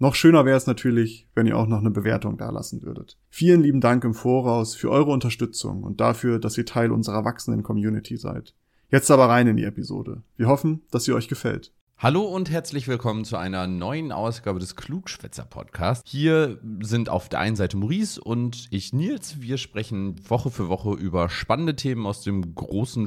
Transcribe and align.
Noch 0.00 0.16
schöner 0.16 0.44
wäre 0.44 0.56
es 0.56 0.66
natürlich, 0.66 1.28
wenn 1.36 1.46
ihr 1.46 1.56
auch 1.56 1.68
noch 1.68 1.78
eine 1.78 1.90
Bewertung 1.90 2.36
dalassen 2.36 2.82
würdet. 2.82 3.16
Vielen 3.30 3.62
lieben 3.62 3.80
Dank 3.80 4.02
im 4.02 4.12
Voraus 4.12 4.74
für 4.74 4.90
eure 4.90 5.12
Unterstützung 5.12 5.84
und 5.84 6.00
dafür, 6.00 6.40
dass 6.40 6.58
ihr 6.58 6.66
Teil 6.66 6.90
unserer 6.90 7.24
wachsenden 7.24 7.62
Community 7.62 8.16
seid. 8.16 8.54
Jetzt 8.90 9.10
aber 9.12 9.28
rein 9.28 9.46
in 9.46 9.56
die 9.56 9.64
Episode. 9.64 10.22
Wir 10.36 10.48
hoffen, 10.48 10.82
dass 10.90 11.04
sie 11.04 11.12
euch 11.12 11.28
gefällt. 11.28 11.72
Hallo 11.96 12.22
und 12.22 12.50
herzlich 12.50 12.88
willkommen 12.88 13.24
zu 13.24 13.36
einer 13.36 13.68
neuen 13.68 14.10
Ausgabe 14.10 14.58
des 14.58 14.74
Klugschwätzer 14.74 15.44
Podcasts. 15.44 16.10
Hier 16.10 16.58
sind 16.80 17.08
auf 17.08 17.28
der 17.28 17.38
einen 17.38 17.54
Seite 17.54 17.76
Maurice 17.76 18.20
und 18.20 18.66
ich 18.70 18.92
Nils. 18.92 19.40
Wir 19.40 19.58
sprechen 19.58 20.16
Woche 20.28 20.50
für 20.50 20.68
Woche 20.68 20.94
über 20.94 21.28
spannende 21.28 21.76
Themen 21.76 22.04
aus 22.04 22.22
dem 22.22 22.56
großen 22.56 23.06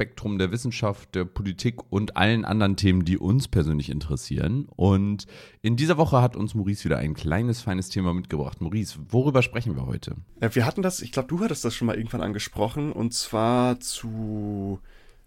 Spektrum 0.00 0.38
der 0.38 0.50
Wissenschaft, 0.50 1.14
der 1.14 1.26
Politik 1.26 1.92
und 1.92 2.16
allen 2.16 2.46
anderen 2.46 2.76
Themen, 2.76 3.04
die 3.04 3.18
uns 3.18 3.48
persönlich 3.48 3.90
interessieren. 3.90 4.66
Und 4.74 5.26
in 5.60 5.76
dieser 5.76 5.98
Woche 5.98 6.22
hat 6.22 6.36
uns 6.36 6.54
Maurice 6.54 6.86
wieder 6.86 6.96
ein 6.96 7.12
kleines, 7.12 7.60
feines 7.60 7.90
Thema 7.90 8.14
mitgebracht. 8.14 8.62
Maurice, 8.62 8.98
worüber 9.10 9.42
sprechen 9.42 9.76
wir 9.76 9.84
heute? 9.84 10.16
Wir 10.40 10.64
hatten 10.64 10.80
das, 10.80 11.02
ich 11.02 11.12
glaube, 11.12 11.28
du 11.28 11.40
hattest 11.40 11.66
das 11.66 11.74
schon 11.74 11.84
mal 11.84 11.96
irgendwann 11.96 12.22
angesprochen, 12.22 12.92
und 12.92 13.12
zwar 13.12 13.78
zu 13.80 14.80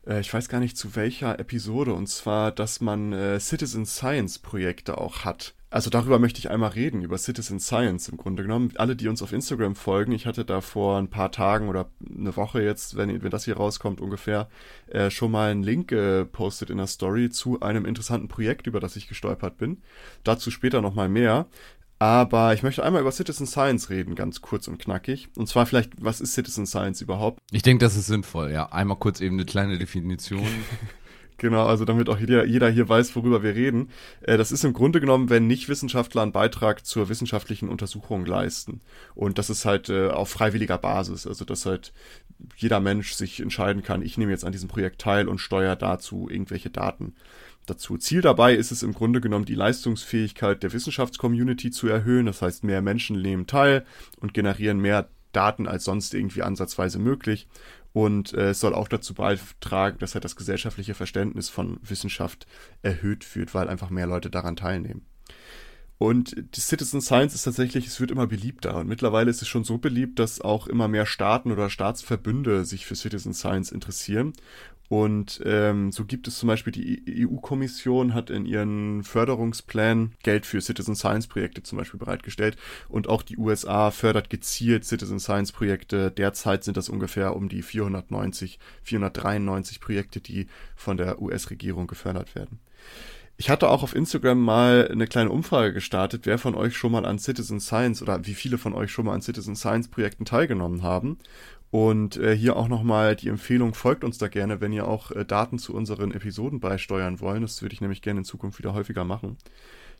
äh, 0.07 0.21
ich 0.21 0.33
weiß 0.33 0.49
gar 0.49 0.59
nicht 0.59 0.75
zu 0.75 0.95
welcher 0.95 1.37
Episode, 1.37 1.93
und 1.93 2.07
zwar, 2.07 2.51
dass 2.51 2.81
man 2.81 3.13
äh, 3.13 3.39
Citizen 3.39 3.85
Science 3.85 4.39
Projekte 4.39 4.97
auch 4.97 5.23
hat. 5.23 5.53
Also 5.73 5.89
darüber 5.89 6.19
möchte 6.19 6.37
ich 6.37 6.51
einmal 6.51 6.69
reden, 6.69 7.01
über 7.01 7.17
Citizen 7.17 7.59
Science 7.59 8.07
im 8.07 8.17
Grunde 8.17 8.43
genommen. 8.43 8.73
Alle, 8.75 8.95
die 8.95 9.07
uns 9.07 9.23
auf 9.23 9.33
Instagram 9.33 9.75
folgen, 9.75 10.11
ich 10.11 10.27
hatte 10.27 10.45
da 10.45 10.61
vor 10.61 10.99
ein 10.99 11.07
paar 11.07 11.31
Tagen 11.31 11.67
oder 11.67 11.89
eine 12.15 12.35
Woche 12.35 12.61
jetzt, 12.61 12.95
wenn, 12.95 13.23
wenn 13.23 13.31
das 13.31 13.45
hier 13.45 13.57
rauskommt 13.57 13.99
ungefähr, 13.99 14.49
äh, 14.85 15.09
schon 15.09 15.31
mal 15.31 15.49
einen 15.49 15.63
Link 15.63 15.87
gepostet 15.87 16.69
in 16.69 16.77
der 16.77 16.85
Story 16.85 17.31
zu 17.31 17.61
einem 17.61 17.85
interessanten 17.85 18.27
Projekt, 18.27 18.67
über 18.67 18.79
das 18.79 18.95
ich 18.95 19.07
gestolpert 19.07 19.57
bin. 19.57 19.81
Dazu 20.23 20.51
später 20.51 20.79
nochmal 20.79 21.09
mehr. 21.09 21.47
Aber 21.97 22.53
ich 22.53 22.61
möchte 22.61 22.83
einmal 22.83 23.01
über 23.01 23.11
Citizen 23.11 23.47
Science 23.47 23.89
reden, 23.89 24.13
ganz 24.13 24.41
kurz 24.41 24.67
und 24.67 24.77
knackig. 24.77 25.29
Und 25.35 25.49
zwar 25.49 25.65
vielleicht, 25.65 25.93
was 25.97 26.21
ist 26.21 26.33
Citizen 26.33 26.67
Science 26.67 27.01
überhaupt? 27.01 27.39
Ich 27.51 27.63
denke, 27.63 27.83
das 27.83 27.95
ist 27.95 28.05
sinnvoll, 28.05 28.51
ja. 28.51 28.71
Einmal 28.71 28.97
kurz 28.97 29.21
eben 29.21 29.37
eine 29.37 29.45
kleine 29.45 29.79
Definition. 29.79 30.45
Genau, 31.37 31.65
also 31.65 31.85
damit 31.85 32.09
auch 32.09 32.19
jeder, 32.19 32.45
jeder 32.45 32.69
hier 32.69 32.87
weiß, 32.87 33.15
worüber 33.15 33.43
wir 33.43 33.55
reden. 33.55 33.89
Äh, 34.21 34.37
das 34.37 34.51
ist 34.51 34.63
im 34.63 34.73
Grunde 34.73 34.99
genommen, 34.99 35.29
wenn 35.29 35.47
nicht 35.47 35.69
Wissenschaftler 35.69 36.21
einen 36.21 36.31
Beitrag 36.31 36.85
zur 36.85 37.09
wissenschaftlichen 37.09 37.69
Untersuchung 37.69 38.25
leisten. 38.25 38.81
Und 39.15 39.37
das 39.37 39.49
ist 39.49 39.65
halt 39.65 39.89
äh, 39.89 40.09
auf 40.09 40.29
freiwilliger 40.29 40.77
Basis. 40.77 41.27
Also 41.27 41.45
dass 41.45 41.65
halt 41.65 41.93
jeder 42.55 42.79
Mensch 42.79 43.13
sich 43.13 43.39
entscheiden 43.39 43.83
kann, 43.83 44.01
ich 44.01 44.17
nehme 44.17 44.31
jetzt 44.31 44.45
an 44.45 44.51
diesem 44.51 44.69
Projekt 44.69 45.01
teil 45.01 45.27
und 45.27 45.39
steuere 45.39 45.75
dazu 45.75 46.27
irgendwelche 46.29 46.69
Daten 46.69 47.13
dazu. 47.65 47.97
Ziel 47.97 48.21
dabei 48.21 48.55
ist 48.55 48.71
es 48.71 48.83
im 48.83 48.93
Grunde 48.93 49.21
genommen, 49.21 49.45
die 49.45 49.55
Leistungsfähigkeit 49.55 50.63
der 50.63 50.73
Wissenschaftscommunity 50.73 51.71
zu 51.71 51.87
erhöhen. 51.87 52.25
Das 52.25 52.41
heißt, 52.41 52.63
mehr 52.63 52.81
Menschen 52.81 53.21
nehmen 53.21 53.47
teil 53.47 53.85
und 54.19 54.33
generieren 54.33 54.79
mehr 54.79 55.09
Daten 55.31 55.67
als 55.67 55.85
sonst 55.85 56.13
irgendwie 56.13 56.43
ansatzweise 56.43 56.99
möglich. 56.99 57.47
Und 57.93 58.33
äh, 58.33 58.49
es 58.49 58.59
soll 58.59 58.73
auch 58.73 58.87
dazu 58.87 59.13
beitragen, 59.13 59.99
dass 59.99 60.15
halt 60.15 60.25
das 60.25 60.35
gesellschaftliche 60.35 60.95
Verständnis 60.95 61.49
von 61.49 61.79
Wissenschaft 61.83 62.47
erhöht 62.81 63.35
wird, 63.35 63.53
weil 63.53 63.69
einfach 63.69 63.91
mehr 63.91 64.07
Leute 64.07 64.31
daran 64.31 64.55
teilnehmen. 64.55 65.05
Und 65.99 66.35
die 66.35 66.59
Citizen 66.59 67.01
Science 67.01 67.33
ist 67.33 67.43
tatsächlich, 67.43 67.87
es 67.87 67.99
wird 68.01 68.11
immer 68.11 68.27
beliebter. 68.27 68.75
Und 68.77 68.87
mittlerweile 68.87 69.29
ist 69.29 69.41
es 69.41 69.47
schon 69.47 69.63
so 69.63 69.77
beliebt, 69.77 70.19
dass 70.19 70.41
auch 70.41 70.67
immer 70.67 70.87
mehr 70.87 71.05
Staaten 71.05 71.51
oder 71.51 71.69
Staatsverbünde 71.69 72.65
sich 72.65 72.85
für 72.85 72.95
Citizen 72.95 73.33
Science 73.33 73.71
interessieren 73.71 74.33
und 74.93 75.41
ähm, 75.43 75.91
so 75.91 76.05
gibt 76.05 76.27
es 76.27 76.37
zum 76.37 76.45
Beispiel 76.45 76.71
die 76.71 77.25
EU-Kommission 77.25 78.13
hat 78.13 78.29
in 78.29 78.45
ihren 78.45 79.01
Förderungsplänen 79.01 80.13
Geld 80.21 80.45
für 80.45 80.61
Citizen 80.61 80.95
Science-Projekte 80.95 81.63
zum 81.63 81.79
Beispiel 81.79 81.99
bereitgestellt. 81.99 82.57
Und 82.89 83.09
auch 83.09 83.23
die 83.23 83.39
USA 83.39 83.89
fördert 83.89 84.29
gezielt 84.29 84.85
Citizen 84.85 85.19
Science-Projekte. 85.19 86.11
Derzeit 86.11 86.63
sind 86.63 86.77
das 86.77 86.89
ungefähr 86.89 87.35
um 87.35 87.49
die 87.49 87.63
490, 87.63 88.59
493 88.83 89.79
Projekte, 89.79 90.21
die 90.21 90.45
von 90.75 90.95
der 90.95 91.19
US-Regierung 91.19 91.87
gefördert 91.87 92.35
werden. 92.35 92.59
Ich 93.35 93.49
hatte 93.49 93.69
auch 93.69 93.81
auf 93.81 93.95
Instagram 93.95 94.39
mal 94.39 94.87
eine 94.91 95.07
kleine 95.07 95.31
Umfrage 95.31 95.73
gestartet, 95.73 96.27
wer 96.27 96.37
von 96.37 96.53
euch 96.53 96.77
schon 96.77 96.91
mal 96.91 97.07
an 97.07 97.17
Citizen 97.17 97.59
Science 97.59 98.03
oder 98.03 98.27
wie 98.27 98.35
viele 98.35 98.59
von 98.59 98.75
euch 98.75 98.91
schon 98.91 99.05
mal 99.05 99.15
an 99.15 99.23
Citizen 99.23 99.55
Science 99.55 99.87
Projekten 99.87 100.25
teilgenommen 100.25 100.83
haben. 100.83 101.17
Und 101.73 102.17
äh, 102.17 102.37
hier 102.37 102.55
auch 102.55 102.67
nochmal 102.67 103.15
die 103.15 103.29
Empfehlung, 103.29 103.73
folgt 103.73 104.03
uns 104.03 104.19
da 104.19 104.27
gerne, 104.27 104.61
wenn 104.61 104.71
ihr 104.71 104.87
auch 104.87 105.09
äh, 105.09 105.25
Daten 105.25 105.57
zu 105.57 105.73
unseren 105.73 106.11
Episoden 106.11 106.59
beisteuern 106.59 107.19
wollen. 107.19 107.41
Das 107.41 107.63
würde 107.63 107.73
ich 107.73 107.81
nämlich 107.81 108.03
gerne 108.03 108.19
in 108.19 108.25
Zukunft 108.25 108.59
wieder 108.59 108.75
häufiger 108.75 109.05
machen, 109.05 109.37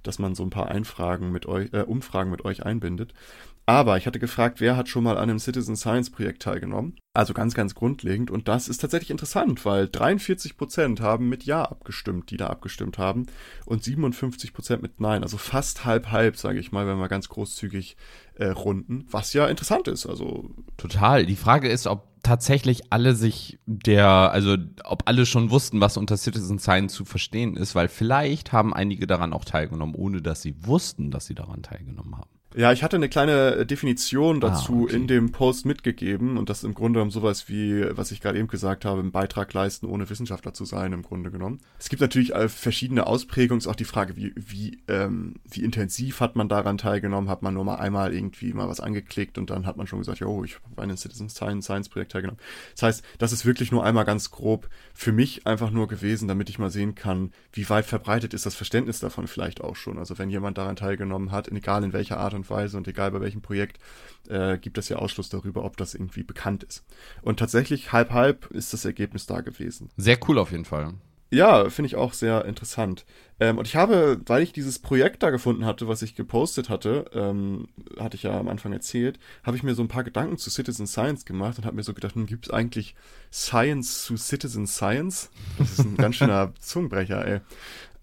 dass 0.04 0.20
man 0.20 0.36
so 0.36 0.44
ein 0.44 0.52
paar 0.52 0.68
Einfragen 0.68 1.32
mit 1.32 1.48
euch, 1.48 1.74
äh, 1.74 1.82
Umfragen 1.82 2.30
mit 2.30 2.46
euch 2.46 2.64
einbindet. 2.64 3.16
Aber 3.66 3.98
ich 3.98 4.06
hatte 4.06 4.20
gefragt, 4.20 4.60
wer 4.60 4.76
hat 4.76 4.90
schon 4.90 5.06
mal 5.06 5.18
an 5.18 5.30
einem 5.30 5.40
Citizen 5.40 5.78
Science 5.78 6.10
Projekt 6.10 6.42
teilgenommen? 6.42 6.98
Also 7.14 7.34
ganz, 7.34 7.54
ganz 7.54 7.76
grundlegend. 7.76 8.30
Und 8.30 8.50
das 8.50 8.68
ist 8.68 8.80
tatsächlich 8.80 9.12
interessant, 9.12 9.64
weil 9.66 9.88
43 9.88 10.58
Prozent 10.58 11.00
haben 11.00 11.30
mit 11.30 11.46
Ja 11.46 11.64
abgestimmt, 11.64 12.30
die 12.30 12.38
da 12.38 12.48
abgestimmt 12.48 12.98
haben. 12.98 13.28
Und 13.66 13.84
57 13.84 14.54
Prozent 14.54 14.82
mit 14.82 15.00
Nein. 15.00 15.24
Also 15.24 15.38
fast 15.38 15.86
halb, 15.86 16.12
halb, 16.12 16.36
sage 16.36 16.60
ich 16.60 16.74
mal, 16.74 16.88
wenn 16.88 16.98
wir 16.98 17.08
ganz 17.08 17.30
großzügig 17.30 17.96
äh, 18.36 18.48
runden. 18.48 19.06
Was 19.10 19.32
ja 19.32 19.48
interessant 19.48 19.88
ist. 19.88 20.08
Also. 20.08 20.50
Total. 20.76 21.26
Die 21.26 21.38
Frage 21.38 21.70
ist, 21.70 21.88
ob 21.88 22.10
tatsächlich 22.22 22.92
alle 22.92 23.16
sich 23.16 23.60
der, 23.66 24.08
also 24.08 24.58
ob 24.84 25.04
alle 25.08 25.26
schon 25.26 25.52
wussten, 25.52 25.80
was 25.80 25.96
unter 25.96 26.18
Citizen 26.18 26.60
Science 26.60 26.94
zu 26.94 27.06
verstehen 27.06 27.56
ist, 27.56 27.76
weil 27.76 27.88
vielleicht 27.88 28.52
haben 28.52 28.74
einige 28.74 29.08
daran 29.08 29.34
auch 29.34 29.46
teilgenommen, 29.46 29.96
ohne 29.96 30.22
dass 30.22 30.42
sie 30.42 30.56
wussten, 30.66 31.12
dass 31.12 31.28
sie 31.28 31.36
daran 31.36 31.64
teilgenommen 31.64 32.18
haben. 32.18 32.33
Ja, 32.56 32.72
ich 32.72 32.84
hatte 32.84 32.98
eine 32.98 33.10
kleine 33.10 33.56
äh, 33.56 33.66
Definition 33.66 34.38
ah, 34.38 34.50
dazu 34.50 34.82
ah, 34.82 34.84
okay. 34.84 34.96
in 34.96 35.08
dem 35.08 35.32
Post 35.32 35.66
mitgegeben 35.66 36.38
und 36.38 36.50
das 36.50 36.64
im 36.64 36.74
Grunde 36.74 36.98
genommen 36.98 37.12
sowas 37.12 37.50
wie, 37.50 37.86
was 37.98 38.12
ich 38.12 38.22
gerade 38.22 38.38
eben 38.38 38.48
gesagt 38.48 38.86
habe, 38.86 39.00
einen 39.00 39.12
Beitrag 39.12 39.54
leisten, 39.54 39.88
ohne 39.88 40.10
Wissenschaftler 40.10 40.54
zu 40.54 40.66
sein, 40.66 40.94
im 40.94 41.02
Grunde 41.02 41.32
genommen. 41.32 41.60
Es 41.80 41.90
gibt 41.90 42.02
natürlich 42.02 42.32
verschiedene 42.48 43.08
Ausprägungen, 43.08 43.60
ist 43.60 43.68
auch 43.68 43.76
die 43.76 43.86
Frage, 43.86 44.16
wie, 44.16 44.34
wie, 44.36 44.78
ähm, 44.88 45.36
wie 45.50 45.64
intensiv 45.64 46.20
hat 46.20 46.36
man 46.36 46.48
daran 46.48 46.78
teilgenommen, 46.78 47.30
hat 47.30 47.42
man 47.42 47.56
nur 47.56 47.64
mal 47.64 47.76
einmal 47.76 48.14
irgendwie 48.14 48.54
mal 48.54 48.68
was 48.68 48.80
angeklickt 48.80 49.38
und 49.38 49.50
dann 49.50 49.66
hat 49.66 49.78
man 49.78 49.88
schon 49.88 50.00
gesagt, 50.00 50.22
oh, 50.22 50.44
ich 50.44 50.56
habe 50.56 50.82
an 50.82 50.90
einem 50.90 50.98
Citizen 50.98 51.30
Science, 51.30 51.66
Science 51.66 51.90
Projekt 51.90 52.12
teilgenommen. 52.12 52.40
Das 52.74 52.84
heißt, 52.84 53.04
das 53.18 53.32
ist 53.32 53.46
wirklich 53.46 53.72
nur 53.72 53.84
einmal 53.84 54.06
ganz 54.06 54.30
grob 54.30 54.70
für 54.94 55.12
mich 55.12 55.48
einfach 55.48 55.72
nur 55.72 55.88
gewesen, 55.88 56.28
damit 56.28 56.50
ich 56.50 56.60
mal 56.60 56.70
sehen 56.70 56.94
kann, 56.94 57.32
wie 57.52 57.68
weit 57.70 57.86
verbreitet 57.86 58.34
ist 58.34 58.46
das 58.46 58.56
Verständnis 58.56 59.00
davon 59.00 59.28
vielleicht 59.28 59.62
auch 59.62 59.76
schon. 59.76 59.98
Also 59.98 60.20
wenn 60.20 60.30
jemand 60.30 60.58
daran 60.58 60.76
teilgenommen 60.76 61.32
hat, 61.32 61.48
egal 61.64 61.84
in 61.84 61.94
welcher 61.94 62.18
Art 62.20 62.34
und 62.34 62.43
und 62.44 62.50
Weise 62.50 62.78
und 62.78 62.88
egal 62.88 63.12
bei 63.12 63.22
welchem 63.22 63.42
Projekt, 63.42 63.80
äh, 64.28 64.58
gibt 64.58 64.78
es 64.78 64.90
ja 64.90 64.98
Ausschluss 64.98 65.30
darüber, 65.30 65.64
ob 65.64 65.78
das 65.78 65.94
irgendwie 65.96 66.24
bekannt 66.24 66.64
ist. 66.64 66.84
Und 67.22 67.40
tatsächlich 67.40 67.92
halb 67.92 68.12
halb 68.12 68.52
ist 68.52 68.74
das 68.74 68.86
Ergebnis 68.86 69.26
da 69.26 69.42
gewesen. 69.42 69.90
Sehr 69.98 70.18
cool 70.28 70.38
auf 70.38 70.52
jeden 70.52 70.66
Fall. 70.66 70.94
Ja, 71.34 71.68
finde 71.72 71.88
ich 71.88 71.96
auch 71.96 72.14
sehr 72.14 72.46
interessant. 72.46 73.06
Ähm, 73.40 73.58
und 73.58 73.68
ich 73.68 73.76
habe, 73.76 74.22
weil 74.28 74.44
ich 74.44 74.54
dieses 74.54 74.78
Projekt 74.78 75.24
da 75.24 75.32
gefunden 75.32 75.66
hatte, 75.66 75.88
was 75.88 76.04
ich 76.04 76.14
gepostet 76.14 76.70
hatte, 76.70 77.06
ähm, 77.12 77.70
hatte 78.00 78.16
ich 78.16 78.24
ja 78.24 78.40
am 78.40 78.48
Anfang 78.48 78.72
erzählt, 78.72 79.18
habe 79.44 79.58
ich 79.58 79.64
mir 79.64 79.74
so 79.74 79.82
ein 79.82 79.88
paar 79.88 80.04
Gedanken 80.04 80.38
zu 80.38 80.52
Citizen 80.52 80.86
Science 80.86 81.26
gemacht 81.26 81.58
und 81.58 81.66
habe 81.66 81.76
mir 81.76 81.82
so 81.82 81.96
gedacht, 81.96 82.14
hm, 82.14 82.28
gibt 82.28 82.46
es 82.46 82.54
eigentlich 82.54 82.94
Science 83.32 84.04
zu 84.04 84.16
Citizen 84.16 84.68
Science? 84.68 85.32
Das 85.58 85.72
ist 85.72 85.80
ein 85.80 85.98
ganz 85.98 86.16
schöner 86.18 86.54
Zungenbrecher, 86.60 87.26
ey. 87.28 87.42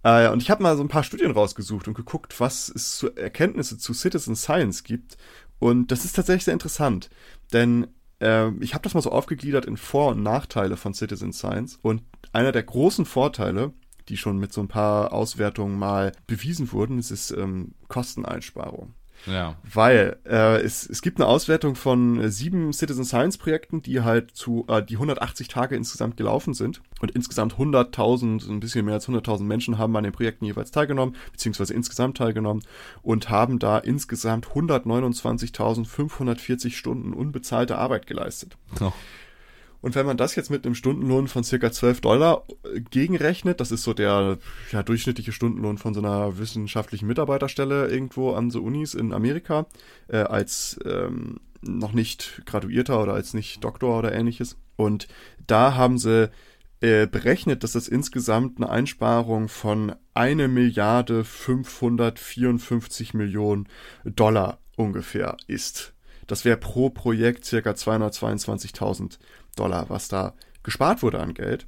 Äh, 0.03 0.29
und 0.29 0.43
ich 0.43 0.51
habe 0.51 0.63
mal 0.63 0.77
so 0.77 0.83
ein 0.83 0.89
paar 0.89 1.05
Studien 1.05 1.31
rausgesucht 1.31 1.89
und 1.89 1.95
geguckt, 1.95 2.39
was 2.41 2.69
es 2.69 2.97
zu 2.97 3.15
Erkenntnisse 3.15 3.79
zu 3.79 3.93
Citizen 3.93 4.37
Science 4.37 4.85
gibt. 4.85 5.17
Und 5.59 5.91
das 5.93 6.05
ist 6.05 6.17
tatsächlich 6.17 6.45
sehr 6.45 6.55
interessant, 6.55 7.11
denn 7.53 7.89
äh, 8.21 8.51
ich 8.61 8.75
habe 8.75 8.83
das 8.83 8.95
mal 8.95 9.03
so 9.03 9.11
aufgegliedert 9.11 9.67
in 9.67 9.77
Vor- 9.77 10.13
und 10.13 10.23
Nachteile 10.23 10.77
von 10.77 10.95
Citizen 10.95 11.33
Science. 11.33 11.79
Und 11.83 12.03
einer 12.33 12.53
der 12.53 12.63
großen 12.63 13.05
Vorteile, 13.05 13.73
die 14.09 14.17
schon 14.17 14.39
mit 14.39 14.53
so 14.53 14.61
ein 14.61 14.69
paar 14.69 15.13
Auswertungen 15.13 15.79
mal 15.79 16.13
bewiesen 16.27 16.73
wurden, 16.73 16.99
ist, 16.99 17.11
ist 17.11 17.31
ähm, 17.31 17.75
Kosteneinsparung. 17.89 18.95
Ja. 19.27 19.57
Weil 19.73 20.19
äh, 20.25 20.61
es, 20.63 20.89
es 20.89 21.03
gibt 21.03 21.21
eine 21.21 21.29
Auswertung 21.29 21.75
von 21.75 22.21
äh, 22.21 22.31
sieben 22.31 22.73
Citizen 22.73 23.05
Science 23.05 23.37
Projekten, 23.39 23.83
die 23.83 24.01
halt 24.01 24.31
zu, 24.33 24.65
äh, 24.69 24.83
die 24.83 24.95
180 24.95 25.49
Tage 25.49 25.77
insgesamt 25.77 26.17
gelaufen 26.17 26.55
sind. 26.55 26.81
Und 27.01 27.11
insgesamt 27.13 27.55
100.000, 27.55 28.51
ein 28.51 28.61
bisschen 28.61 28.85
mehr 28.85 28.95
als 28.95 29.09
100.000 29.09 29.43
Menschen 29.43 29.79
haben 29.79 29.97
an 29.97 30.05
den 30.05 30.13
Projekten 30.13 30.45
jeweils 30.45 30.71
teilgenommen, 30.71 31.17
beziehungsweise 31.33 31.75
insgesamt 31.75 32.19
teilgenommen 32.19 32.63
und 33.03 33.31
haben 33.31 33.59
da 33.59 33.79
insgesamt 33.79 34.47
129.540 34.49 36.73
Stunden 36.73 37.13
unbezahlte 37.13 37.79
Arbeit 37.79 38.07
geleistet. 38.07 38.57
Oh. 38.81 38.93
Und 39.81 39.95
wenn 39.95 40.07
man 40.07 40.17
das 40.17 40.37
jetzt 40.37 40.51
mit 40.51 40.65
einem 40.65 40.75
Stundenlohn 40.75 41.29
von 41.29 41.45
circa 41.45 41.73
12 41.73 42.01
Dollar 42.01 42.45
äh, 42.65 42.81
gegenrechnet, 42.81 43.61
das 43.61 43.71
ist 43.71 43.83
so 43.83 43.95
der 43.95 44.39
ja, 44.73 44.83
durchschnittliche 44.83 45.33
Stundenlohn 45.33 45.79
von 45.79 45.95
so 45.95 46.01
einer 46.01 46.39
wissenschaftlichen 46.39 47.07
Mitarbeiterstelle 47.07 47.89
irgendwo 47.89 48.33
an 48.33 48.51
so 48.51 48.63
Unis 48.63 48.95
in 48.95 49.13
Amerika, 49.13 49.67
äh, 50.09 50.19
als 50.19 50.79
ähm, 50.85 51.41
noch 51.63 51.93
nicht 51.93 52.43
Graduierter 52.47 53.03
oder 53.03 53.15
als 53.15 53.35
nicht 53.35 53.65
Doktor 53.65 53.99
oder 53.99 54.13
ähnliches. 54.13 54.57
Und 54.77 55.09
da 55.47 55.75
haben 55.75 55.99
sie 55.99 56.31
äh, 56.81 57.07
berechnet, 57.07 57.63
dass 57.63 57.73
das 57.73 57.89
insgesamt 57.89 58.59
eine 58.59 58.71
Einsparung 58.71 59.49
von 59.49 59.95
eine 60.15 60.49
Milliarde 60.49 61.25
554 61.25 63.15
Millionen 63.15 63.69
Dollar 64.05 64.59
ungefähr 64.77 65.37
ist. 65.47 65.93
Das 66.27 66.45
wäre 66.45 66.57
pro 66.57 66.91
Projekt 66.91 67.45
circa 67.45 67.73
222.000 67.73 69.19
Dollar, 69.57 69.89
was 69.89 70.09
da 70.09 70.35
gespart 70.63 71.03
wurde 71.03 71.21
an 71.21 71.35
Geld. 71.35 71.67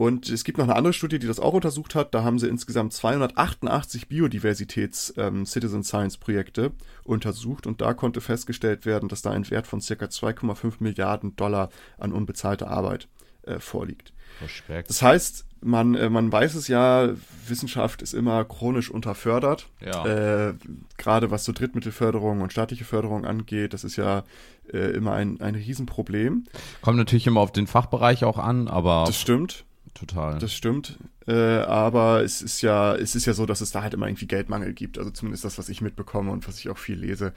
Und 0.00 0.30
es 0.30 0.44
gibt 0.44 0.56
noch 0.56 0.64
eine 0.64 0.76
andere 0.76 0.94
Studie, 0.94 1.18
die 1.18 1.26
das 1.26 1.38
auch 1.38 1.52
untersucht 1.52 1.94
hat. 1.94 2.14
Da 2.14 2.24
haben 2.24 2.38
sie 2.38 2.48
insgesamt 2.48 2.94
288 2.94 4.08
Biodiversitäts-Citizen 4.08 5.84
ähm, 5.84 6.72
untersucht 7.04 7.66
und 7.66 7.82
da 7.82 7.92
konnte 7.92 8.22
festgestellt 8.22 8.86
werden, 8.86 9.10
dass 9.10 9.20
da 9.20 9.30
ein 9.30 9.50
Wert 9.50 9.66
von 9.66 9.82
circa 9.82 10.06
2,5 10.06 10.76
Milliarden 10.78 11.36
Dollar 11.36 11.68
an 11.98 12.12
unbezahlter 12.12 12.68
Arbeit 12.68 13.08
äh, 13.42 13.58
vorliegt. 13.58 14.14
Respekt. 14.42 14.90
Das 14.90 15.02
heißt, 15.02 15.44
man, 15.62 15.94
äh, 15.94 16.08
man 16.10 16.32
weiß 16.32 16.54
es 16.54 16.68
ja, 16.68 17.10
Wissenschaft 17.46 18.02
ist 18.02 18.14
immer 18.14 18.44
chronisch 18.44 18.90
unterfördert. 18.90 19.68
Ja. 19.84 20.06
Äh, 20.48 20.54
Gerade 20.96 21.30
was 21.30 21.44
so 21.44 21.52
Drittmittelförderung 21.52 22.40
und 22.40 22.52
staatliche 22.52 22.84
Förderung 22.84 23.24
angeht, 23.24 23.74
das 23.74 23.84
ist 23.84 23.96
ja 23.96 24.24
äh, 24.72 24.78
immer 24.92 25.12
ein, 25.12 25.40
ein 25.40 25.54
Riesenproblem. 25.54 26.46
Kommt 26.80 26.96
natürlich 26.96 27.26
immer 27.26 27.40
auf 27.40 27.52
den 27.52 27.66
Fachbereich 27.66 28.24
auch 28.24 28.38
an, 28.38 28.68
aber 28.68 29.04
Das 29.06 29.20
stimmt, 29.20 29.64
total. 29.94 30.38
das 30.38 30.52
stimmt. 30.52 30.98
Äh, 31.26 31.60
aber 31.60 32.22
es 32.22 32.42
ist 32.42 32.62
ja, 32.62 32.94
es 32.94 33.14
ist 33.14 33.26
ja 33.26 33.34
so, 33.34 33.46
dass 33.46 33.60
es 33.60 33.70
da 33.70 33.82
halt 33.82 33.94
immer 33.94 34.06
irgendwie 34.06 34.26
Geldmangel 34.26 34.72
gibt. 34.72 34.98
Also 34.98 35.10
zumindest 35.10 35.44
das, 35.44 35.58
was 35.58 35.68
ich 35.68 35.80
mitbekomme 35.80 36.30
und 36.30 36.48
was 36.48 36.58
ich 36.58 36.68
auch 36.70 36.78
viel 36.78 36.98
lese. 36.98 37.32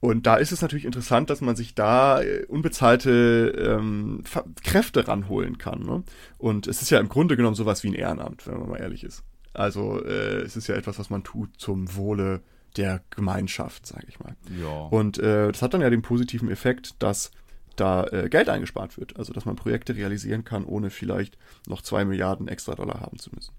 Und 0.00 0.26
da 0.26 0.36
ist 0.36 0.50
es 0.50 0.62
natürlich 0.62 0.86
interessant, 0.86 1.28
dass 1.28 1.42
man 1.42 1.56
sich 1.56 1.74
da 1.74 2.22
äh, 2.22 2.46
unbezahlte 2.46 3.76
ähm, 3.78 4.24
Kräfte 4.64 5.06
ranholen 5.06 5.58
kann. 5.58 5.80
Ne? 5.80 6.02
Und 6.38 6.66
es 6.66 6.80
ist 6.80 6.90
ja 6.90 6.98
im 6.98 7.10
Grunde 7.10 7.36
genommen 7.36 7.54
sowas 7.54 7.84
wie 7.84 7.88
ein 7.88 7.94
Ehrenamt, 7.94 8.46
wenn 8.46 8.58
man 8.58 8.70
mal 8.70 8.80
ehrlich 8.80 9.04
ist. 9.04 9.22
Also 9.52 10.02
äh, 10.02 10.40
es 10.40 10.56
ist 10.56 10.68
ja 10.68 10.74
etwas, 10.74 10.98
was 10.98 11.10
man 11.10 11.22
tut 11.22 11.50
zum 11.58 11.94
Wohle 11.96 12.40
der 12.76 13.02
Gemeinschaft, 13.10 13.86
sage 13.86 14.06
ich 14.08 14.20
mal. 14.20 14.36
ja. 14.60 14.68
Und 14.68 15.18
äh, 15.18 15.52
das 15.52 15.60
hat 15.60 15.74
dann 15.74 15.80
ja 15.82 15.90
den 15.90 16.02
positiven 16.02 16.50
Effekt, 16.50 16.94
dass 17.02 17.30
da 17.76 18.04
äh, 18.06 18.28
Geld 18.30 18.48
eingespart 18.48 18.96
wird. 18.96 19.18
Also 19.18 19.32
dass 19.34 19.44
man 19.44 19.56
Projekte 19.56 19.96
realisieren 19.96 20.44
kann, 20.44 20.64
ohne 20.64 20.88
vielleicht 20.88 21.36
noch 21.66 21.82
zwei 21.82 22.04
Milliarden 22.06 22.48
extra 22.48 22.74
Dollar 22.74 23.00
haben 23.00 23.18
zu 23.18 23.30
müssen. 23.34 23.52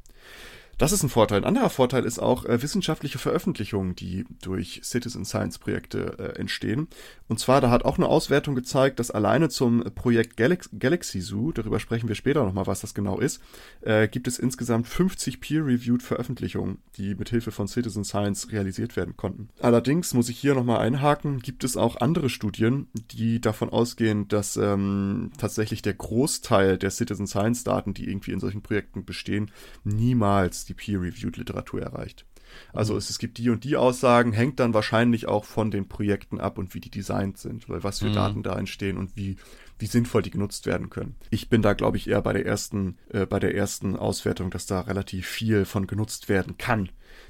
Das 0.78 0.92
ist 0.92 1.04
ein 1.04 1.10
Vorteil. 1.10 1.40
Ein 1.40 1.46
anderer 1.46 1.70
Vorteil 1.70 2.06
ist 2.06 2.20
auch 2.20 2.46
äh, 2.46 2.62
wissenschaftliche 2.62 3.20
Veröffentlichungen, 3.20 3.96
die 3.96 4.26
durch 4.42 4.82
Citizen 4.84 5.26
Science 5.26 5.60
Projekte 5.60 6.18
äh, 6.18 6.40
entstehen. 6.40 6.88
Und 7.28 7.40
zwar, 7.40 7.62
da 7.62 7.70
hat 7.70 7.86
auch 7.86 7.98
eine 7.98 8.08
Auswertung 8.08 8.56
gezeigt, 8.56 9.00
dass 9.00 9.12
alleine 9.12 9.50
zum 9.50 9.84
Projekt 9.96 10.38
Galax 10.38 10.70
Galaxy 10.78 11.22
Zoo, 11.22 11.52
darüber 11.52 11.80
sprechen 11.80 12.08
wir 12.08 12.16
später 12.16 12.44
nochmal, 12.44 12.68
was 12.68 12.82
das 12.82 12.94
genau 12.94 13.20
ist, 13.20 13.42
äh, 13.82 14.08
gibt 14.08 14.28
es 14.28 14.40
insgesamt 14.40 14.88
50 14.88 15.40
peer-reviewed 15.40 16.02
Veröffentlichungen, 16.02 16.80
die 16.98 17.16
mit 17.16 17.30
Hilfe 17.30 17.52
von 17.52 17.68
Citizen 17.68 18.04
Science 18.04 18.52
realisiert 18.52 18.96
werden 18.96 19.16
konnten. 19.16 19.50
Allerdings 19.60 20.14
muss 20.14 20.30
ich 20.30 20.40
hier 20.40 20.56
nochmal 20.56 20.80
einhaken, 20.80 21.40
gibt 21.40 21.64
es 21.64 21.78
auch 21.78 21.98
andere 21.98 22.30
Studien, 22.30 22.88
die 23.12 23.40
davon 23.40 23.70
ausgehen, 23.70 24.28
dass 24.28 24.58
ähm, 24.58 25.32
tatsächlich 25.38 25.82
der 25.82 25.94
Großteil 25.94 26.78
der 26.78 26.92
Citizen 26.92 27.28
Science 27.28 27.64
Daten, 27.64 27.94
die 27.94 28.10
irgendwie 28.10 28.32
in 28.32 28.40
solchen 28.40 28.62
Projekten 28.62 29.06
bestehen, 29.06 29.52
niemals 29.84 30.61
die 30.66 30.74
peer-reviewed 30.74 31.38
Literatur 31.38 31.82
erreicht. 31.82 32.26
Also 32.74 32.98
es, 32.98 33.10
es 33.10 33.18
gibt 33.18 33.38
die 33.38 33.50
und 33.50 33.64
die 33.64 33.78
Aussagen, 33.78 34.34
hängt 34.34 34.60
dann 34.60 34.74
wahrscheinlich 34.74 35.26
auch 35.28 35.46
von 35.46 35.72
den 35.72 35.88
Projekten 35.88 36.40
ab 36.40 36.58
und 36.58 36.74
wie 36.74 36.82
die 36.82 36.92
designt 36.92 37.38
sind, 37.38 37.70
weil 37.70 37.84
was 37.84 38.00
für 38.00 38.10
Mhm. 38.10 38.14
Daten 38.14 38.44
da 38.44 38.58
entstehen 38.58 38.98
und 38.98 39.16
wie, 39.16 39.38
wie 39.80 39.86
sinnvoll 39.86 40.22
die 40.22 40.32
genutzt 40.32 40.66
werden 40.66 40.90
können. 40.90 41.16
Ich 41.30 41.48
bin 41.50 41.62
da, 41.62 41.74
glaube 41.74 41.96
ich, 41.96 42.10
eher 42.10 42.22
bei 42.22 42.34
der 42.34 42.46
ersten, 42.46 42.98
äh, 43.10 43.26
bei 43.26 43.40
der 43.40 43.56
ersten 43.56 43.96
Auswertung, 43.96 44.50
dass 44.52 44.66
da 44.66 44.82
relativ 44.82 45.28
viel 45.28 45.64
von 45.64 45.88
genutzt 45.88 46.28
werden 46.28 46.58
kann, 46.58 46.90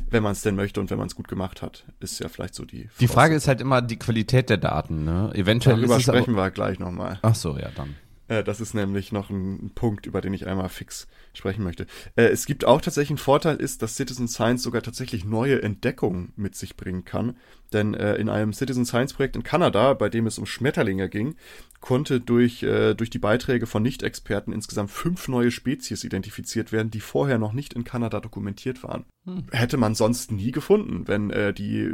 wenn 0.09 0.23
man 0.23 0.31
es 0.31 0.41
denn 0.41 0.55
möchte 0.55 0.79
und 0.79 0.89
wenn 0.89 0.97
man 0.97 1.07
es 1.07 1.15
gut 1.15 1.27
gemacht 1.27 1.61
hat. 1.61 1.85
Ist 1.99 2.19
ja 2.19 2.27
vielleicht 2.27 2.55
so 2.55 2.65
die 2.65 2.89
Die 2.99 3.07
Frage 3.07 3.35
ist 3.35 3.47
halt 3.47 3.61
immer 3.61 3.83
die 3.83 3.99
Qualität 3.99 4.49
der 4.49 4.57
Daten, 4.57 5.03
ne? 5.05 5.31
Eventuell 5.35 5.75
Darüber 5.75 5.97
ist 5.97 6.03
es 6.03 6.09
aber, 6.09 6.17
sprechen 6.17 6.35
wir 6.35 6.49
gleich 6.49 6.79
nochmal. 6.79 7.19
Ach 7.21 7.35
so, 7.35 7.57
ja, 7.59 7.69
dann. 7.75 7.95
Äh, 8.31 8.45
das 8.45 8.61
ist 8.61 8.73
nämlich 8.73 9.11
noch 9.11 9.29
ein 9.29 9.71
Punkt, 9.75 10.05
über 10.05 10.21
den 10.21 10.33
ich 10.33 10.47
einmal 10.47 10.69
fix 10.69 11.07
sprechen 11.33 11.63
möchte. 11.63 11.85
Äh, 12.15 12.27
es 12.27 12.45
gibt 12.45 12.63
auch 12.63 12.79
tatsächlich 12.79 13.11
einen 13.11 13.17
Vorteil, 13.17 13.57
ist, 13.57 13.81
dass 13.81 13.97
Citizen 13.97 14.29
Science 14.29 14.63
sogar 14.63 14.81
tatsächlich 14.81 15.25
neue 15.25 15.61
Entdeckungen 15.61 16.31
mit 16.37 16.55
sich 16.55 16.77
bringen 16.77 17.03
kann. 17.03 17.35
Denn 17.73 17.93
äh, 17.93 18.15
in 18.15 18.29
einem 18.29 18.53
Citizen 18.53 18.85
Science 18.85 19.13
Projekt 19.13 19.35
in 19.35 19.43
Kanada, 19.43 19.93
bei 19.93 20.07
dem 20.07 20.27
es 20.27 20.37
um 20.37 20.45
Schmetterlinge 20.45 21.09
ging, 21.09 21.35
konnte 21.81 22.19
durch, 22.21 22.59
durch 22.59 23.09
die 23.09 23.17
Beiträge 23.17 23.65
von 23.65 23.81
Nicht-Experten 23.81 24.53
insgesamt 24.53 24.91
fünf 24.91 25.27
neue 25.27 25.49
Spezies 25.49 26.03
identifiziert 26.03 26.71
werden, 26.71 26.91
die 26.91 26.99
vorher 26.99 27.39
noch 27.39 27.53
nicht 27.53 27.73
in 27.73 27.83
Kanada 27.83 28.19
dokumentiert 28.19 28.83
waren. 28.83 29.05
Hätte 29.51 29.77
man 29.77 29.95
sonst 29.95 30.31
nie 30.31 30.51
gefunden. 30.51 31.07
Wenn 31.07 31.29
die, 31.55 31.89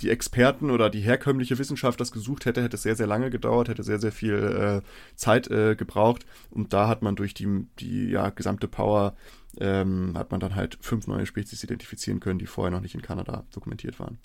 die 0.00 0.08
Experten 0.08 0.70
oder 0.70 0.88
die 0.88 1.00
herkömmliche 1.00 1.58
Wissenschaft 1.58 2.00
das 2.00 2.10
gesucht 2.10 2.46
hätte, 2.46 2.62
hätte 2.62 2.76
es 2.76 2.84
sehr, 2.84 2.96
sehr 2.96 3.06
lange 3.06 3.28
gedauert, 3.28 3.68
hätte 3.68 3.82
sehr, 3.82 3.98
sehr 3.98 4.12
viel 4.12 4.82
Zeit 5.14 5.50
äh, 5.50 5.67
gebraucht. 5.76 6.24
Und 6.50 6.72
da 6.72 6.88
hat 6.88 7.02
man 7.02 7.16
durch 7.16 7.34
die, 7.34 7.66
die 7.78 8.10
ja, 8.10 8.30
gesamte 8.30 8.68
Power, 8.68 9.14
ähm, 9.58 10.12
hat 10.16 10.30
man 10.30 10.40
dann 10.40 10.54
halt 10.54 10.78
fünf 10.80 11.06
neue 11.06 11.26
Spezies 11.26 11.64
identifizieren 11.64 12.20
können, 12.20 12.38
die 12.38 12.46
vorher 12.46 12.70
noch 12.70 12.80
nicht 12.80 12.94
in 12.94 13.02
Kanada 13.02 13.44
dokumentiert 13.52 13.98
waren. 13.98 14.18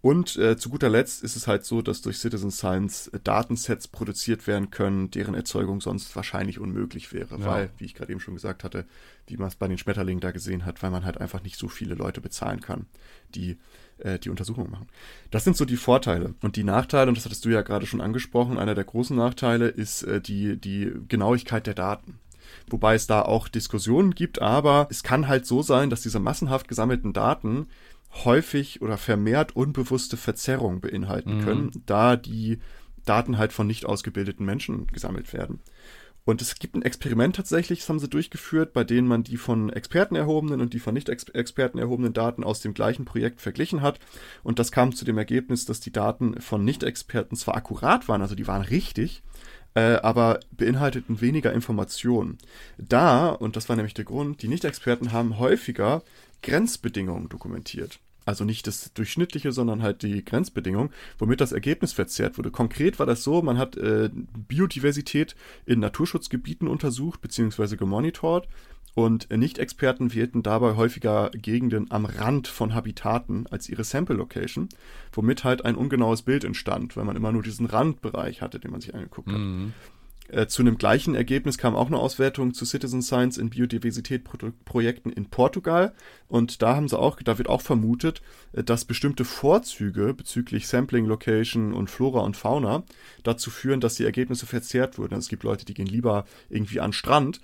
Und 0.00 0.36
äh, 0.36 0.58
zu 0.58 0.68
guter 0.68 0.90
Letzt 0.90 1.24
ist 1.24 1.34
es 1.34 1.46
halt 1.46 1.64
so, 1.64 1.80
dass 1.80 2.02
durch 2.02 2.18
Citizen 2.18 2.50
Science 2.50 3.08
äh, 3.08 3.20
Datensets 3.24 3.88
produziert 3.88 4.46
werden 4.46 4.70
können, 4.70 5.10
deren 5.10 5.34
Erzeugung 5.34 5.80
sonst 5.80 6.14
wahrscheinlich 6.14 6.58
unmöglich 6.58 7.14
wäre, 7.14 7.38
Ja. 7.40 7.46
weil, 7.46 7.70
wie 7.78 7.86
ich 7.86 7.94
gerade 7.94 8.12
eben 8.12 8.20
schon 8.20 8.34
gesagt 8.34 8.64
hatte, 8.64 8.84
wie 9.26 9.38
man 9.38 9.48
es 9.48 9.54
bei 9.54 9.66
den 9.66 9.78
Schmetterlingen 9.78 10.20
da 10.20 10.30
gesehen 10.30 10.66
hat, 10.66 10.82
weil 10.82 10.90
man 10.90 11.06
halt 11.06 11.18
einfach 11.22 11.42
nicht 11.42 11.56
so 11.58 11.68
viele 11.68 11.94
Leute 11.94 12.20
bezahlen 12.20 12.60
kann, 12.60 12.84
die 13.34 13.56
äh, 13.98 14.18
die 14.18 14.30
Untersuchung 14.30 14.70
machen. 14.70 14.88
Das 15.30 15.44
sind 15.44 15.56
so 15.56 15.64
die 15.64 15.76
Vorteile. 15.76 16.34
Und 16.42 16.56
die 16.56 16.64
Nachteile, 16.64 17.08
und 17.08 17.16
das 17.16 17.24
hattest 17.24 17.44
du 17.44 17.50
ja 17.50 17.62
gerade 17.62 17.86
schon 17.86 18.00
angesprochen, 18.00 18.58
einer 18.58 18.74
der 18.74 18.84
großen 18.84 19.16
Nachteile 19.16 19.68
ist 19.68 20.02
äh, 20.02 20.20
die, 20.20 20.56
die 20.56 20.92
Genauigkeit 21.08 21.66
der 21.66 21.74
Daten. 21.74 22.18
Wobei 22.68 22.94
es 22.94 23.06
da 23.06 23.22
auch 23.22 23.48
Diskussionen 23.48 24.14
gibt, 24.14 24.40
aber 24.40 24.86
es 24.90 25.02
kann 25.02 25.28
halt 25.28 25.46
so 25.46 25.62
sein, 25.62 25.90
dass 25.90 26.02
diese 26.02 26.18
massenhaft 26.20 26.68
gesammelten 26.68 27.12
Daten 27.12 27.66
häufig 28.24 28.80
oder 28.80 28.96
vermehrt 28.96 29.56
unbewusste 29.56 30.16
Verzerrung 30.16 30.80
beinhalten 30.80 31.38
Mhm. 31.38 31.44
können, 31.44 31.70
da 31.86 32.16
die 32.16 32.58
Daten 33.04 33.38
halt 33.38 33.52
von 33.52 33.66
nicht 33.66 33.84
ausgebildeten 33.86 34.46
Menschen 34.46 34.86
gesammelt 34.88 35.32
werden. 35.32 35.60
Und 36.24 36.40
es 36.40 36.54
gibt 36.54 36.74
ein 36.74 36.82
Experiment 36.82 37.36
tatsächlich, 37.36 37.80
das 37.80 37.88
haben 37.88 37.98
sie 37.98 38.08
durchgeführt, 38.08 38.72
bei 38.72 38.82
denen 38.82 39.06
man 39.06 39.24
die 39.24 39.36
von 39.36 39.70
Experten 39.70 40.16
erhobenen 40.16 40.62
und 40.62 40.72
die 40.72 40.78
von 40.78 40.94
Nicht-Experten 40.94 41.78
erhobenen 41.78 42.14
Daten 42.14 42.44
aus 42.44 42.60
dem 42.60 42.72
gleichen 42.72 43.04
Projekt 43.04 43.42
verglichen 43.42 43.82
hat. 43.82 43.98
Und 44.42 44.58
das 44.58 44.72
kam 44.72 44.94
zu 44.94 45.04
dem 45.04 45.18
Ergebnis, 45.18 45.66
dass 45.66 45.80
die 45.80 45.92
Daten 45.92 46.40
von 46.40 46.64
Nicht-Experten 46.64 47.36
zwar 47.36 47.56
akkurat 47.56 48.08
waren, 48.08 48.22
also 48.22 48.34
die 48.34 48.46
waren 48.46 48.62
richtig, 48.62 49.22
äh, 49.74 49.96
aber 49.96 50.40
beinhalteten 50.50 51.20
weniger 51.20 51.52
Informationen. 51.52 52.38
Da, 52.78 53.28
und 53.28 53.56
das 53.56 53.68
war 53.68 53.76
nämlich 53.76 53.94
der 53.94 54.06
Grund, 54.06 54.40
die 54.40 54.48
Nicht-Experten 54.48 55.12
haben 55.12 55.38
häufiger 55.38 56.02
Grenzbedingungen 56.42 57.28
dokumentiert. 57.28 58.00
Also 58.24 58.44
nicht 58.44 58.66
das 58.66 58.92
Durchschnittliche, 58.94 59.52
sondern 59.52 59.82
halt 59.82 60.02
die 60.02 60.24
Grenzbedingungen, 60.24 60.90
womit 61.18 61.40
das 61.40 61.52
Ergebnis 61.52 61.92
verzerrt 61.92 62.38
wurde. 62.38 62.50
Konkret 62.50 62.98
war 62.98 63.06
das 63.06 63.22
so, 63.22 63.42
man 63.42 63.58
hat 63.58 63.76
äh, 63.76 64.10
Biodiversität 64.48 65.36
in 65.66 65.80
Naturschutzgebieten 65.80 66.68
untersucht 66.68 67.20
bzw. 67.20 67.76
gemonitort 67.76 68.48
und 68.94 69.30
äh, 69.30 69.36
Nicht-Experten 69.36 70.14
wählten 70.14 70.42
dabei 70.42 70.76
häufiger 70.76 71.30
Gegenden 71.30 71.90
am 71.90 72.04
Rand 72.06 72.46
von 72.48 72.74
Habitaten 72.74 73.46
als 73.50 73.68
ihre 73.68 73.84
Sample 73.84 74.16
Location, 74.16 74.68
womit 75.12 75.44
halt 75.44 75.64
ein 75.64 75.74
ungenaues 75.74 76.22
Bild 76.22 76.44
entstand, 76.44 76.96
weil 76.96 77.04
man 77.04 77.16
immer 77.16 77.32
nur 77.32 77.42
diesen 77.42 77.66
Randbereich 77.66 78.40
hatte, 78.40 78.60
den 78.60 78.70
man 78.70 78.80
sich 78.80 78.94
angeguckt 78.94 79.28
hat. 79.28 79.36
Äh, 80.28 80.46
zu 80.46 80.62
einem 80.62 80.78
gleichen 80.78 81.14
Ergebnis 81.14 81.58
kam 81.58 81.76
auch 81.76 81.88
eine 81.88 81.98
Auswertung 81.98 82.54
zu 82.54 82.64
Citizen 82.64 83.02
Science 83.02 83.36
in 83.36 83.50
Biodiversität-Projekten 83.50 85.12
in 85.12 85.26
Portugal. 85.26 85.92
Und 86.28 86.62
da 86.62 86.76
haben 86.76 86.88
sie 86.88 86.98
auch, 86.98 87.20
da 87.22 87.36
wird 87.36 87.48
auch 87.48 87.60
vermutet, 87.60 88.22
äh, 88.52 88.64
dass 88.64 88.86
bestimmte 88.86 89.24
Vorzüge 89.24 90.14
bezüglich 90.14 90.66
Sampling 90.66 91.04
Location 91.04 91.74
und 91.74 91.90
Flora 91.90 92.20
und 92.20 92.36
Fauna 92.36 92.84
dazu 93.22 93.50
führen, 93.50 93.80
dass 93.80 93.96
die 93.96 94.04
Ergebnisse 94.04 94.46
verzerrt 94.46 94.98
wurden. 94.98 95.14
Also 95.14 95.26
es 95.26 95.28
gibt 95.28 95.42
Leute, 95.42 95.66
die 95.66 95.74
gehen 95.74 95.86
lieber 95.86 96.24
irgendwie 96.48 96.80
an 96.80 96.92
Strand 96.94 97.40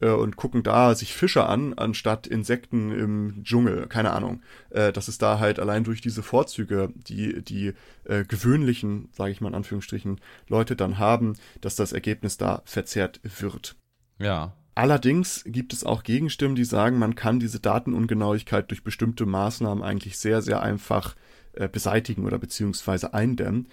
äh, 0.00 0.10
und 0.10 0.36
gucken 0.36 0.62
da 0.62 0.94
sich 0.94 1.14
Fische 1.14 1.46
an, 1.46 1.74
anstatt 1.74 2.26
Insekten 2.26 2.90
im 2.92 3.44
Dschungel. 3.44 3.86
Keine 3.86 4.12
Ahnung. 4.12 4.42
Äh, 4.70 4.92
dass 4.92 5.08
es 5.08 5.18
da 5.18 5.38
halt 5.38 5.58
allein 5.58 5.84
durch 5.84 6.00
diese 6.00 6.22
Vorzüge, 6.22 6.92
die 6.96 7.42
die 7.42 7.72
äh, 8.04 8.24
gewöhnlichen, 8.24 9.08
sage 9.12 9.32
ich 9.32 9.40
mal 9.40 9.48
in 9.48 9.54
Anführungsstrichen, 9.54 10.20
Leute 10.48 10.76
dann 10.76 10.98
haben, 10.98 11.34
dass 11.60 11.76
das 11.76 11.92
Ergebnis 11.92 12.36
da 12.36 12.62
verzerrt 12.64 13.20
wird. 13.22 13.76
Ja. 14.18 14.54
Allerdings 14.76 15.44
gibt 15.46 15.72
es 15.72 15.84
auch 15.84 16.02
Gegenstimmen, 16.02 16.56
die 16.56 16.64
sagen, 16.64 16.98
man 16.98 17.14
kann 17.14 17.38
diese 17.38 17.60
Datenungenauigkeit 17.60 18.70
durch 18.70 18.82
bestimmte 18.82 19.24
Maßnahmen 19.24 19.84
eigentlich 19.84 20.18
sehr, 20.18 20.42
sehr 20.42 20.62
einfach 20.62 21.14
äh, 21.52 21.68
beseitigen 21.68 22.24
oder 22.26 22.38
beziehungsweise 22.38 23.14
eindämmen 23.14 23.68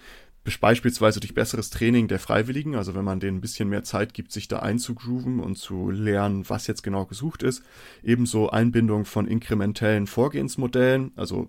beispielsweise 0.60 1.20
durch 1.20 1.34
besseres 1.34 1.70
Training 1.70 2.08
der 2.08 2.18
Freiwilligen, 2.18 2.74
also 2.74 2.94
wenn 2.94 3.04
man 3.04 3.20
denen 3.20 3.38
ein 3.38 3.40
bisschen 3.40 3.68
mehr 3.68 3.84
Zeit 3.84 4.12
gibt, 4.12 4.32
sich 4.32 4.48
da 4.48 4.58
einzugrooven 4.58 5.40
und 5.40 5.56
zu 5.56 5.90
lernen, 5.90 6.48
was 6.48 6.66
jetzt 6.66 6.82
genau 6.82 7.06
gesucht 7.06 7.42
ist. 7.42 7.62
Ebenso 8.02 8.50
Einbindung 8.50 9.04
von 9.04 9.28
inkrementellen 9.28 10.06
Vorgehensmodellen, 10.06 11.12
also 11.16 11.48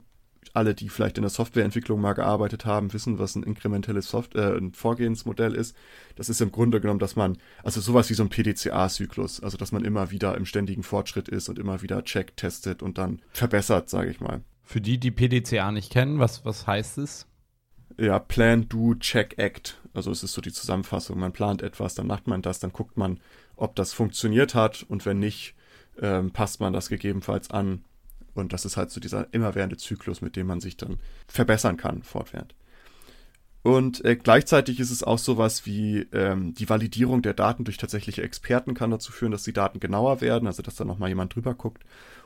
alle, 0.54 0.76
die 0.76 0.90
vielleicht 0.90 1.18
in 1.18 1.24
der 1.24 1.32
Softwareentwicklung 1.32 2.00
mal 2.00 2.14
gearbeitet 2.14 2.66
haben, 2.66 2.94
wissen, 2.94 3.18
was 3.18 3.36
ein 3.36 3.44
inkrementelles 3.44 4.10
Soft 4.10 4.36
äh, 4.36 4.56
ein 4.58 4.74
Vorgehensmodell 4.74 5.56
ist. 5.56 5.76
Das 6.16 6.30
ist 6.30 6.42
im 6.42 6.52
Grunde 6.52 6.80
genommen, 6.80 7.00
dass 7.00 7.16
man, 7.16 7.38
also 7.64 7.82
sowas 7.82 8.10
wie 8.10 8.14
so 8.14 8.24
ein 8.24 8.30
PDCA-Zyklus, 8.30 9.42
also 9.42 9.58
dass 9.58 9.72
man 9.72 9.84
immer 9.84 10.12
wieder 10.12 10.38
im 10.38 10.46
ständigen 10.46 10.84
Fortschritt 10.84 11.30
ist 11.30 11.50
und 11.50 11.58
immer 11.58 11.82
wieder 11.82 12.04
checkt, 12.04 12.38
testet 12.38 12.84
und 12.84 12.98
dann 12.98 13.22
verbessert, 13.32 13.90
sage 13.90 14.12
ich 14.12 14.20
mal. 14.20 14.42
Für 14.64 14.82
die, 14.82 15.00
die 15.00 15.12
PDCA 15.12 15.72
nicht 15.72 15.92
kennen, 15.92 16.20
was, 16.20 16.46
was 16.46 16.68
heißt 16.68 17.00
es? 17.00 17.28
Ja, 17.98 18.20
Plan, 18.20 18.68
Do, 18.70 18.96
Check, 18.96 19.38
Act. 19.38 19.80
Also 19.94 20.12
es 20.12 20.24
ist 20.24 20.34
so 20.34 20.42
die 20.42 20.52
Zusammenfassung. 20.52 21.20
Man 21.20 21.34
plant 21.34 21.62
etwas, 21.62 21.96
dann 21.96 22.08
macht 22.08 22.28
man 22.28 22.42
das, 22.42 22.60
dann 22.60 22.74
guckt 22.74 22.98
man, 22.98 23.20
ob 23.56 23.76
das 23.76 23.94
funktioniert 23.94 24.56
hat 24.56 24.84
und 24.88 25.06
wenn 25.06 25.20
nicht, 25.20 25.56
ähm, 26.02 26.32
passt 26.32 26.60
man 26.60 26.74
das 26.74 26.90
gegebenenfalls 26.90 27.52
an. 27.52 27.84
Und 28.34 28.52
das 28.52 28.66
ist 28.66 28.78
halt 28.78 28.90
so 28.90 29.00
dieser 29.00 29.32
immerwährende 29.32 29.78
Zyklus, 29.78 30.22
mit 30.22 30.36
dem 30.36 30.48
man 30.48 30.60
sich 30.60 30.76
dann 30.76 30.98
verbessern 31.28 31.78
kann, 31.78 32.02
fortwährend. 32.02 32.56
Und 33.62 34.04
äh, 34.04 34.18
gleichzeitig 34.18 34.80
ist 34.80 34.92
es 34.92 35.04
auch 35.04 35.20
sowas 35.20 35.66
wie 35.66 36.00
ähm, 36.12 36.54
die 36.54 36.68
Validierung 36.68 37.22
der 37.22 37.34
Daten 37.34 37.64
durch 37.64 37.78
tatsächliche 37.78 38.22
Experten 38.22 38.74
kann 38.74 38.92
dazu 38.92 39.12
führen, 39.12 39.32
dass 39.32 39.44
die 39.44 39.54
Daten 39.54 39.80
genauer 39.80 40.20
werden, 40.20 40.48
also 40.48 40.62
dass 40.62 40.76
da 40.76 40.84
nochmal 40.84 41.10
jemand 41.10 41.34
drüber 41.34 41.54
guckt 41.54 41.84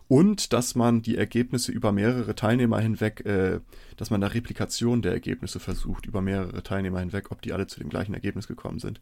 und 0.07 0.53
dass 0.53 0.75
man 0.75 1.01
die 1.01 1.17
Ergebnisse 1.17 1.71
über 1.71 1.91
mehrere 1.91 2.33
Teilnehmer 2.35 2.79
hinweg, 2.79 3.25
äh, 3.25 3.59
dass 3.97 4.09
man 4.09 4.21
da 4.21 4.27
Replikation 4.27 5.01
der 5.01 5.11
Ergebnisse 5.11 5.59
versucht, 5.59 6.05
über 6.05 6.21
mehrere 6.21 6.63
Teilnehmer 6.63 6.99
hinweg, 6.99 7.31
ob 7.31 7.41
die 7.41 7.51
alle 7.51 7.67
zu 7.67 7.79
dem 7.79 7.89
gleichen 7.89 8.13
Ergebnis 8.13 8.47
gekommen 8.47 8.79
sind. 8.79 9.01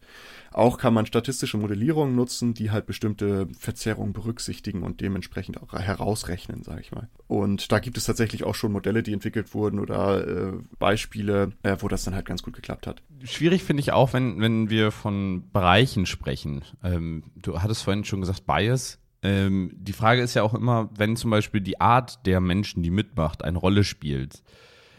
Auch 0.52 0.78
kann 0.78 0.94
man 0.94 1.06
statistische 1.06 1.58
Modellierungen 1.58 2.16
nutzen, 2.16 2.54
die 2.54 2.72
halt 2.72 2.86
bestimmte 2.88 3.48
Verzerrungen 3.58 4.14
berücksichtigen 4.14 4.84
und 4.84 5.02
dementsprechend 5.02 5.62
auch 5.62 5.74
herausrechnen, 5.74 6.64
sage 6.64 6.82
ich 6.82 6.92
mal. 6.92 7.08
Und 7.28 7.72
da 7.72 7.80
gibt 7.80 7.98
es 7.98 8.06
tatsächlich 8.06 8.44
auch 8.44 8.56
schon 8.56 8.72
Modelle, 8.72 9.04
die 9.04 9.14
entwickelt 9.14 9.54
wurden 9.54 9.80
oder 9.80 10.28
äh, 10.28 10.54
Beispiele, 10.80 11.52
äh, 11.64 11.78
wo 11.80 11.88
das 11.88 12.04
dann 12.04 12.16
halt 12.16 12.26
ganz 12.26 12.42
gut 12.42 12.56
geklappt 12.56 12.88
hat. 12.88 13.04
Schwierig 13.24 13.64
finde 13.64 13.82
ich 13.82 13.92
auch, 13.92 14.14
wenn, 14.14 14.40
wenn 14.42 14.70
wir 14.70 14.92
von 14.92 15.44
Bereichen 15.52 16.06
sprechen. 16.06 16.64
Ähm, 16.84 17.24
du 17.36 17.62
hattest 17.62 17.84
vorhin 17.84 18.06
schon 18.06 18.22
gesagt, 18.22 18.46
Bias 18.46 19.00
ähm, 19.26 19.72
die 19.74 19.94
Frage 19.94 20.22
ist 20.22 20.36
ja 20.36 20.44
auch 20.44 20.54
immer, 20.54 20.90
wenn 20.96 21.16
zum 21.16 21.32
Beispiel 21.32 21.60
die 21.60 21.82
Art 21.82 22.28
der 22.28 22.40
Menschen, 22.42 22.84
die 22.84 22.92
mitmacht, 22.92 23.44
eine 23.44 23.58
Rolle 23.58 23.84
spielt. 23.84 24.44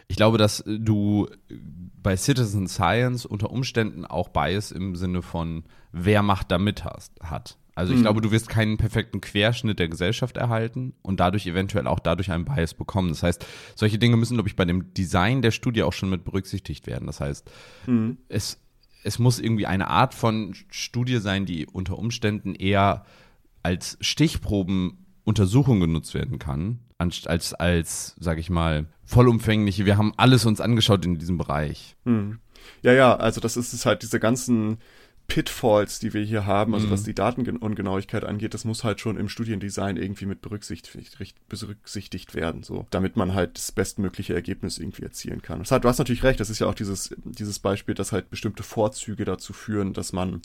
Ich 0.09 0.17
glaube, 0.17 0.37
dass 0.37 0.65
du 0.67 1.29
bei 2.03 2.17
Citizen 2.17 2.67
Science 2.67 3.25
unter 3.25 3.51
Umständen 3.51 4.05
auch 4.05 4.29
Bias 4.29 4.73
im 4.73 4.97
Sinne 4.97 5.23
von, 5.23 5.63
wer 5.93 6.23
macht 6.23 6.51
da 6.51 6.59
mit 6.59 6.85
hast, 6.85 7.13
hat. 7.23 7.57
Also 7.77 7.93
ich 7.93 7.99
mhm. 7.99 8.03
glaube, 8.03 8.21
du 8.21 8.33
wirst 8.33 8.49
keinen 8.49 8.79
perfekten 8.79 9.21
Querschnitt 9.21 9.79
der 9.79 9.89
Gesellschaft 9.89 10.37
erhalten 10.37 10.95
und 11.03 11.21
dadurch 11.21 11.47
eventuell 11.47 11.87
auch 11.87 12.01
dadurch 12.01 12.33
einen 12.33 12.47
Bias 12.47 12.75
bekommen. 12.75 13.11
Das 13.11 13.23
heißt, 13.23 13.47
solche 13.77 13.99
Dinge 13.99 14.17
müssen, 14.17 14.35
glaube 14.35 14.49
ich, 14.49 14.57
bei 14.57 14.65
dem 14.65 14.93
Design 14.93 15.41
der 15.41 15.53
Studie 15.53 15.85
auch 15.85 15.93
schon 15.93 16.11
mit 16.11 16.25
berücksichtigt 16.25 16.89
werden. 16.89 17.07
Das 17.07 17.21
heißt, 17.21 17.49
mhm. 17.87 18.17
es, 18.29 18.59
es 19.05 19.21
muss 19.21 19.39
irgendwie 19.39 19.67
eine 19.67 19.89
Art 19.89 20.15
von 20.15 20.55
Studie 20.71 21.19
sein, 21.19 21.47
die 21.47 21.67
unter 21.67 21.97
Umständen 21.99 22.57
eher 22.57 23.05
als 23.67 23.99
Stichprobenuntersuchung 24.01 25.81
genutzt 25.81 26.15
werden 26.15 26.39
kann, 26.39 26.79
als, 26.99 27.53
als, 27.53 28.15
sag 28.21 28.39
ich 28.39 28.49
mal, 28.49 28.87
vollumfängliche, 29.05 29.87
wir 29.87 29.99
haben 29.99 30.13
alles 30.17 30.47
uns 30.47 30.61
angeschaut 30.61 31.05
in 31.05 31.19
diesem 31.19 31.37
Bereich. 31.37 31.97
Hm. 32.05 32.39
Ja, 32.83 32.93
ja, 32.93 33.17
also 33.17 33.41
das 33.41 33.57
ist 33.57 33.73
es 33.73 33.85
halt, 33.85 34.03
diese 34.03 34.21
ganzen 34.21 34.79
Pitfalls, 35.27 35.99
die 35.99 36.15
wir 36.15 36.23
hier 36.23 36.47
haben, 36.47 36.75
also 36.75 36.87
mhm. 36.87 36.93
was 36.93 37.03
die 37.03 37.15
Datenungenauigkeit 37.15 38.25
angeht, 38.25 38.55
das 38.55 38.65
muss 38.65 38.85
halt 38.85 39.01
schon 39.01 39.17
im 39.17 39.29
Studiendesign 39.29 39.97
irgendwie 39.97 40.27
mit 40.27 40.43
berücksichtigt, 40.43 41.19
berücksichtigt 41.49 42.37
werden, 42.37 42.63
so, 42.63 42.87
damit 42.91 43.17
man 43.17 43.35
halt 43.35 43.57
das 43.57 43.73
bestmögliche 43.73 44.33
Ergebnis 44.33 44.79
irgendwie 44.79 45.03
erzielen 45.03 45.43
kann. 45.43 45.59
Das 45.59 45.73
hat, 45.73 45.83
du 45.83 45.89
hast 45.89 45.99
natürlich 45.99 46.23
recht, 46.23 46.39
das 46.39 46.51
ist 46.51 46.61
ja 46.61 46.69
auch 46.69 46.75
dieses, 46.75 47.13
dieses 47.25 47.59
Beispiel, 47.59 47.97
dass 47.97 48.13
halt 48.13 48.31
bestimmte 48.31 48.63
Vorzüge 48.63 49.25
dazu 49.25 49.53
führen, 49.53 49.93
dass 49.93 50.13
man 50.13 50.43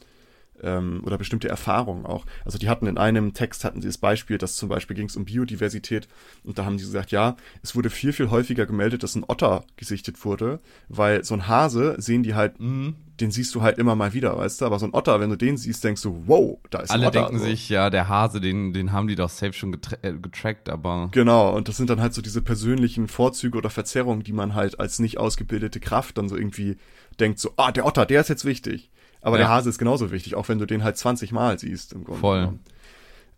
ähm, 0.64 1.02
oder 1.06 1.18
bestimmte 1.18 1.50
Erfahrungen 1.50 2.06
auch. 2.06 2.26
Also 2.46 2.58
die 2.58 2.70
hatten 2.70 2.88
in 2.88 2.98
einem 2.98 3.34
Text 3.34 3.64
hatten 3.64 3.82
sie 3.82 3.88
das 3.88 3.98
Beispiel, 3.98 4.38
dass 4.38 4.56
zum 4.56 4.70
Beispiel 4.70 4.96
ging 4.96 5.08
es 5.08 5.16
um 5.16 5.26
Biodiversität 5.26 6.08
und 6.44 6.58
da 6.58 6.66
haben 6.66 6.78
die 6.78 6.84
gesagt, 6.84 7.12
ja, 7.12 7.36
es 7.62 7.76
wurde 7.76 7.90
viel, 7.90 8.14
viel 8.14 8.30
häufiger 8.30 8.66
gemeldet, 8.66 9.04
dass 9.04 9.16
ein 9.16 9.26
Otter 9.28 9.64
gesichtet 9.76 10.24
wurde, 10.26 10.60
weil 10.90 11.24
so 11.24 11.34
ein 11.34 11.48
Hase 11.48 11.96
sehen 11.98 12.24
die 12.24 12.36
halt, 12.36 12.60
mh, 12.60 12.94
den 13.22 13.32
siehst 13.32 13.54
du 13.54 13.62
halt 13.62 13.78
immer 13.78 13.96
mal 13.96 14.14
wieder, 14.14 14.38
weißt 14.38 14.62
du, 14.62 14.66
aber 14.66 14.80
so 14.80 14.86
ein 14.86 14.94
Otter, 14.94 15.20
wenn 15.20 15.30
du 15.30 15.36
den 15.36 15.56
siehst, 15.56 15.84
denkst 15.84 16.02
du, 16.02 16.24
wow, 16.26 16.58
da 16.70 16.80
ist 16.80 16.90
Alle 16.90 17.04
ein 17.04 17.08
Otter. 17.10 17.20
Alle 17.20 17.30
denken 17.30 17.46
sich, 17.46 17.70
ja, 17.70 17.90
der 17.90 18.10
Hase, 18.10 18.42
den, 18.42 18.74
den 18.74 18.92
haben 18.92 19.08
die 19.08 19.16
doch 19.16 19.30
safe 19.30 19.54
schon 19.54 19.72
getra 19.72 19.98
äh, 20.02 20.14
getrackt, 20.14 20.70
aber. 20.70 21.10
Genau, 21.12 21.56
und 21.56 21.68
das 21.68 21.78
sind 21.78 21.90
dann 21.90 22.02
halt 22.02 22.14
so 22.14 22.22
diese 22.22 22.42
persönlichen 22.42 23.08
Vorzüge 23.08 23.58
oder 23.58 23.70
Verzerrungen, 23.70 24.24
die 24.24 24.34
man 24.34 24.56
halt 24.56 24.80
als 24.80 25.00
nicht 25.00 25.20
ausgebildete 25.20 25.80
Kraft 25.80 26.18
dann 26.18 26.30
so 26.30 26.36
irgendwie 26.36 26.78
denkt, 27.20 27.40
so, 27.40 27.54
ah, 27.58 27.72
der 27.72 27.86
Otter, 27.86 28.06
der 28.06 28.22
ist 28.22 28.30
jetzt 28.30 28.46
wichtig. 28.46 28.90
Aber 29.22 29.38
ja. 29.38 29.44
der 29.44 29.50
Hase 29.50 29.70
ist 29.70 29.78
genauso 29.78 30.12
wichtig, 30.12 30.36
auch 30.36 30.50
wenn 30.50 30.60
du 30.60 30.66
den 30.66 30.84
halt 30.84 30.98
20 30.98 31.32
Mal 31.32 31.60
siehst 31.60 31.94
im 31.94 32.04
Grunde. 32.04 32.20
Voll. 32.20 32.54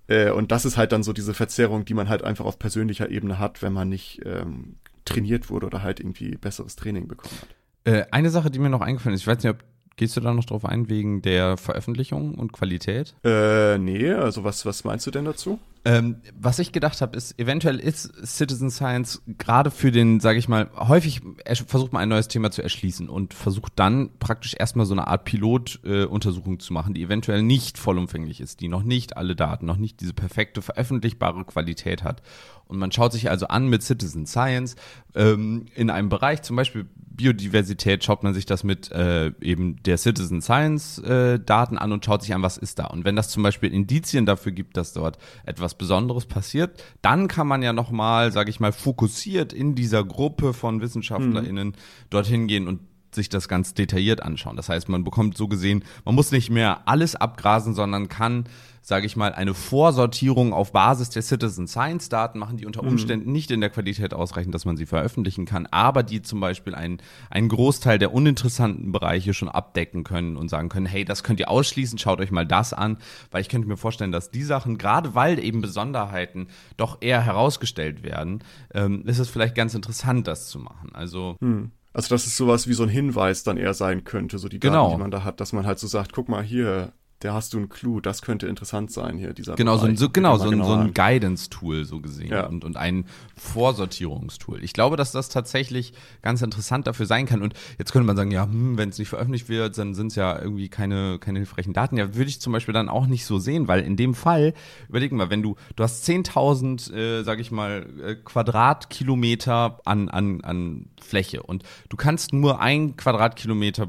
Äh, 0.08 0.32
und 0.32 0.52
das 0.52 0.66
ist 0.66 0.78
halt 0.78 0.92
dann 0.92 1.04
so 1.04 1.13
diese 1.13 1.34
Verzerrung, 1.34 1.86
die 1.86 1.94
man 1.94 2.10
halt 2.10 2.24
einfach 2.24 2.46
auf 2.46 2.60
persönlicher 2.60 3.10
Ebene 3.10 3.40
hat, 3.40 3.62
wenn 3.62 3.74
man 3.74 3.90
nicht 3.90 4.22
ähm, 4.25 4.75
trainiert 5.06 5.50
wurde 5.50 5.66
oder 5.66 5.82
halt 5.82 6.00
irgendwie 6.00 6.36
besseres 6.38 6.75
Training 6.75 7.08
bekommen 7.08 7.34
hat. 7.42 7.94
Äh, 7.94 8.06
eine 8.12 8.30
Sache, 8.30 8.50
die 8.50 8.60
mir 8.60 8.70
noch 8.70 8.82
eingefallen 8.82 9.16
ist, 9.16 9.22
ich 9.22 9.28
weiß 9.28 9.44
nicht, 9.44 9.52
ob 9.52 9.63
Gehst 9.96 10.18
du 10.18 10.22
da 10.22 10.34
noch 10.34 10.46
drauf 10.46 10.66
ein 10.66 10.90
wegen 10.90 11.22
der 11.22 11.58
Veröffentlichung 11.58 12.34
und 12.36 12.52
Qualität? 12.52 13.13
Äh, 13.24 13.78
nee, 13.78 14.12
also 14.12 14.44
was, 14.44 14.66
was 14.66 14.84
meinst 14.84 15.06
du 15.06 15.12
denn 15.12 15.25
dazu? 15.25 15.60
Ähm, 15.86 16.22
was 16.40 16.60
ich 16.60 16.72
gedacht 16.72 17.02
habe, 17.02 17.18
ist, 17.18 17.38
eventuell 17.38 17.78
ist 17.78 18.13
Citizen 18.25 18.72
Science 18.72 19.22
gerade 19.38 19.70
für 19.70 19.92
den, 19.92 20.22
sage 20.22 20.40
ich 20.40 20.48
mal, 20.48 20.70
häufig 20.78 21.22
versucht 21.68 21.92
man 21.92 22.02
ein 22.02 22.10
neues 22.10 22.30
Thema 22.30 22.52
zu 22.52 22.62
erschließen 22.62 23.10
und 23.10 23.34
versucht 23.34 23.74
dann 23.75 24.10
praktisch 24.18 24.56
erstmal 24.58 24.86
so 24.86 24.94
eine 24.94 25.08
Art 25.08 25.25
Pilotuntersuchung 25.25 26.56
äh, 26.56 26.60
zu 26.60 26.72
machen, 26.72 26.94
die 26.94 27.04
eventuell 27.04 27.44
nicht 27.44 27.78
vollumfänglich 27.78 28.40
ist, 28.40 28.62
die 28.62 28.70
noch 28.70 28.84
nicht 28.84 29.18
alle 29.18 29.36
Daten, 29.36 29.66
noch 29.66 29.75
nicht 29.75 30.00
diese 30.00 30.13
perfekte 30.13 30.62
veröffentlichbare 30.62 31.44
Qualität 31.44 32.04
hat. 32.04 32.22
Und 32.66 32.80
man 32.80 32.92
schaut 32.92 33.12
sich 33.12 33.30
also 33.30 33.48
an 33.48 33.68
mit 33.68 33.84
Citizen 33.84 34.25
Science 34.25 34.78
ähm, 35.16 35.66
in 35.75 35.90
einem 35.90 36.08
Bereich, 36.08 36.44
zum 36.44 36.56
Beispiel 36.56 36.88
Biodiversität, 37.16 38.04
schaut 38.04 38.24
man 38.24 38.34
sich 38.34 38.46
das 38.46 38.63
mit 38.63 38.92
äh, 38.92 39.32
eben 39.42 39.82
der 39.84 39.98
Citizen 39.98 40.42
Science 40.42 40.98
äh, 41.00 41.40
Daten 41.40 41.78
an 41.78 41.92
und 41.92 42.04
schaut 42.04 42.24
sich 42.24 42.34
an, 42.34 42.42
was 42.42 42.58
ist 42.58 42.80
da. 42.80 42.86
Und 42.86 43.06
wenn 43.06 43.16
das 43.16 43.30
zum 43.30 43.44
Beispiel 43.44 43.72
Indizien 43.72 44.25
dafür 44.25 44.52
gibt, 44.52 44.78
dass 44.78 44.94
dort 44.94 45.18
etwas 45.46 45.73
Besonderes 45.75 46.25
passiert, 46.25 46.84
dann 47.01 47.27
kann 47.27 47.48
man 47.48 47.62
ja 47.62 47.74
nochmal, 47.74 48.32
sage 48.32 48.50
ich 48.50 48.60
mal, 48.60 48.72
fokussiert 48.72 49.53
in 49.53 49.75
dieser 49.75 50.03
Gruppe 50.03 50.53
von 50.53 50.82
WissenschaftlerInnen 50.82 51.70
mhm. 51.70 51.74
dorthin 52.10 52.48
gehen 52.48 52.68
und 52.68 52.82
sich 53.15 53.29
das 53.29 53.48
ganz 53.48 53.74
detailliert 53.74 54.22
anschauen. 54.22 54.55
Das 54.55 54.70
heißt, 54.70 54.89
man 54.89 55.03
bekommt 55.03 55.38
so 55.38 55.48
gesehen, 55.48 55.84
man 56.05 56.15
muss 56.15 56.32
nicht 56.32 56.50
mehr 56.50 56.88
alles 56.88 57.15
abgrasen, 57.15 57.74
sondern 57.74 58.10
kann 58.10 58.46
sage 58.86 59.05
ich 59.05 59.15
mal, 59.15 59.34
eine 59.34 59.53
Vorsortierung 59.53 60.51
auf 60.51 60.74
Basis 60.74 61.10
der 61.10 61.22
Citizen 61.22 61.67
Science 61.67 62.10
Daten 62.10 62.38
machen, 62.38 62.58
die 62.58 62.65
unter 62.65 62.84
mhm. 62.84 62.89
Umständen 62.89 63.27
mhm. 63.27 63.32
nicht 63.32 63.50
in 63.50 63.62
der 63.62 63.70
Qualität 63.70 64.13
ausreichen, 64.13 64.51
dass 64.51 64.65
man 64.65 64.75
sie 64.75 64.86
veröffentlichen 64.86 65.46
kann, 65.46 65.67
aber 65.67 66.03
die 66.03 66.22
zum 66.22 66.41
Beispiel 66.41 66.75
einen, 66.75 66.98
einen 67.29 67.48
Großteil 67.48 67.98
der 67.98 68.13
uninteressanten 68.13 68.91
Bereiche 68.91 69.34
schon 69.34 69.48
abdecken 69.48 70.03
können 70.03 70.36
und 70.36 70.50
sagen 70.50 70.67
können, 70.67 70.86
hey, 70.86 71.05
das 71.05 71.24
könnt 71.24 71.39
ihr 71.39 71.50
ausschließen, 71.50 71.98
schaut 71.98 72.20
euch 72.20 72.32
mal 72.32 72.46
das 72.46 72.74
an, 72.74 72.98
weil 73.32 73.41
ich 73.41 73.48
könnte 73.48 73.70
mir 73.70 73.77
vorstellen, 73.77 74.12
dass 74.12 74.32
die 74.32 74.43
Sachen, 74.43 74.77
gerade 74.77 75.15
weil 75.15 75.39
eben 75.39 75.62
Besonderheiten 75.62 76.48
doch 76.75 76.98
eher 77.01 77.22
herausgestellt 77.22 78.03
werden, 78.03 78.43
ähm, 78.74 79.05
ist 79.05 79.20
es 79.20 79.29
vielleicht 79.29 79.55
ganz 79.55 79.74
interessant, 79.75 80.27
das 80.27 80.50
zu 80.50 80.60
machen. 80.60 80.89
Also 80.93 81.38
mhm. 81.39 81.72
Also 81.94 82.10
dass 82.10 82.26
es 82.26 82.36
sowas 82.36 82.68
wie 82.68 82.74
so 82.74 82.84
ein 82.84 82.90
Hinweis 82.90 83.44
dann 83.44 83.58
eher 83.58 83.74
sein 83.74 84.04
könnte, 84.04 84.40
so 84.40 84.50
die 84.50 84.60
Daten, 84.60 84.74
Genau. 84.74 84.92
die 84.92 84.98
man 84.98 85.12
da 85.12 85.24
hat, 85.24 85.40
dass 85.40 85.54
man 85.54 85.66
halt 85.66 85.80
so 85.80 85.88
sagt, 85.88 86.12
guck 86.14 86.28
mal 86.28 86.44
hier, 86.44 86.92
da 87.24 87.34
hast 87.34 87.53
du 87.53 87.58
einen 87.58 87.70
Clou, 87.70 88.00
das 88.01 88.22
könnte 88.22 88.48
interessant 88.48 88.92
sein 88.92 89.18
hier, 89.18 89.34
dieser 89.34 89.56
Genau, 89.56 89.77
so 89.77 89.84
ein, 89.86 89.96
Bereich. 89.96 90.00
so, 90.00 90.06
Guck 90.08 90.13
dir 90.15 90.20
genau, 90.22 90.38
so 90.38 90.44
ein, 90.46 90.50
genauer 90.51 90.68
so 90.68 90.74
ein 90.74 90.80
an. 90.88 90.94
Guidance-Tool 90.94 91.86
so 91.86 92.00
gesehen 92.01 92.32
Ja. 92.32 92.48
und, 92.48 92.63
und 92.65 92.77
ein 92.77 93.06
Vorsortierungstool. 93.38 94.63
Ich 94.63 94.74
glaube, 94.74 94.98
dass 94.98 95.12
das 95.12 95.30
tatsächlich 95.30 95.94
ganz 96.22 96.42
interessant 96.42 96.86
dafür 96.88 97.06
sein 97.06 97.25
kann. 97.25 97.42
Und 97.42 97.53
jetzt 97.77 97.92
könnte 97.94 98.06
man 98.06 98.15
sagen, 98.18 98.32
ja, 98.32 98.44
hm, 98.44 98.77
wenn 98.77 98.89
es 98.89 98.98
nicht 98.98 99.10
veröffentlicht 99.10 99.48
wird, 99.50 99.77
dann 99.77 99.94
sind 99.94 100.08
es 100.08 100.15
ja 100.15 100.38
irgendwie 100.39 100.70
keine, 100.70 101.18
keine 101.20 101.39
hilfreichen 101.39 101.74
Daten. 101.74 101.98
Ja, 101.98 102.15
würde 102.15 102.30
ich 102.30 102.42
zum 102.42 102.51
Beispiel 102.53 102.74
dann 102.74 102.89
auch 102.89 103.08
nicht 103.08 103.25
so 103.25 103.39
sehen, 103.39 103.68
weil 103.68 103.82
in 103.84 103.96
dem 103.96 104.13
Fall, 104.15 104.53
überleg 104.89 105.12
mal, 105.12 105.30
wenn 105.30 105.42
du, 105.42 105.56
du 105.75 105.84
hast 105.84 106.08
10.000, 106.08 106.94
äh, 106.94 107.24
sag 107.24 107.39
ich 107.39 107.51
mal, 107.51 107.86
äh, 108.03 108.15
Quadratkilometer 108.15 109.80
an, 109.86 110.10
an, 110.10 110.42
an 110.42 110.86
Fläche 111.01 111.44
und 111.44 111.63
du 111.89 111.98
kannst 111.98 112.34
nur 112.34 112.60
ein 112.60 112.96
Quadratkilometer, 112.96 113.88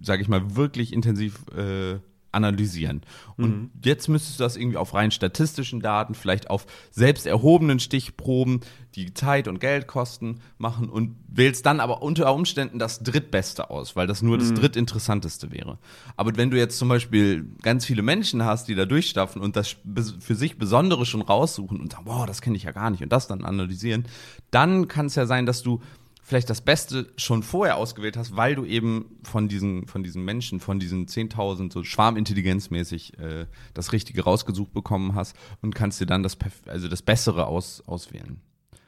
sag 0.00 0.20
ich 0.20 0.28
mal, 0.28 0.56
wirklich 0.56 0.92
intensiv 0.92 1.40
äh, 1.56 1.98
analysieren. 2.36 3.00
Und 3.36 3.70
jetzt 3.84 4.08
müsstest 4.08 4.38
du 4.38 4.44
das 4.44 4.56
irgendwie 4.56 4.76
auf 4.76 4.94
rein 4.94 5.10
statistischen 5.10 5.80
Daten, 5.80 6.14
vielleicht 6.14 6.48
auf 6.48 6.66
selbst 6.90 7.26
erhobenen 7.26 7.80
Stichproben, 7.80 8.60
die 8.94 9.12
Zeit 9.12 9.48
und 9.48 9.58
Geld 9.58 9.86
kosten, 9.86 10.40
machen 10.56 10.88
und 10.88 11.16
wählst 11.28 11.66
dann 11.66 11.80
aber 11.80 12.02
unter 12.02 12.32
Umständen 12.34 12.78
das 12.78 13.02
drittbeste 13.02 13.68
aus, 13.68 13.96
weil 13.96 14.06
das 14.06 14.22
nur 14.22 14.38
das 14.38 14.54
drittinteressanteste 14.54 15.50
wäre. 15.50 15.78
Aber 16.16 16.36
wenn 16.36 16.50
du 16.50 16.56
jetzt 16.56 16.78
zum 16.78 16.88
Beispiel 16.88 17.44
ganz 17.62 17.84
viele 17.84 18.02
Menschen 18.02 18.44
hast, 18.44 18.68
die 18.68 18.74
da 18.74 18.86
durchstaffen 18.86 19.42
und 19.42 19.56
das 19.56 19.76
für 20.20 20.34
sich 20.34 20.58
Besondere 20.58 21.04
schon 21.04 21.22
raussuchen 21.22 21.80
und 21.80 21.92
sagen, 21.92 22.06
wow, 22.06 22.24
das 22.24 22.40
kenne 22.40 22.56
ich 22.56 22.62
ja 22.62 22.72
gar 22.72 22.90
nicht 22.90 23.02
und 23.02 23.12
das 23.12 23.26
dann 23.26 23.44
analysieren, 23.44 24.06
dann 24.50 24.88
kann 24.88 25.06
es 25.06 25.14
ja 25.14 25.26
sein, 25.26 25.44
dass 25.44 25.62
du 25.62 25.80
vielleicht 26.26 26.50
das 26.50 26.60
Beste 26.60 27.06
schon 27.16 27.44
vorher 27.44 27.76
ausgewählt 27.76 28.16
hast, 28.16 28.36
weil 28.36 28.56
du 28.56 28.64
eben 28.64 29.16
von 29.22 29.46
diesen, 29.46 29.86
von 29.86 30.02
diesen 30.02 30.24
Menschen, 30.24 30.58
von 30.58 30.80
diesen 30.80 31.06
10.000 31.06 31.72
so 31.72 31.84
schwarmintelligenzmäßig 31.84 33.16
äh, 33.20 33.46
das 33.74 33.92
Richtige 33.92 34.24
rausgesucht 34.24 34.74
bekommen 34.74 35.14
hast 35.14 35.36
und 35.62 35.76
kannst 35.76 36.00
dir 36.00 36.06
dann 36.06 36.24
das, 36.24 36.36
also 36.66 36.88
das 36.88 37.02
Bessere 37.02 37.46
aus, 37.46 37.80
auswählen. 37.86 38.40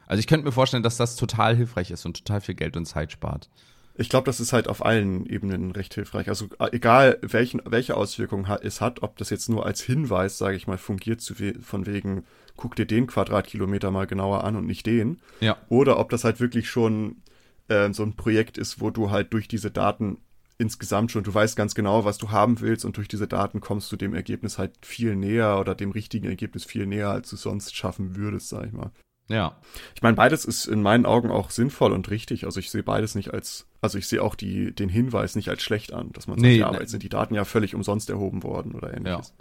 Also 0.06 0.18
ich 0.18 0.26
könnte 0.26 0.46
mir 0.46 0.52
vorstellen, 0.52 0.82
dass 0.82 0.96
das 0.96 1.14
total 1.14 1.54
hilfreich 1.54 1.92
ist 1.92 2.04
und 2.06 2.16
total 2.16 2.40
viel 2.40 2.56
Geld 2.56 2.76
und 2.76 2.86
Zeit 2.86 3.12
spart. 3.12 3.48
Ich 3.94 4.08
glaube, 4.08 4.26
das 4.26 4.40
ist 4.40 4.52
halt 4.52 4.66
auf 4.66 4.84
allen 4.84 5.24
Ebenen 5.26 5.70
recht 5.70 5.94
hilfreich. 5.94 6.28
Also 6.28 6.48
äh, 6.58 6.70
egal, 6.72 7.18
welchen, 7.22 7.62
welche 7.64 7.96
Auswirkungen 7.96 8.50
es 8.62 8.80
hat, 8.80 9.04
ob 9.04 9.16
das 9.16 9.30
jetzt 9.30 9.48
nur 9.48 9.64
als 9.64 9.80
Hinweis, 9.80 10.38
sage 10.38 10.56
ich 10.56 10.66
mal, 10.66 10.78
fungiert, 10.78 11.20
zu 11.20 11.38
we 11.38 11.54
von 11.60 11.86
wegen, 11.86 12.24
guck 12.56 12.74
dir 12.74 12.86
den 12.86 13.06
Quadratkilometer 13.06 13.92
mal 13.92 14.08
genauer 14.08 14.42
an 14.42 14.56
und 14.56 14.66
nicht 14.66 14.86
den. 14.86 15.20
Ja. 15.40 15.56
Oder 15.68 16.00
ob 16.00 16.10
das 16.10 16.24
halt 16.24 16.40
wirklich 16.40 16.68
schon 16.68 17.22
äh, 17.68 17.92
so 17.92 18.02
ein 18.02 18.16
Projekt 18.16 18.58
ist, 18.58 18.80
wo 18.80 18.90
du 18.90 19.10
halt 19.10 19.32
durch 19.32 19.48
diese 19.48 19.70
Daten 19.70 20.18
insgesamt 20.58 21.12
schon, 21.12 21.22
du 21.22 21.32
weißt 21.32 21.56
ganz 21.56 21.74
genau, 21.74 22.04
was 22.04 22.18
du 22.18 22.30
haben 22.30 22.60
willst 22.60 22.84
und 22.84 22.96
durch 22.96 23.08
diese 23.08 23.28
Daten 23.28 23.60
kommst 23.60 23.92
du 23.92 23.96
dem 23.96 24.12
Ergebnis 24.12 24.58
halt 24.58 24.72
viel 24.84 25.14
näher 25.14 25.58
oder 25.60 25.74
dem 25.74 25.92
richtigen 25.92 26.26
Ergebnis 26.26 26.64
viel 26.64 26.86
näher, 26.86 27.10
als 27.10 27.30
du 27.30 27.36
sonst 27.36 27.76
schaffen 27.76 28.16
würdest, 28.16 28.48
sag 28.48 28.66
ich 28.66 28.72
mal. 28.72 28.90
Ja. 29.28 29.58
Ich 29.94 30.02
meine, 30.02 30.16
beides 30.16 30.44
ist 30.44 30.66
in 30.66 30.82
meinen 30.82 31.06
Augen 31.06 31.30
auch 31.30 31.50
sinnvoll 31.50 31.92
und 31.92 32.10
richtig. 32.10 32.44
Also 32.44 32.60
ich 32.60 32.70
sehe 32.70 32.82
beides 32.82 33.14
nicht 33.14 33.32
als, 33.32 33.66
also 33.80 33.98
ich 33.98 34.08
sehe 34.08 34.22
auch 34.22 34.34
die, 34.34 34.74
den 34.74 34.88
Hinweis 34.88 35.36
nicht 35.36 35.48
als 35.48 35.62
schlecht 35.62 35.92
an, 35.92 36.10
dass 36.12 36.26
man 36.26 36.38
sagt, 36.38 36.42
Nee, 36.42 36.58
ja, 36.58 36.66
aber 36.66 36.80
jetzt 36.80 36.90
sind 36.90 37.02
die 37.02 37.08
Daten 37.08 37.34
ja 37.34 37.44
völlig 37.44 37.74
umsonst 37.74 38.10
erhoben 38.10 38.42
worden 38.42 38.72
oder 38.72 38.92
ähnliches. 38.92 39.34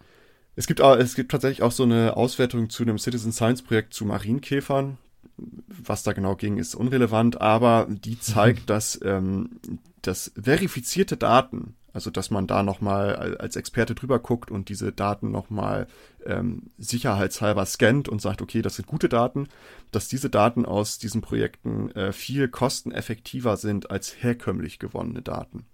Es 0.56 0.68
gibt, 0.68 0.82
auch, 0.82 0.96
es 0.96 1.16
gibt 1.16 1.32
tatsächlich 1.32 1.62
auch 1.62 1.72
so 1.72 1.84
eine 1.84 2.18
Auswertung 2.18 2.70
zu 2.70 2.84
einem 2.84 2.98
Citizen 2.98 3.32
Science 3.32 3.62
Projekt 3.62 3.94
zu 3.94 4.06
Marienkäfern. 4.06 4.98
Was 5.38 6.04
da 6.04 6.14
genau 6.14 6.36
ging, 6.36 6.58
ist 6.58 6.76
unrelevant, 6.76 7.40
aber 7.42 7.88
die 7.90 8.20
zeigt, 8.20 8.70
dass, 8.70 9.00
ähm, 9.04 9.60
dass 10.02 10.32
verifizierte 10.42 11.16
Daten, 11.16 11.76
also 11.94 12.10
dass 12.10 12.32
man 12.32 12.48
da 12.48 12.64
nochmal 12.64 13.38
als 13.38 13.56
Experte 13.56 13.94
drüber 13.94 14.20
guckt 14.20 14.50
und 14.50 14.70
diese 14.70 14.92
Daten 14.92 15.32
nochmal 15.32 15.88
ähm, 16.26 16.72
sicherheitshalber 16.78 17.66
scannt 17.66 18.10
und 18.10 18.22
sagt, 18.22 18.42
okay, 18.42 18.62
das 18.62 18.76
sind 18.76 18.88
gute 18.88 19.10
Daten, 19.10 19.48
dass 19.92 20.08
diese 20.08 20.30
Daten 20.30 20.66
aus 20.66 20.98
diesen 20.98 21.22
Projekten 21.22 21.92
äh, 21.92 22.12
viel 22.14 22.48
kosteneffektiver 22.48 23.58
sind 23.58 23.92
als 23.92 24.22
herkömmlich 24.22 24.80
gewonnene 24.80 25.22
Daten. 25.22 25.66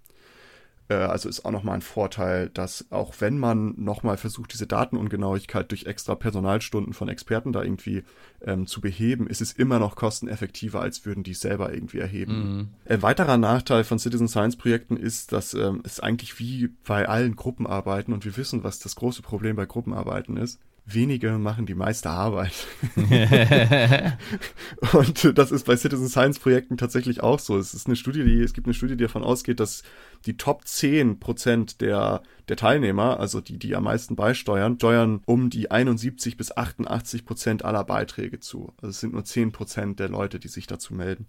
Äh, 0.88 0.94
also 0.94 1.28
ist 1.28 1.44
auch 1.44 1.50
nochmal 1.50 1.76
ein 1.76 1.82
Vorteil, 1.82 2.50
dass 2.50 2.86
auch 2.90 3.14
wenn 3.20 3.38
man 3.38 3.74
nochmal 3.76 4.16
versucht, 4.16 4.52
diese 4.52 4.66
Datenungenauigkeit 4.66 5.70
durch 5.70 5.86
extra 5.86 6.14
Personalstunden 6.14 6.92
von 6.92 7.08
Experten 7.08 7.52
da 7.52 7.62
irgendwie 7.62 8.04
ähm, 8.42 8.66
zu 8.66 8.80
beheben, 8.80 9.26
ist 9.26 9.40
es 9.40 9.52
immer 9.52 9.78
noch 9.78 9.96
kosteneffektiver, 9.96 10.80
als 10.80 11.06
würden 11.06 11.22
die 11.24 11.32
es 11.32 11.40
selber 11.40 11.72
irgendwie 11.72 11.98
erheben. 11.98 12.70
Ein 12.86 13.02
weiterer 13.02 13.36
Nachteil 13.36 13.84
von 13.84 13.98
Citizen 13.98 14.28
Science 14.28 14.56
Projekten 14.56 14.96
ist, 14.96 15.32
dass 15.32 15.54
ähm, 15.54 15.80
es 15.84 16.00
eigentlich 16.00 16.38
wie 16.38 16.68
bei 16.86 17.08
allen 17.08 17.36
Gruppenarbeiten 17.36 18.12
und 18.12 18.24
wir 18.24 18.36
wissen, 18.36 18.64
was 18.64 18.78
das 18.78 18.96
große 18.96 19.22
Problem 19.22 19.56
bei 19.56 19.66
Gruppenarbeiten 19.66 20.36
ist. 20.36 20.60
Wenige 20.86 21.38
machen 21.38 21.64
die 21.64 21.74
meiste 21.74 22.10
Arbeit. 22.10 22.52
und 24.92 25.38
das 25.38 25.50
ist 25.50 25.64
bei 25.64 25.76
Citizen 25.78 26.08
Science 26.08 26.38
Projekten 26.38 26.76
tatsächlich 26.76 27.22
auch 27.22 27.38
so. 27.38 27.56
Es 27.56 27.72
ist 27.72 27.86
eine 27.86 27.96
Studie, 27.96 28.22
die, 28.22 28.42
es 28.42 28.52
gibt 28.52 28.66
eine 28.66 28.74
Studie, 28.74 28.94
die 28.94 29.04
davon 29.04 29.24
ausgeht, 29.24 29.60
dass 29.60 29.82
die 30.26 30.36
Top 30.36 30.66
10 30.66 31.20
Prozent 31.20 31.80
der, 31.80 32.22
der 32.48 32.56
Teilnehmer, 32.56 33.20
also 33.20 33.40
die, 33.40 33.58
die 33.58 33.74
am 33.76 33.84
meisten 33.84 34.16
beisteuern, 34.16 34.76
steuern 34.76 35.20
um 35.26 35.50
die 35.50 35.70
71 35.70 36.36
bis 36.36 36.56
88 36.56 37.26
Prozent 37.26 37.64
aller 37.64 37.84
Beiträge 37.84 38.40
zu. 38.40 38.72
Also 38.78 38.90
es 38.90 39.00
sind 39.00 39.12
nur 39.12 39.24
10 39.24 39.52
Prozent 39.52 40.00
der 40.00 40.08
Leute, 40.08 40.38
die 40.38 40.48
sich 40.48 40.66
dazu 40.66 40.94
melden. 40.94 41.26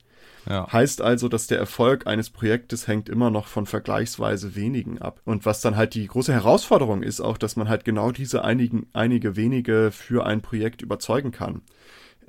Ja. 0.47 0.71
Heißt 0.71 1.01
also, 1.01 1.27
dass 1.27 1.47
der 1.47 1.57
Erfolg 1.57 2.07
eines 2.07 2.29
Projektes 2.29 2.87
hängt 2.87 3.09
immer 3.09 3.31
noch 3.31 3.47
von 3.47 3.65
vergleichsweise 3.65 4.55
wenigen 4.55 5.01
ab. 5.01 5.21
Und 5.25 5.45
was 5.45 5.61
dann 5.61 5.75
halt 5.75 5.93
die 5.93 6.07
große 6.07 6.33
Herausforderung 6.33 7.03
ist, 7.03 7.21
auch, 7.21 7.37
dass 7.37 7.55
man 7.55 7.69
halt 7.69 7.85
genau 7.85 8.11
diese 8.11 8.43
einigen, 8.43 8.87
einige 8.93 9.35
wenige 9.35 9.91
für 9.91 10.25
ein 10.25 10.41
Projekt 10.41 10.81
überzeugen 10.81 11.31
kann. 11.31 11.61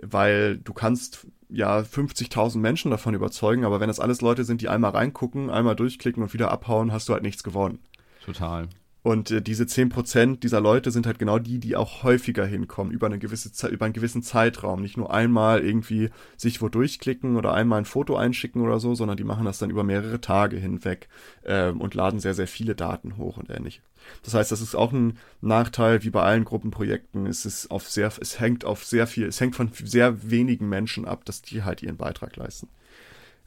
Weil 0.02 0.58
du 0.58 0.74
kannst 0.74 1.26
ja 1.48 1.78
50.000 1.78 2.58
Menschen 2.58 2.90
davon 2.90 3.14
überzeugen, 3.14 3.64
aber 3.64 3.80
wenn 3.80 3.88
das 3.88 4.00
alles 4.00 4.20
Leute 4.20 4.44
sind, 4.44 4.60
die 4.60 4.68
einmal 4.68 4.92
reingucken, 4.92 5.50
einmal 5.50 5.76
durchklicken 5.76 6.22
und 6.22 6.32
wieder 6.32 6.50
abhauen, 6.50 6.92
hast 6.92 7.08
du 7.08 7.12
halt 7.12 7.22
nichts 7.22 7.42
gewonnen. 7.42 7.80
Total. 8.24 8.68
Und 9.06 9.30
äh, 9.30 9.40
diese 9.40 9.62
10% 9.62 10.40
dieser 10.40 10.60
Leute 10.60 10.90
sind 10.90 11.06
halt 11.06 11.20
genau 11.20 11.38
die, 11.38 11.60
die 11.60 11.76
auch 11.76 12.02
häufiger 12.02 12.44
hinkommen, 12.44 12.92
über 12.92 13.06
eine 13.06 13.20
gewisse 13.20 13.52
Zeit, 13.52 13.70
über 13.70 13.84
einen 13.84 13.94
gewissen 13.94 14.20
Zeitraum. 14.20 14.82
Nicht 14.82 14.96
nur 14.96 15.14
einmal 15.14 15.60
irgendwie 15.60 16.10
sich 16.36 16.60
wo 16.60 16.68
durchklicken 16.68 17.36
oder 17.36 17.54
einmal 17.54 17.78
ein 17.78 17.84
Foto 17.84 18.16
einschicken 18.16 18.62
oder 18.62 18.80
so, 18.80 18.96
sondern 18.96 19.16
die 19.16 19.22
machen 19.22 19.44
das 19.44 19.60
dann 19.60 19.70
über 19.70 19.84
mehrere 19.84 20.20
Tage 20.20 20.56
hinweg 20.56 21.08
ähm, 21.44 21.80
und 21.80 21.94
laden 21.94 22.18
sehr, 22.18 22.34
sehr 22.34 22.48
viele 22.48 22.74
Daten 22.74 23.16
hoch 23.16 23.36
und 23.36 23.48
ähnlich. 23.48 23.80
Das 24.24 24.34
heißt, 24.34 24.50
das 24.50 24.60
ist 24.60 24.74
auch 24.74 24.92
ein 24.92 25.18
Nachteil, 25.40 26.02
wie 26.02 26.10
bei 26.10 26.24
allen 26.24 26.44
Gruppenprojekten. 26.44 27.26
Es 27.26 27.46
ist 27.46 27.70
auf 27.70 27.88
sehr, 27.88 28.10
es 28.20 28.40
hängt 28.40 28.64
auf 28.64 28.84
sehr 28.84 29.06
viel, 29.06 29.28
es 29.28 29.40
hängt 29.40 29.54
von 29.54 29.70
sehr 29.72 30.28
wenigen 30.28 30.68
Menschen 30.68 31.04
ab, 31.04 31.24
dass 31.24 31.42
die 31.42 31.62
halt 31.62 31.80
ihren 31.80 31.96
Beitrag 31.96 32.34
leisten. 32.34 32.68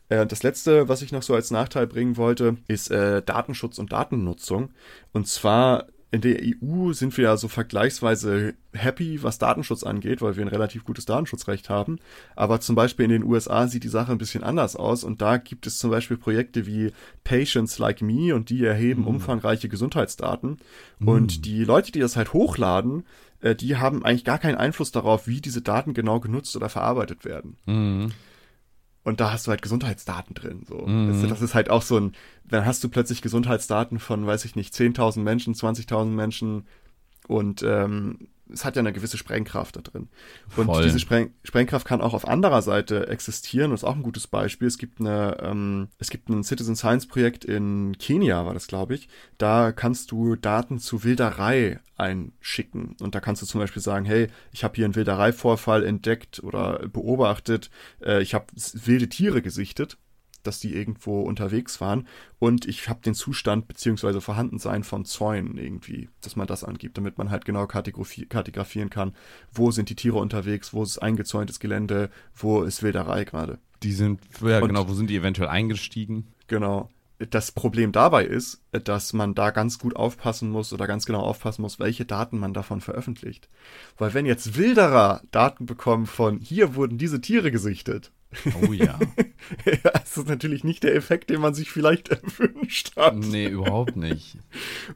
Äh, 0.09 0.25
Das 0.25 0.43
letzte, 0.43 0.89
was 0.89 1.01
ich 1.01 1.11
noch 1.11 1.23
so 1.23 1.33
als 1.33 1.51
Nachteil 1.51 1.87
bringen 1.87 2.17
wollte, 2.17 2.57
ist 2.67 2.91
äh, 2.91 3.21
Datenschutz 3.21 3.77
und 3.77 3.91
Datennutzung. 3.91 4.71
Und 5.13 5.27
zwar 5.27 5.87
in 6.11 6.21
der 6.21 6.39
EU 6.41 6.91
sind 6.91 7.15
wir 7.17 7.25
ja 7.25 7.37
so 7.37 7.47
vergleichsweise 7.47 8.55
happy, 8.73 9.21
was 9.21 9.37
Datenschutz 9.37 9.83
angeht, 9.83 10.23
weil 10.23 10.35
wir 10.35 10.43
ein 10.43 10.49
relativ 10.49 10.83
gutes 10.83 11.05
Datenschutzrecht 11.05 11.69
haben. 11.69 11.99
Aber 12.35 12.59
zum 12.61 12.75
Beispiel 12.75 13.05
in 13.05 13.11
den 13.11 13.23
USA 13.23 13.67
sieht 13.67 13.83
die 13.83 13.89
Sache 13.89 14.11
ein 14.11 14.17
bisschen 14.17 14.43
anders 14.43 14.75
aus. 14.75 15.03
Und 15.03 15.21
da 15.21 15.37
gibt 15.37 15.67
es 15.67 15.77
zum 15.77 15.91
Beispiel 15.91 16.17
Projekte 16.17 16.65
wie 16.65 16.91
Patients 17.23 17.77
Like 17.77 18.01
Me 18.01 18.33
und 18.33 18.49
die 18.49 18.65
erheben 18.65 19.05
umfangreiche 19.05 19.69
Gesundheitsdaten. 19.69 20.57
Und 20.99 21.45
die 21.45 21.63
Leute, 21.63 21.91
die 21.91 21.99
das 21.99 22.15
halt 22.15 22.33
hochladen, 22.33 23.05
äh, 23.41 23.53
die 23.53 23.77
haben 23.77 24.03
eigentlich 24.03 24.25
gar 24.25 24.39
keinen 24.39 24.55
Einfluss 24.55 24.91
darauf, 24.91 25.27
wie 25.27 25.41
diese 25.41 25.61
Daten 25.61 25.93
genau 25.93 26.19
genutzt 26.19 26.55
oder 26.55 26.69
verarbeitet 26.69 27.23
werden. 27.23 27.57
Mhm. 27.67 28.11
Und 29.09 29.19
da 29.19 29.33
hast 29.33 29.47
du 29.47 29.51
halt 29.51 29.63
Gesundheitsdaten 29.63 30.35
drin. 30.35 30.61
So. 30.67 30.85
Das, 30.85 31.27
das 31.27 31.41
ist 31.41 31.55
halt 31.55 31.71
auch 31.71 31.81
so 31.81 31.99
ein, 31.99 32.13
dann 32.45 32.65
hast 32.65 32.83
du 32.83 32.89
plötzlich 32.89 33.23
Gesundheitsdaten 33.23 33.97
von, 33.97 34.25
weiß 34.25 34.45
ich 34.45 34.55
nicht, 34.55 34.73
10.000 34.73 35.21
Menschen, 35.21 35.55
20.000 35.55 36.05
Menschen 36.05 36.67
und 37.27 37.63
ähm, 37.63 38.27
es 38.51 38.65
hat 38.65 38.75
ja 38.75 38.81
eine 38.81 38.93
gewisse 38.93 39.17
Sprengkraft 39.17 39.75
da 39.75 39.81
drin. 39.81 40.09
Und 40.55 40.65
Voll. 40.65 40.83
diese 40.83 40.99
Spreng 40.99 41.33
Sprengkraft 41.43 41.87
kann 41.87 42.01
auch 42.01 42.13
auf 42.13 42.27
anderer 42.27 42.61
Seite 42.61 43.07
existieren. 43.07 43.71
Und 43.71 43.75
ist 43.75 43.83
auch 43.83 43.95
ein 43.95 44.03
gutes 44.03 44.27
Beispiel. 44.27 44.67
Es 44.67 44.77
gibt 44.77 44.99
eine, 44.99 45.37
ähm, 45.41 45.89
es 45.99 46.09
gibt 46.09 46.29
ein 46.29 46.43
Citizen 46.43 46.75
Science 46.75 47.07
Projekt 47.07 47.45
in 47.45 47.97
Kenia, 47.97 48.45
war 48.45 48.53
das, 48.53 48.67
glaube 48.67 48.95
ich. 48.95 49.09
Da 49.37 49.71
kannst 49.71 50.11
du 50.11 50.35
Daten 50.35 50.79
zu 50.79 51.03
Wilderei 51.03 51.79
einschicken. 51.95 52.95
Und 53.01 53.15
da 53.15 53.19
kannst 53.19 53.41
du 53.41 53.45
zum 53.45 53.59
Beispiel 53.59 53.81
sagen, 53.81 54.05
hey, 54.05 54.27
ich 54.51 54.63
habe 54.63 54.75
hier 54.75 54.85
einen 54.85 54.95
Wildereivorfall 54.95 55.83
entdeckt 55.83 56.41
oder 56.43 56.87
beobachtet. 56.87 57.69
Äh, 58.03 58.21
ich 58.21 58.33
habe 58.33 58.45
wilde 58.55 59.09
Tiere 59.09 59.41
gesichtet 59.41 59.97
dass 60.43 60.59
die 60.59 60.73
irgendwo 60.75 61.21
unterwegs 61.21 61.81
waren 61.81 62.07
und 62.39 62.65
ich 62.65 62.87
habe 62.89 63.01
den 63.01 63.13
Zustand 63.13 63.67
beziehungsweise 63.67 64.21
Vorhandensein 64.21 64.83
von 64.83 65.05
Zäunen 65.05 65.57
irgendwie, 65.57 66.09
dass 66.21 66.35
man 66.35 66.47
das 66.47 66.63
angibt, 66.63 66.97
damit 66.97 67.17
man 67.17 67.29
halt 67.29 67.45
genau 67.45 67.67
kartografi 67.67 68.25
kartografieren 68.25 68.89
kann, 68.89 69.13
wo 69.51 69.71
sind 69.71 69.89
die 69.89 69.95
Tiere 69.95 70.17
unterwegs, 70.17 70.73
wo 70.73 70.83
ist 70.83 70.99
eingezäuntes 70.99 71.59
Gelände, 71.59 72.09
wo 72.35 72.61
ist 72.63 72.83
Wilderei 72.83 73.23
gerade. 73.25 73.59
Die 73.83 73.93
sind, 73.93 74.19
ja 74.41 74.59
Und- 74.59 74.67
genau, 74.69 74.87
wo 74.89 74.93
sind 74.93 75.09
die 75.09 75.15
eventuell 75.15 75.49
eingestiegen? 75.49 76.27
Genau. 76.47 76.89
Das 77.31 77.51
Problem 77.51 77.91
dabei 77.91 78.23
ist, 78.23 78.61
dass 78.71 79.11
man 79.11 79.35
da 79.35 79.51
ganz 79.51 79.77
gut 79.77 79.93
aufpassen 79.93 80.49
muss 80.49 80.71
oder 80.71 80.87
ganz 80.87 81.05
genau 81.05 81.19
aufpassen 81.19 81.61
muss, 81.63 81.77
welche 81.77 82.05
Daten 82.05 82.39
man 82.39 82.53
davon 82.53 82.79
veröffentlicht. 82.79 83.49
Weil 83.97 84.13
wenn 84.13 84.25
jetzt 84.25 84.55
Wilderer 84.57 85.21
Daten 85.31 85.65
bekommen 85.65 86.05
von 86.05 86.39
hier 86.39 86.75
wurden 86.75 86.97
diese 86.97 87.19
Tiere 87.19 87.51
gesichtet. 87.51 88.11
Oh 88.61 88.73
ja. 88.73 88.99
ja, 89.65 89.91
das 89.91 90.17
ist 90.17 90.27
natürlich 90.27 90.63
nicht 90.63 90.83
der 90.83 90.95
Effekt, 90.95 91.29
den 91.29 91.41
man 91.41 91.53
sich 91.53 91.71
vielleicht 91.71 92.09
erwünscht 92.09 92.95
hat. 92.95 93.15
Nee, 93.15 93.47
überhaupt 93.47 93.95
nicht. 93.95 94.37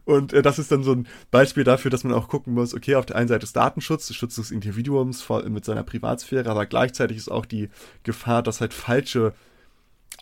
Und 0.06 0.34
äh, 0.34 0.42
das 0.42 0.60
ist 0.60 0.72
dann 0.72 0.84
so 0.84 0.94
ein 0.94 1.08
Beispiel 1.32 1.64
dafür, 1.64 1.90
dass 1.90 2.04
man 2.04 2.14
auch 2.14 2.28
gucken 2.28 2.54
muss, 2.54 2.74
okay, 2.74 2.96
auf 2.96 3.06
der 3.06 3.16
einen 3.16 3.28
Seite 3.28 3.44
ist 3.44 3.56
Datenschutz, 3.56 4.14
Schutz 4.14 4.36
des 4.36 4.52
Individuums 4.52 5.28
mit 5.48 5.66
seiner 5.66 5.84
Privatsphäre, 5.84 6.50
aber 6.50 6.66
gleichzeitig 6.66 7.18
ist 7.18 7.30
auch 7.30 7.46
die 7.46 7.70
Gefahr, 8.04 8.44
dass 8.44 8.62
halt 8.62 8.74
falsche 8.74 9.34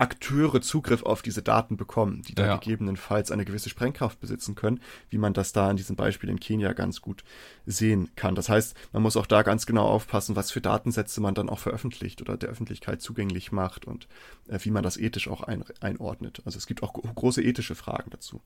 Akteure 0.01 0.61
Zugriff 0.61 1.03
auf 1.03 1.21
diese 1.21 1.43
Daten 1.43 1.77
bekommen, 1.77 2.23
die 2.23 2.33
da 2.33 2.45
ja. 2.45 2.57
gegebenenfalls 2.57 3.29
eine 3.29 3.45
gewisse 3.45 3.69
Sprengkraft 3.69 4.19
besitzen 4.19 4.55
können, 4.55 4.81
wie 5.09 5.19
man 5.19 5.33
das 5.33 5.53
da 5.53 5.69
in 5.69 5.77
diesem 5.77 5.95
Beispiel 5.95 6.29
in 6.29 6.39
Kenia 6.39 6.73
ganz 6.73 7.01
gut 7.01 7.23
sehen 7.67 8.09
kann. 8.15 8.33
Das 8.33 8.49
heißt, 8.49 8.75
man 8.93 9.03
muss 9.03 9.15
auch 9.15 9.27
da 9.27 9.43
ganz 9.43 9.67
genau 9.67 9.87
aufpassen, 9.87 10.35
was 10.35 10.49
für 10.49 10.59
Datensätze 10.59 11.21
man 11.21 11.35
dann 11.35 11.49
auch 11.49 11.59
veröffentlicht 11.59 12.19
oder 12.21 12.35
der 12.35 12.49
Öffentlichkeit 12.49 13.01
zugänglich 13.01 13.51
macht 13.51 13.85
und 13.85 14.07
äh, 14.47 14.57
wie 14.63 14.71
man 14.71 14.81
das 14.81 14.97
ethisch 14.97 15.27
auch 15.27 15.41
ein, 15.41 15.63
einordnet. 15.81 16.41
Also 16.45 16.57
es 16.57 16.65
gibt 16.65 16.81
auch 16.81 16.93
große 16.93 17.43
ethische 17.43 17.75
Fragen 17.75 18.09
dazu. 18.09 18.41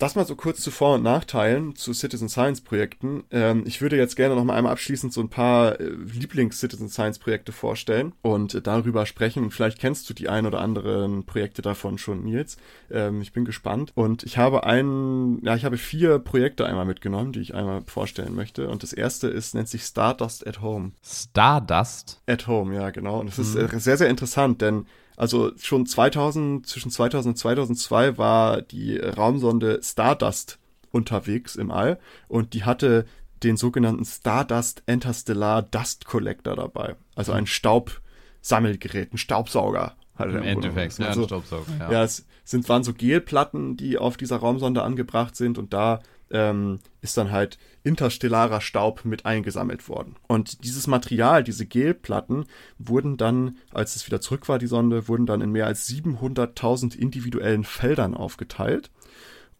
Das 0.00 0.14
mal 0.14 0.26
so 0.26 0.34
kurz 0.34 0.62
zu 0.62 0.70
Vor- 0.70 0.94
und 0.94 1.02
Nachteilen 1.02 1.76
zu 1.76 1.92
Citizen 1.92 2.30
Science 2.30 2.62
Projekten. 2.62 3.24
Ähm, 3.30 3.64
ich 3.66 3.82
würde 3.82 3.98
jetzt 3.98 4.16
gerne 4.16 4.34
noch 4.34 4.44
mal 4.44 4.56
einmal 4.56 4.72
abschließend 4.72 5.12
so 5.12 5.20
ein 5.20 5.28
paar 5.28 5.78
äh, 5.78 5.90
Lieblings-Citizen 5.90 6.88
Science 6.88 7.18
Projekte 7.18 7.52
vorstellen 7.52 8.14
und 8.22 8.54
äh, 8.54 8.62
darüber 8.62 9.04
sprechen. 9.04 9.42
Und 9.42 9.50
vielleicht 9.50 9.78
kennst 9.78 10.08
du 10.08 10.14
die 10.14 10.30
ein 10.30 10.46
oder 10.46 10.62
anderen 10.62 11.26
Projekte 11.26 11.60
davon 11.60 11.98
schon, 11.98 12.24
Nils. 12.24 12.56
Ähm, 12.90 13.20
ich 13.20 13.34
bin 13.34 13.44
gespannt. 13.44 13.92
Und 13.94 14.22
ich 14.22 14.38
habe 14.38 14.64
einen, 14.64 15.44
ja, 15.44 15.54
ich 15.54 15.66
habe 15.66 15.76
vier 15.76 16.18
Projekte 16.18 16.64
einmal 16.64 16.86
mitgenommen, 16.86 17.32
die 17.32 17.40
ich 17.40 17.54
einmal 17.54 17.82
vorstellen 17.82 18.34
möchte. 18.34 18.70
Und 18.70 18.82
das 18.82 18.94
erste 18.94 19.28
ist, 19.28 19.54
nennt 19.54 19.68
sich 19.68 19.82
Stardust 19.82 20.46
at 20.46 20.62
Home. 20.62 20.92
Stardust? 21.04 22.22
At 22.24 22.46
Home, 22.46 22.74
ja, 22.74 22.88
genau. 22.88 23.20
Und 23.20 23.28
es 23.28 23.38
ist 23.38 23.54
mhm. 23.54 23.66
äh, 23.66 23.78
sehr, 23.78 23.98
sehr 23.98 24.08
interessant, 24.08 24.62
denn 24.62 24.86
also 25.20 25.52
schon 25.58 25.84
2000, 25.84 26.66
zwischen 26.66 26.90
2000 26.90 27.34
und 27.34 27.36
2002 27.36 28.16
war 28.16 28.62
die 28.62 28.96
Raumsonde 28.96 29.80
Stardust 29.82 30.58
unterwegs 30.92 31.56
im 31.56 31.70
All 31.70 31.98
und 32.28 32.54
die 32.54 32.64
hatte 32.64 33.04
den 33.42 33.58
sogenannten 33.58 34.06
Stardust 34.06 34.82
Interstellar 34.86 35.60
Dust 35.60 36.06
Collector 36.06 36.56
dabei. 36.56 36.96
Also 37.16 37.32
ein 37.32 37.46
Staubsammelgerät, 37.46 39.12
ein 39.12 39.18
Staubsauger. 39.18 39.94
Im 40.18 40.42
Endeffekt, 40.42 40.98
ja, 40.98 41.08
also, 41.08 41.20
ein 41.20 41.28
Staubsauger. 41.28 41.72
Ja, 41.78 41.92
ja 41.92 42.04
es 42.04 42.24
sind, 42.44 42.66
waren 42.70 42.82
so 42.82 42.94
Gelplatten, 42.94 43.76
die 43.76 43.98
auf 43.98 44.16
dieser 44.16 44.38
Raumsonde 44.38 44.82
angebracht 44.82 45.36
sind 45.36 45.58
und 45.58 45.74
da 45.74 46.00
ähm, 46.30 46.78
ist 47.02 47.18
dann 47.18 47.30
halt 47.30 47.58
interstellarer 47.82 48.60
Staub 48.60 49.04
mit 49.04 49.26
eingesammelt 49.26 49.88
worden. 49.88 50.16
Und 50.26 50.64
dieses 50.64 50.86
Material, 50.86 51.42
diese 51.42 51.66
Gelplatten, 51.66 52.44
wurden 52.78 53.16
dann, 53.16 53.56
als 53.72 53.96
es 53.96 54.06
wieder 54.06 54.20
zurück 54.20 54.48
war, 54.48 54.58
die 54.58 54.66
Sonde, 54.66 55.08
wurden 55.08 55.26
dann 55.26 55.40
in 55.40 55.50
mehr 55.52 55.66
als 55.66 55.88
700.000 55.88 56.96
individuellen 56.96 57.64
Feldern 57.64 58.14
aufgeteilt 58.14 58.90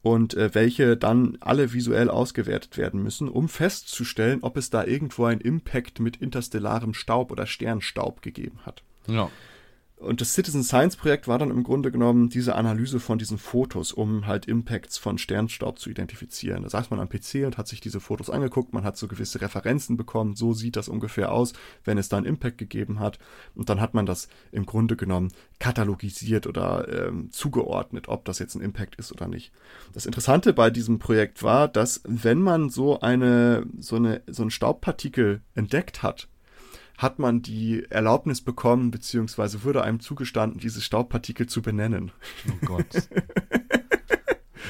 und 0.02 0.34
äh, 0.34 0.54
welche 0.54 0.96
dann 0.96 1.36
alle 1.40 1.72
visuell 1.72 2.08
ausgewertet 2.08 2.76
werden 2.76 3.02
müssen, 3.02 3.28
um 3.28 3.48
festzustellen, 3.48 4.40
ob 4.42 4.56
es 4.56 4.70
da 4.70 4.84
irgendwo 4.84 5.24
einen 5.24 5.40
Impact 5.40 6.00
mit 6.00 6.16
interstellarem 6.16 6.94
Staub 6.94 7.30
oder 7.30 7.46
Sternstaub 7.46 8.22
gegeben 8.22 8.60
hat. 8.64 8.82
Ja. 9.06 9.30
Und 10.00 10.22
das 10.22 10.32
Citizen 10.32 10.62
Science 10.62 10.96
Projekt 10.96 11.28
war 11.28 11.38
dann 11.38 11.50
im 11.50 11.62
Grunde 11.62 11.92
genommen 11.92 12.30
diese 12.30 12.54
Analyse 12.54 13.00
von 13.00 13.18
diesen 13.18 13.36
Fotos, 13.36 13.92
um 13.92 14.26
halt 14.26 14.46
Impacts 14.46 14.96
von 14.96 15.18
Sternstaub 15.18 15.78
zu 15.78 15.90
identifizieren. 15.90 16.62
Da 16.62 16.70
saß 16.70 16.88
man 16.88 17.00
am 17.00 17.10
PC 17.10 17.44
und 17.44 17.58
hat 17.58 17.68
sich 17.68 17.82
diese 17.82 18.00
Fotos 18.00 18.30
angeguckt, 18.30 18.72
man 18.72 18.82
hat 18.82 18.96
so 18.96 19.08
gewisse 19.08 19.42
Referenzen 19.42 19.98
bekommen, 19.98 20.36
so 20.36 20.54
sieht 20.54 20.76
das 20.76 20.88
ungefähr 20.88 21.30
aus, 21.30 21.52
wenn 21.84 21.98
es 21.98 22.08
da 22.08 22.16
einen 22.16 22.24
Impact 22.24 22.56
gegeben 22.56 22.98
hat. 22.98 23.18
Und 23.54 23.68
dann 23.68 23.78
hat 23.78 23.92
man 23.92 24.06
das 24.06 24.28
im 24.52 24.64
Grunde 24.64 24.96
genommen 24.96 25.32
katalogisiert 25.58 26.46
oder 26.46 27.08
ähm, 27.08 27.30
zugeordnet, 27.30 28.08
ob 28.08 28.24
das 28.24 28.38
jetzt 28.38 28.54
ein 28.54 28.62
Impact 28.62 28.96
ist 28.96 29.12
oder 29.12 29.28
nicht. 29.28 29.52
Das 29.92 30.06
Interessante 30.06 30.54
bei 30.54 30.70
diesem 30.70 30.98
Projekt 30.98 31.42
war, 31.42 31.68
dass 31.68 32.00
wenn 32.04 32.40
man 32.40 32.70
so 32.70 33.00
eine, 33.00 33.66
so 33.78 33.96
eine, 33.96 34.22
so 34.28 34.44
ein 34.44 34.50
Staubpartikel 34.50 35.42
entdeckt 35.54 36.02
hat, 36.02 36.26
hat 37.00 37.18
man 37.18 37.40
die 37.40 37.86
Erlaubnis 37.88 38.42
bekommen, 38.42 38.90
beziehungsweise 38.90 39.64
wurde 39.64 39.82
einem 39.82 40.00
zugestanden, 40.00 40.60
diese 40.60 40.82
Staubpartikel 40.82 41.46
zu 41.46 41.62
benennen. 41.62 42.12
Oh 42.48 42.66
Gott. 42.66 42.86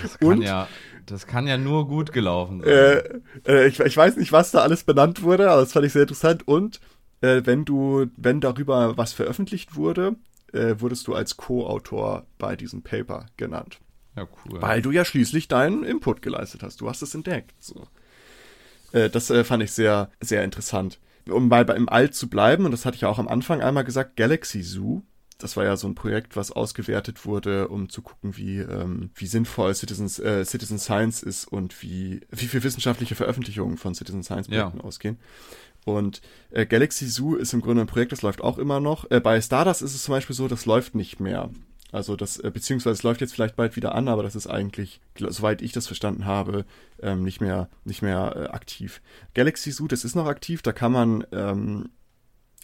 Das 0.02 0.18
kann, 0.18 0.28
Und, 0.28 0.40
ja, 0.40 0.66
das 1.04 1.26
kann 1.26 1.46
ja 1.46 1.58
nur 1.58 1.86
gut 1.86 2.14
gelaufen 2.14 2.62
sein. 2.62 2.70
Äh, 2.70 3.02
äh, 3.46 3.66
ich, 3.66 3.80
ich, 3.80 3.94
weiß 3.94 4.16
nicht, 4.16 4.32
was 4.32 4.50
da 4.50 4.60
alles 4.60 4.82
benannt 4.82 5.20
wurde, 5.20 5.50
aber 5.50 5.60
das 5.60 5.74
fand 5.74 5.84
ich 5.84 5.92
sehr 5.92 6.02
interessant. 6.02 6.48
Und 6.48 6.80
äh, 7.20 7.42
wenn 7.44 7.66
du, 7.66 8.06
wenn 8.16 8.40
darüber 8.40 8.96
was 8.96 9.12
veröffentlicht 9.12 9.76
wurde, 9.76 10.16
äh, 10.54 10.76
wurdest 10.78 11.06
du 11.06 11.14
als 11.14 11.36
Co-Autor 11.36 12.24
bei 12.38 12.56
diesem 12.56 12.80
Paper 12.80 13.26
genannt. 13.36 13.80
Ja, 14.16 14.26
cool. 14.46 14.62
Weil 14.62 14.80
du 14.80 14.90
ja 14.90 15.04
schließlich 15.04 15.48
deinen 15.48 15.84
Input 15.84 16.22
geleistet 16.22 16.62
hast. 16.62 16.80
Du 16.80 16.88
hast 16.88 17.02
es 17.02 17.14
entdeckt. 17.14 17.52
So. 17.58 17.86
Äh, 18.92 19.10
das 19.10 19.28
äh, 19.28 19.44
fand 19.44 19.62
ich 19.62 19.72
sehr, 19.72 20.10
sehr 20.22 20.44
interessant 20.44 20.98
um 21.28 21.48
mal 21.48 21.74
im 21.74 21.88
Alt 21.88 22.14
zu 22.14 22.28
bleiben, 22.28 22.64
und 22.64 22.70
das 22.70 22.84
hatte 22.84 22.94
ich 22.94 23.02
ja 23.02 23.08
auch 23.08 23.18
am 23.18 23.28
Anfang 23.28 23.60
einmal 23.60 23.84
gesagt, 23.84 24.16
Galaxy 24.16 24.62
Zoo. 24.62 25.02
Das 25.38 25.56
war 25.56 25.64
ja 25.64 25.76
so 25.76 25.88
ein 25.88 25.94
Projekt, 25.94 26.36
was 26.36 26.52
ausgewertet 26.52 27.24
wurde, 27.24 27.68
um 27.68 27.88
zu 27.88 28.02
gucken, 28.02 28.36
wie, 28.36 28.58
ähm, 28.58 29.10
wie 29.14 29.26
sinnvoll 29.26 29.74
Citizens, 29.74 30.18
äh, 30.18 30.44
Citizen 30.44 30.78
Science 30.78 31.22
ist 31.22 31.46
und 31.46 31.82
wie, 31.82 32.20
wie 32.30 32.46
viel 32.46 32.62
wissenschaftliche 32.62 33.14
Veröffentlichungen 33.14 33.78
von 33.78 33.94
Citizen 33.94 34.22
Science 34.22 34.48
Projekten 34.48 34.78
ja. 34.78 34.84
ausgehen. 34.84 35.18
Und 35.86 36.20
äh, 36.50 36.66
Galaxy 36.66 37.06
Zoo 37.06 37.36
ist 37.36 37.54
im 37.54 37.62
Grunde 37.62 37.82
ein 37.82 37.86
Projekt, 37.86 38.12
das 38.12 38.20
läuft 38.20 38.42
auch 38.42 38.58
immer 38.58 38.80
noch. 38.80 39.10
Äh, 39.10 39.20
bei 39.20 39.40
Stardust 39.40 39.80
ist 39.80 39.94
es 39.94 40.02
zum 40.02 40.12
Beispiel 40.12 40.36
so, 40.36 40.46
das 40.46 40.66
läuft 40.66 40.94
nicht 40.94 41.20
mehr. 41.20 41.48
Also 41.92 42.16
das, 42.16 42.38
äh, 42.38 42.50
beziehungsweise 42.52 42.94
es 42.94 43.02
läuft 43.02 43.20
jetzt 43.20 43.34
vielleicht 43.34 43.56
bald 43.56 43.76
wieder 43.76 43.94
an, 43.94 44.08
aber 44.08 44.22
das 44.22 44.36
ist 44.36 44.46
eigentlich, 44.46 45.00
soweit 45.18 45.62
ich 45.62 45.72
das 45.72 45.86
verstanden 45.86 46.24
habe, 46.24 46.64
ähm, 47.02 47.22
nicht 47.22 47.40
mehr, 47.40 47.68
nicht 47.84 48.02
mehr 48.02 48.34
äh, 48.36 48.46
aktiv. 48.48 49.02
Galaxy 49.34 49.72
Zoo, 49.72 49.88
das 49.88 50.04
ist 50.04 50.14
noch 50.14 50.26
aktiv, 50.26 50.62
da 50.62 50.72
kann 50.72 50.92
man, 50.92 51.26
ähm, 51.32 51.90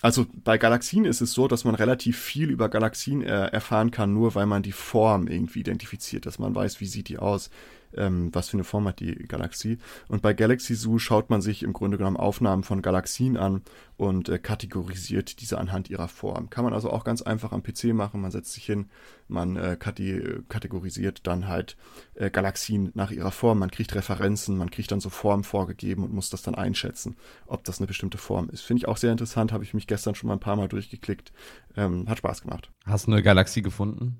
also 0.03 0.27
bei 0.45 0.59
Galaxien 0.59 1.05
ist 1.05 1.21
es 1.21 1.33
so, 1.33 1.49
dass 1.49 1.65
man 1.65 1.75
relativ 1.75 2.19
viel 2.19 2.51
über 2.51 2.69
Galaxien 2.69 3.23
äh, 3.23 3.47
erfahren 3.47 3.91
kann, 3.91 4.13
nur 4.13 4.35
weil 4.35 4.47
man 4.47 4.63
die 4.63 4.73
Form 4.73 5.27
irgendwie 5.27 5.61
identifiziert, 5.61 6.27
dass 6.27 6.39
man 6.39 6.55
weiß, 6.55 6.81
wie 6.81 6.87
sieht 6.87 7.09
die 7.09 7.19
aus 7.19 7.51
ähm, 7.97 8.31
was 8.33 8.51
für 8.51 8.57
eine 8.57 8.65
Form 8.65 8.87
hat 8.87 9.01
die 9.01 9.15
Galaxie. 9.15 9.79
Und 10.09 10.23
bei 10.23 10.35
Galaxy 10.35 10.75
Zoo 10.75 10.99
schaut 10.99 11.31
man 11.31 11.41
sich 11.41 11.63
im 11.63 11.73
Grunde 11.73 11.99
genommen 11.99 12.17
Aufnahmen 12.17 12.63
von 12.63 12.83
Galaxien 12.83 13.37
an 13.37 13.63
und 13.97 14.29
äh, 14.29 14.39
kategorisiert 14.39 15.41
diese 15.41 15.59
anhand 15.59 15.91
ihrer 15.91 16.09
Form. 16.09 16.51
Kann 16.51 16.65
man 16.65 16.75
also 16.75 16.91
auch 16.91 17.05
ganz 17.05 17.23
einfach 17.23 17.53
am 17.53 17.63
PC 17.63 17.95
machen. 17.95 18.21
Man 18.21 18.31
setzt 18.31 18.53
sich 18.53 18.65
hin, 18.65 18.91
man 19.29 19.57
äh, 19.57 19.77
kategorisiert 19.79 21.27
dann 21.27 21.49
halt 21.49 21.77
äh, 22.15 22.31
Galaxien 22.31 22.91
nach 22.95 23.11
ihrer 23.11 23.31
Form. 23.33 23.59
Man 23.59 23.71
kriegt 23.71 23.95
Referenzen, 23.95 24.57
man 24.57 24.71
kriegt 24.71 24.93
dann 24.93 25.01
so 25.01 25.11
Formen 25.11 25.45
vorgegeben 25.45 26.05
und 26.05 26.13
muss 26.13 26.31
das 26.31 26.43
dann 26.43 26.55
einschätzen, 26.55 27.17
ob 27.47 27.65
das 27.65 27.79
eine 27.79 27.87
bestimmte 27.87 28.19
Form 28.19 28.51
ist. 28.51 28.63
Finde 28.63 28.81
ich 28.81 28.89
auch 28.89 28.97
sehr 28.97 29.13
interessant, 29.13 29.53
habe 29.53 29.65
ich 29.65 29.75
mich 29.75 29.87
gestern 29.87 30.15
schon 30.15 30.29
mal 30.29 30.35
ein 30.35 30.41
paar 30.41 30.57
Mal 30.57 30.69
durchgeklickt. 30.69 31.33
Ähm, 31.77 32.09
hat 32.09 32.19
Spaß 32.19 32.43
gemacht. 32.43 32.71
Hast 32.85 33.07
du 33.07 33.13
eine 33.13 33.23
Galaxie 33.23 33.63
gefunden? 33.63 34.19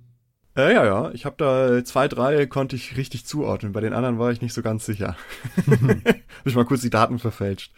Äh, 0.57 0.75
ja, 0.75 0.85
ja. 0.85 1.11
Ich 1.13 1.25
habe 1.25 1.37
da 1.39 1.85
zwei, 1.85 2.09
drei 2.09 2.47
konnte 2.47 2.77
ich 2.77 2.97
richtig 2.97 3.27
zuordnen. 3.27 3.73
Bei 3.73 3.81
den 3.81 3.93
anderen 3.93 4.19
war 4.19 4.31
ich 4.31 4.41
nicht 4.41 4.55
so 4.55 4.63
ganz 4.63 4.87
sicher. 4.87 5.17
habe 5.67 6.23
ich 6.45 6.55
mal 6.55 6.65
kurz 6.65 6.81
die 6.81 6.91
Daten 6.91 7.19
verfälscht. 7.19 7.73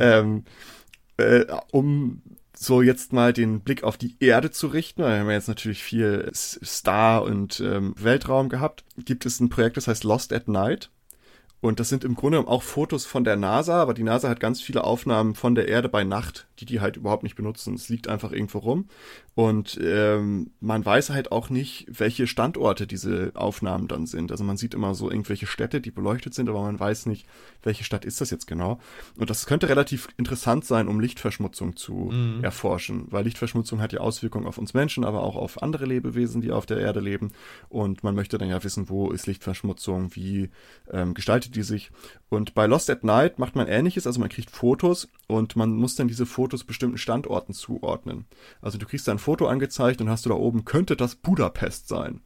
ähm, 0.00 0.44
äh, 1.16 1.46
um 1.70 2.22
so 2.56 2.82
jetzt 2.82 3.14
mal 3.14 3.32
den 3.32 3.60
Blick 3.60 3.84
auf 3.84 3.96
die 3.96 4.16
Erde 4.20 4.50
zu 4.50 4.66
richten, 4.66 5.02
weil 5.02 5.12
wir 5.12 5.20
haben 5.20 5.30
jetzt 5.30 5.48
natürlich 5.48 5.82
viel 5.82 6.30
Star 6.34 7.22
und 7.22 7.60
ähm, 7.60 7.94
Weltraum 7.96 8.50
gehabt, 8.50 8.84
gibt 8.98 9.24
es 9.24 9.40
ein 9.40 9.48
Projekt, 9.48 9.78
das 9.78 9.88
heißt 9.88 10.04
Lost 10.04 10.32
at 10.32 10.46
Night. 10.46 10.90
Und 11.60 11.78
das 11.78 11.90
sind 11.90 12.04
im 12.04 12.14
Grunde 12.14 12.38
auch 12.38 12.62
Fotos 12.62 13.04
von 13.04 13.24
der 13.24 13.36
NASA, 13.36 13.82
aber 13.82 13.92
die 13.92 14.02
NASA 14.02 14.28
hat 14.28 14.40
ganz 14.40 14.62
viele 14.62 14.84
Aufnahmen 14.84 15.34
von 15.34 15.54
der 15.54 15.68
Erde 15.68 15.88
bei 15.90 16.04
Nacht, 16.04 16.46
die 16.58 16.64
die 16.64 16.80
halt 16.80 16.96
überhaupt 16.96 17.22
nicht 17.22 17.36
benutzen. 17.36 17.74
Es 17.74 17.88
liegt 17.90 18.08
einfach 18.08 18.32
irgendwo 18.32 18.58
rum. 18.58 18.88
Und 19.34 19.78
ähm, 19.82 20.50
man 20.60 20.84
weiß 20.84 21.10
halt 21.10 21.32
auch 21.32 21.50
nicht, 21.50 21.86
welche 21.88 22.26
Standorte 22.26 22.86
diese 22.86 23.32
Aufnahmen 23.34 23.88
dann 23.88 24.06
sind. 24.06 24.32
Also 24.32 24.42
man 24.44 24.56
sieht 24.56 24.74
immer 24.74 24.94
so 24.94 25.10
irgendwelche 25.10 25.46
Städte, 25.46 25.80
die 25.80 25.90
beleuchtet 25.90 26.34
sind, 26.34 26.48
aber 26.48 26.62
man 26.62 26.80
weiß 26.80 27.06
nicht, 27.06 27.26
welche 27.62 27.84
Stadt 27.84 28.04
ist 28.04 28.20
das 28.20 28.30
jetzt 28.30 28.46
genau. 28.46 28.80
Und 29.16 29.30
das 29.30 29.46
könnte 29.46 29.68
relativ 29.68 30.08
interessant 30.16 30.64
sein, 30.64 30.88
um 30.88 30.98
Lichtverschmutzung 30.98 31.76
zu 31.76 32.10
mhm. 32.12 32.42
erforschen, 32.42 33.06
weil 33.10 33.24
Lichtverschmutzung 33.24 33.80
hat 33.80 33.92
ja 33.92 34.00
Auswirkungen 34.00 34.46
auf 34.46 34.58
uns 34.58 34.74
Menschen, 34.74 35.04
aber 35.04 35.22
auch 35.22 35.36
auf 35.36 35.62
andere 35.62 35.86
Lebewesen, 35.86 36.40
die 36.40 36.52
auf 36.52 36.66
der 36.66 36.78
Erde 36.78 37.00
leben. 37.00 37.32
Und 37.68 38.02
man 38.02 38.14
möchte 38.14 38.36
dann 38.36 38.48
ja 38.48 38.62
wissen, 38.64 38.88
wo 38.88 39.10
ist 39.10 39.26
Lichtverschmutzung, 39.26 40.14
wie 40.16 40.50
ähm, 40.90 41.14
gestaltet 41.14 41.49
die 41.50 41.62
sich. 41.62 41.90
Und 42.28 42.54
bei 42.54 42.66
Lost 42.66 42.90
at 42.90 43.04
Night 43.04 43.38
macht 43.38 43.56
man 43.56 43.68
ähnliches, 43.68 44.06
also 44.06 44.20
man 44.20 44.28
kriegt 44.28 44.50
Fotos 44.50 45.08
und 45.26 45.56
man 45.56 45.72
muss 45.72 45.96
dann 45.96 46.08
diese 46.08 46.26
Fotos 46.26 46.64
bestimmten 46.64 46.98
Standorten 46.98 47.52
zuordnen. 47.52 48.26
Also 48.60 48.78
du 48.78 48.86
kriegst 48.86 49.08
ein 49.08 49.18
Foto 49.18 49.46
angezeigt 49.46 50.00
und 50.00 50.08
hast 50.08 50.26
du 50.26 50.30
da 50.30 50.36
oben, 50.36 50.64
könnte 50.64 50.96
das 50.96 51.16
Budapest 51.16 51.88
sein? 51.88 52.20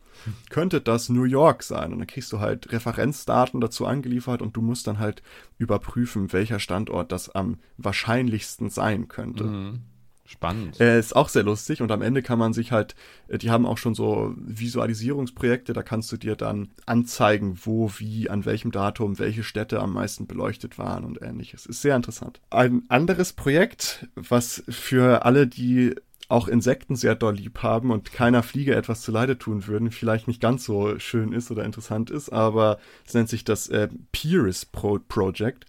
Könnte 0.51 0.81
das 0.81 1.09
New 1.09 1.25
York 1.25 1.63
sein? 1.63 1.93
Und 1.93 1.99
dann 1.99 2.07
kriegst 2.07 2.33
du 2.33 2.41
halt 2.41 2.71
Referenzdaten 2.73 3.61
dazu 3.61 3.87
angeliefert 3.87 4.43
und 4.43 4.57
du 4.57 4.63
musst 4.63 4.87
dann 4.87 4.99
halt 4.99 5.23
überprüfen, 5.59 6.33
welcher 6.33 6.61
Standort 6.61 7.13
das 7.13 7.31
am 7.31 7.59
wahrscheinlichsten 7.77 8.71
sein 8.71 9.09
könnte. 9.09 9.45
Mhm. 9.45 9.81
Spannend. 10.27 10.81
Äh, 10.81 10.99
ist 10.99 11.15
auch 11.15 11.29
sehr 11.29 11.43
lustig 11.43 11.83
und 11.83 11.93
am 11.93 12.01
Ende 12.01 12.23
kann 12.23 12.39
man 12.39 12.55
sich 12.55 12.73
halt, 12.73 12.95
äh, 13.29 13.37
die 13.37 13.51
haben 13.51 13.67
auch 13.67 13.77
schon 13.77 13.95
so 13.95 14.33
Visualisierungsprojekte, 14.37 15.75
da 15.75 15.83
kannst 15.83 16.11
du 16.13 16.17
dir 16.17 16.35
dann 16.35 16.71
anzeigen, 16.87 17.59
wo, 17.63 17.91
wie, 17.99 18.31
an 18.31 18.47
welchem 18.47 18.71
Datum, 18.71 19.19
welche 19.19 19.43
Städte 19.43 19.81
am 19.81 19.93
meisten 19.93 20.27
beleuchtet 20.27 20.79
waren 20.79 21.05
und 21.05 21.21
ähnliches. 21.21 21.67
Ist 21.67 21.83
sehr 21.83 21.95
interessant. 21.95 22.41
Ein 22.49 22.85
anderes 22.89 23.35
Projekt, 23.35 24.09
was 24.15 24.65
für 24.69 25.27
alle, 25.27 25.47
die 25.47 25.95
auch 26.29 26.49
Insekten 26.49 26.97
sehr 26.97 27.15
doll 27.15 27.35
lieb 27.35 27.63
haben 27.63 27.91
und 27.91 28.13
keiner 28.13 28.43
Fliege 28.43 28.75
etwas 28.75 29.03
zu 29.03 29.13
Leide 29.13 29.39
tun 29.39 29.67
würden, 29.67 29.91
vielleicht 29.91 30.27
nicht 30.27 30.41
ganz 30.41 30.65
so 30.65 30.99
schön 30.99 31.33
ist 31.33 31.51
oder 31.51 31.65
interessant 31.65 32.11
ist, 32.11 32.31
aber 32.31 32.79
es 33.07 33.13
nennt 33.13 33.29
sich 33.29 33.45
das 33.45 33.69
äh, 33.69 33.89
Pieris 34.11 34.65
Pro 34.65 34.99
Project. 35.07 35.67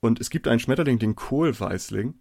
Und 0.00 0.20
es 0.20 0.30
gibt 0.30 0.46
einen 0.46 0.60
Schmetterling, 0.60 0.98
den 0.98 1.16
Kohlweißling 1.16 2.14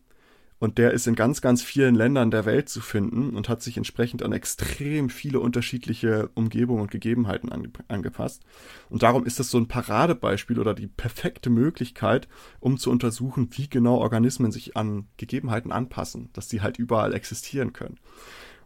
und 0.60 0.80
der 0.80 0.92
ist 0.92 1.06
in 1.06 1.16
ganz, 1.16 1.42
ganz 1.42 1.62
vielen 1.62 1.94
Ländern 1.94 2.32
der 2.32 2.46
Welt 2.46 2.68
zu 2.68 2.82
finden 2.82 3.36
und 3.36 3.48
hat 3.48 3.62
sich 3.62 3.78
entsprechend 3.78 4.24
an 4.24 4.32
extrem 4.32 5.10
viele 5.10 5.40
unterschiedliche 5.40 6.30
Umgebungen 6.34 6.82
und 6.82 6.92
Gegebenheiten 6.92 7.52
ange 7.52 7.70
angepasst. 7.88 8.44
Und 8.90 9.04
darum 9.04 9.26
ist 9.26 9.40
das 9.40 9.52
so 9.52 9.60
ein 9.60 9.68
Paradebeispiel 9.68 10.60
oder 10.60 10.74
die 10.74 10.88
perfekte 10.88 11.52
Möglichkeit, 11.52 12.28
um 12.60 12.78
zu 12.78 12.90
untersuchen, 12.90 13.50
wie 13.52 13.70
genau 13.70 13.98
Organismen 13.98 14.52
sich 14.52 14.76
an 14.76 15.08
Gegebenheiten 15.18 15.72
anpassen, 15.72 16.30
dass 16.34 16.48
die 16.48 16.62
halt 16.62 16.80
überall 16.80 17.14
existieren 17.14 17.74
können. 17.74 18.00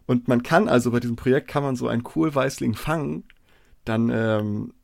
Und 0.06 0.28
man 0.28 0.42
kann 0.42 0.68
also 0.68 0.90
bei 0.90 1.00
diesem 1.00 1.16
Projekt 1.16 1.48
kann 1.48 1.62
man 1.62 1.76
so 1.76 1.88
einen 1.88 2.02
Kohlweißling 2.02 2.74
fangen, 2.74 3.24
dann 3.84 4.10
ähm, 4.10 4.74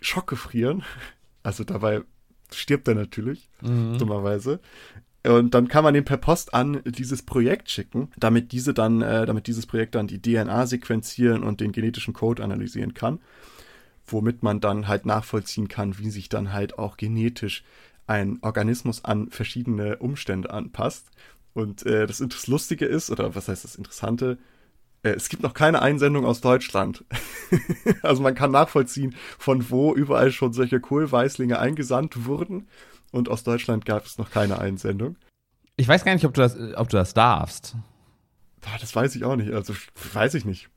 schockgefrieren. 0.00 0.82
Also 1.42 1.62
dabei 1.62 2.02
stirbt 2.52 2.88
er 2.88 2.96
natürlich, 2.96 3.48
mhm. 3.62 3.98
dummerweise. 3.98 4.58
Und 5.26 5.54
dann 5.54 5.68
kann 5.68 5.84
man 5.84 5.94
den 5.94 6.04
per 6.04 6.16
Post 6.16 6.54
an 6.54 6.82
dieses 6.84 7.22
Projekt 7.22 7.70
schicken, 7.70 8.08
damit 8.16 8.52
diese 8.52 8.74
dann, 8.74 9.02
äh, 9.02 9.26
damit 9.26 9.46
dieses 9.46 9.66
Projekt 9.66 9.94
dann 9.94 10.06
die 10.06 10.20
DNA 10.20 10.66
sequenzieren 10.66 11.42
und 11.42 11.60
den 11.60 11.72
genetischen 11.72 12.14
Code 12.14 12.42
analysieren 12.42 12.94
kann, 12.94 13.20
womit 14.06 14.42
man 14.42 14.60
dann 14.60 14.88
halt 14.88 15.06
nachvollziehen 15.06 15.68
kann, 15.68 15.98
wie 15.98 16.10
sich 16.10 16.28
dann 16.28 16.52
halt 16.52 16.78
auch 16.78 16.96
genetisch 16.96 17.64
ein 18.06 18.38
Organismus 18.42 19.04
an 19.04 19.30
verschiedene 19.30 19.96
Umstände 19.98 20.50
anpasst. 20.50 21.10
Und 21.54 21.84
äh, 21.86 22.06
das, 22.06 22.46
Lustige 22.46 22.84
ist, 22.84 23.10
oder 23.10 23.34
was 23.34 23.48
heißt 23.48 23.64
das 23.64 23.76
Interessante, 23.76 24.38
äh, 25.02 25.10
es 25.10 25.28
gibt 25.28 25.42
noch 25.42 25.54
keine 25.54 25.82
Einsendung 25.82 26.24
aus 26.24 26.40
Deutschland. 26.40 27.04
also 28.02 28.22
man 28.22 28.34
kann 28.34 28.50
nachvollziehen, 28.50 29.14
von 29.38 29.70
wo 29.70 29.94
überall 29.94 30.30
schon 30.30 30.52
solche 30.52 30.80
Kohlweißlinge 30.80 31.58
eingesandt 31.58 32.26
wurden 32.26 32.68
und 33.16 33.28
aus 33.28 33.42
Deutschland 33.42 33.84
gab 33.84 34.06
es 34.06 34.18
noch 34.18 34.30
keine 34.30 34.58
Einsendung. 34.58 35.16
Ich 35.76 35.88
weiß 35.88 36.04
gar 36.04 36.14
nicht, 36.14 36.24
ob 36.24 36.34
du 36.34 36.40
das, 36.40 36.56
ob 36.76 36.88
du 36.88 36.96
das 36.96 37.14
darfst. 37.14 37.74
Das 38.80 38.94
weiß 38.94 39.14
ich 39.16 39.24
auch 39.24 39.36
nicht. 39.36 39.52
Also 39.52 39.74
weiß 40.12 40.34
ich 40.34 40.44
nicht. 40.44 40.68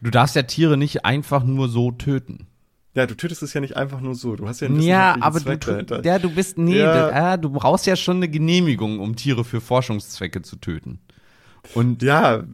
Du 0.00 0.10
darfst 0.10 0.36
ja 0.36 0.42
Tiere 0.42 0.76
nicht 0.76 1.04
einfach 1.04 1.42
nur 1.44 1.68
so 1.68 1.90
töten. 1.90 2.46
Ja, 2.94 3.06
du 3.06 3.14
tötest 3.14 3.42
es 3.42 3.52
ja 3.52 3.60
nicht 3.60 3.76
einfach 3.76 4.00
nur 4.00 4.14
so. 4.14 4.36
Du 4.36 4.48
hast 4.48 4.60
ja 4.60 4.68
einen 4.68 4.80
Ja, 4.80 5.16
aber 5.20 5.40
Zweck 5.40 5.60
du, 5.60 5.70
dahinter. 5.72 6.04
ja, 6.04 6.18
du 6.18 6.30
bist, 6.30 6.56
nee, 6.56 6.78
ja. 6.78 7.10
Da, 7.10 7.36
du 7.36 7.50
brauchst 7.50 7.86
ja 7.86 7.94
schon 7.96 8.16
eine 8.16 8.28
Genehmigung, 8.28 9.00
um 9.00 9.16
Tiere 9.16 9.44
für 9.44 9.60
Forschungszwecke 9.60 10.40
zu 10.42 10.56
töten. 10.56 11.00
Und 11.74 12.02
ja, 12.02 12.44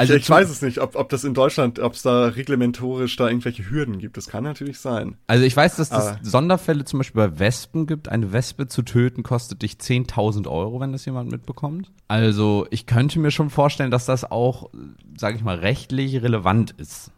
also 0.00 0.14
ich 0.14 0.28
weiß 0.28 0.50
es 0.50 0.62
nicht, 0.62 0.78
ob, 0.78 0.96
ob 0.96 1.08
das 1.08 1.24
in 1.24 1.34
Deutschland, 1.34 1.78
ob 1.78 1.94
es 1.94 2.02
da 2.02 2.26
reglementorisch 2.26 3.16
da 3.16 3.28
irgendwelche 3.28 3.68
Hürden 3.70 3.98
gibt. 3.98 4.16
Das 4.16 4.28
kann 4.28 4.44
natürlich 4.44 4.78
sein. 4.78 5.16
Also 5.26 5.44
ich 5.44 5.56
weiß, 5.56 5.76
dass 5.76 5.90
es 5.90 6.16
Sonderfälle 6.22 6.84
zum 6.84 6.98
Beispiel 6.98 7.28
bei 7.28 7.38
Wespen 7.38 7.86
gibt. 7.86 8.08
Eine 8.08 8.32
Wespe 8.32 8.68
zu 8.68 8.82
töten 8.82 9.22
kostet 9.22 9.62
dich 9.62 9.74
10.000 9.74 10.48
Euro, 10.48 10.80
wenn 10.80 10.92
das 10.92 11.04
jemand 11.04 11.30
mitbekommt. 11.30 11.90
Also 12.08 12.66
ich 12.70 12.86
könnte 12.86 13.18
mir 13.18 13.30
schon 13.30 13.50
vorstellen, 13.50 13.90
dass 13.90 14.06
das 14.06 14.30
auch, 14.30 14.70
sage 15.16 15.36
ich 15.36 15.44
mal, 15.44 15.56
rechtlich 15.56 16.22
relevant 16.22 16.72
ist. 16.78 17.10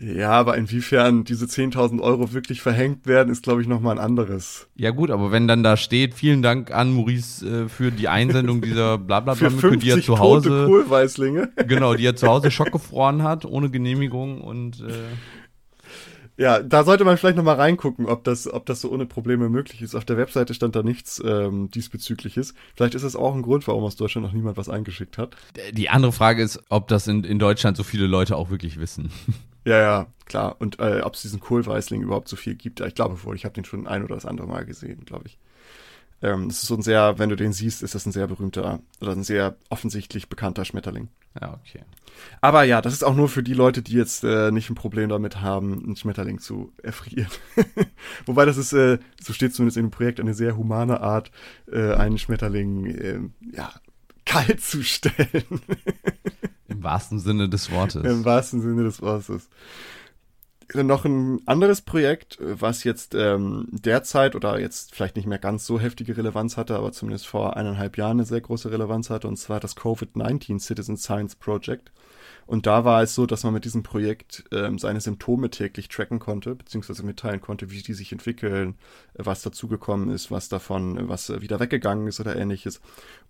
Ja, 0.00 0.30
aber 0.30 0.56
inwiefern 0.56 1.24
diese 1.24 1.44
10.000 1.44 2.00
Euro 2.00 2.32
wirklich 2.32 2.62
verhängt 2.62 3.06
werden, 3.06 3.30
ist, 3.30 3.42
glaube 3.42 3.60
ich, 3.60 3.68
nochmal 3.68 3.98
ein 3.98 4.04
anderes. 4.04 4.66
Ja 4.74 4.92
gut, 4.92 5.10
aber 5.10 5.30
wenn 5.30 5.46
dann 5.46 5.62
da 5.62 5.76
steht, 5.76 6.14
vielen 6.14 6.40
Dank 6.40 6.70
an 6.70 6.94
Maurice 6.94 7.46
äh, 7.46 7.68
für 7.68 7.92
die 7.92 8.08
Einsendung 8.08 8.60
dieser 8.62 8.96
Blablabla-Mücke, 8.96 9.76
die 9.76 9.90
er 9.90 10.00
zu 10.00 10.18
Hause... 10.18 10.64
Kohlweißlinge. 10.66 11.50
Genau, 11.68 11.94
die 11.94 12.06
er 12.06 12.16
zu 12.16 12.26
Hause 12.26 12.50
schockgefroren 12.50 13.22
hat, 13.22 13.44
ohne 13.44 13.70
Genehmigung 13.70 14.40
und... 14.40 14.80
Äh, 14.80 14.92
ja, 16.38 16.62
da 16.62 16.84
sollte 16.84 17.04
man 17.04 17.18
vielleicht 17.18 17.36
nochmal 17.36 17.56
reingucken, 17.56 18.06
ob 18.06 18.24
das, 18.24 18.50
ob 18.50 18.64
das 18.64 18.80
so 18.80 18.90
ohne 18.90 19.04
Probleme 19.04 19.50
möglich 19.50 19.82
ist. 19.82 19.94
Auf 19.94 20.06
der 20.06 20.16
Webseite 20.16 20.54
stand 20.54 20.74
da 20.74 20.82
nichts 20.82 21.22
ähm, 21.22 21.70
diesbezügliches. 21.70 22.54
Vielleicht 22.74 22.94
ist 22.94 23.04
das 23.04 23.14
auch 23.14 23.34
ein 23.34 23.42
Grund, 23.42 23.68
warum 23.68 23.84
aus 23.84 23.96
Deutschland 23.96 24.26
noch 24.26 24.32
niemand 24.32 24.56
was 24.56 24.70
eingeschickt 24.70 25.18
hat. 25.18 25.36
Die 25.72 25.90
andere 25.90 26.12
Frage 26.12 26.42
ist, 26.42 26.58
ob 26.70 26.88
das 26.88 27.08
in, 27.08 27.24
in 27.24 27.38
Deutschland 27.38 27.76
so 27.76 27.82
viele 27.82 28.06
Leute 28.06 28.36
auch 28.36 28.48
wirklich 28.48 28.80
wissen. 28.80 29.10
Ja, 29.64 29.78
ja, 29.78 30.06
klar. 30.26 30.56
Und 30.58 30.78
äh, 30.80 31.00
ob 31.02 31.14
es 31.14 31.22
diesen 31.22 31.40
Kohlweißling 31.40 32.02
überhaupt 32.02 32.28
so 32.28 32.36
viel 32.36 32.54
gibt, 32.54 32.80
ja, 32.80 32.86
ich 32.86 32.94
glaube 32.94 33.22
wohl. 33.24 33.36
Ich 33.36 33.44
habe 33.44 33.54
den 33.54 33.64
schon 33.64 33.86
ein 33.86 34.02
oder 34.04 34.14
das 34.14 34.26
andere 34.26 34.46
Mal 34.46 34.64
gesehen, 34.64 35.04
glaube 35.04 35.26
ich. 35.26 35.38
Ähm, 36.22 36.48
das 36.48 36.62
ist 36.62 36.68
so 36.68 36.74
ein 36.74 36.82
sehr, 36.82 37.18
wenn 37.18 37.30
du 37.30 37.36
den 37.36 37.52
siehst, 37.52 37.82
ist 37.82 37.94
das 37.94 38.06
ein 38.06 38.12
sehr 38.12 38.26
berühmter 38.26 38.80
oder 39.00 39.12
ein 39.12 39.24
sehr 39.24 39.56
offensichtlich 39.70 40.28
bekannter 40.28 40.64
Schmetterling. 40.64 41.08
Ja, 41.40 41.54
okay. 41.54 41.80
Aber 42.40 42.64
ja, 42.64 42.82
das 42.82 42.92
ist 42.92 43.04
auch 43.04 43.14
nur 43.14 43.28
für 43.28 43.42
die 43.42 43.54
Leute, 43.54 43.82
die 43.82 43.94
jetzt 43.94 44.24
äh, 44.24 44.50
nicht 44.50 44.68
ein 44.68 44.74
Problem 44.74 45.08
damit 45.08 45.40
haben, 45.40 45.82
einen 45.84 45.96
Schmetterling 45.96 46.38
zu 46.38 46.72
erfrieren. 46.82 47.30
Wobei 48.26 48.44
das 48.44 48.56
ist, 48.56 48.72
äh, 48.72 48.98
so 49.22 49.32
steht 49.32 49.54
zumindest 49.54 49.78
in 49.78 49.86
dem 49.86 49.90
Projekt, 49.90 50.20
eine 50.20 50.34
sehr 50.34 50.56
humane 50.56 51.00
Art, 51.00 51.30
äh, 51.72 51.94
einen 51.94 52.18
Schmetterling, 52.18 52.86
äh, 52.86 53.20
ja, 53.56 53.72
kalt 54.26 54.60
zu 54.60 54.82
stellen. 54.82 55.60
Im 56.80 56.84
wahrsten 56.84 57.18
Sinne 57.18 57.50
des 57.50 57.70
Wortes. 57.70 58.02
Im 58.02 58.24
wahrsten 58.24 58.62
Sinne 58.62 58.84
des 58.84 59.02
Wortes. 59.02 59.50
Noch 60.72 61.04
ein 61.04 61.46
anderes 61.46 61.82
Projekt, 61.82 62.38
was 62.40 62.84
jetzt 62.84 63.14
ähm, 63.14 63.68
derzeit 63.70 64.34
oder 64.34 64.58
jetzt 64.58 64.94
vielleicht 64.94 65.16
nicht 65.16 65.26
mehr 65.26 65.38
ganz 65.38 65.66
so 65.66 65.78
heftige 65.78 66.16
Relevanz 66.16 66.56
hatte, 66.56 66.76
aber 66.76 66.90
zumindest 66.92 67.26
vor 67.26 67.58
eineinhalb 67.58 67.98
Jahren 67.98 68.12
eine 68.12 68.24
sehr 68.24 68.40
große 68.40 68.70
Relevanz 68.70 69.10
hatte, 69.10 69.28
und 69.28 69.36
zwar 69.36 69.60
das 69.60 69.76
Covid-19 69.76 70.58
Citizen 70.58 70.96
Science 70.96 71.36
Project. 71.36 71.92
Und 72.50 72.66
da 72.66 72.84
war 72.84 73.00
es 73.00 73.14
so, 73.14 73.26
dass 73.26 73.44
man 73.44 73.54
mit 73.54 73.64
diesem 73.64 73.84
Projekt 73.84 74.42
ähm, 74.50 74.76
seine 74.76 75.00
Symptome 75.00 75.50
täglich 75.50 75.88
tracken 75.88 76.18
konnte, 76.18 76.56
beziehungsweise 76.56 77.04
mitteilen 77.04 77.40
konnte, 77.40 77.70
wie 77.70 77.80
die 77.80 77.94
sich 77.94 78.10
entwickeln, 78.10 78.74
was 79.14 79.42
dazugekommen 79.42 80.10
ist, 80.10 80.32
was 80.32 80.48
davon, 80.48 81.08
was 81.08 81.30
wieder 81.40 81.60
weggegangen 81.60 82.08
ist 82.08 82.18
oder 82.18 82.34
ähnliches. 82.34 82.80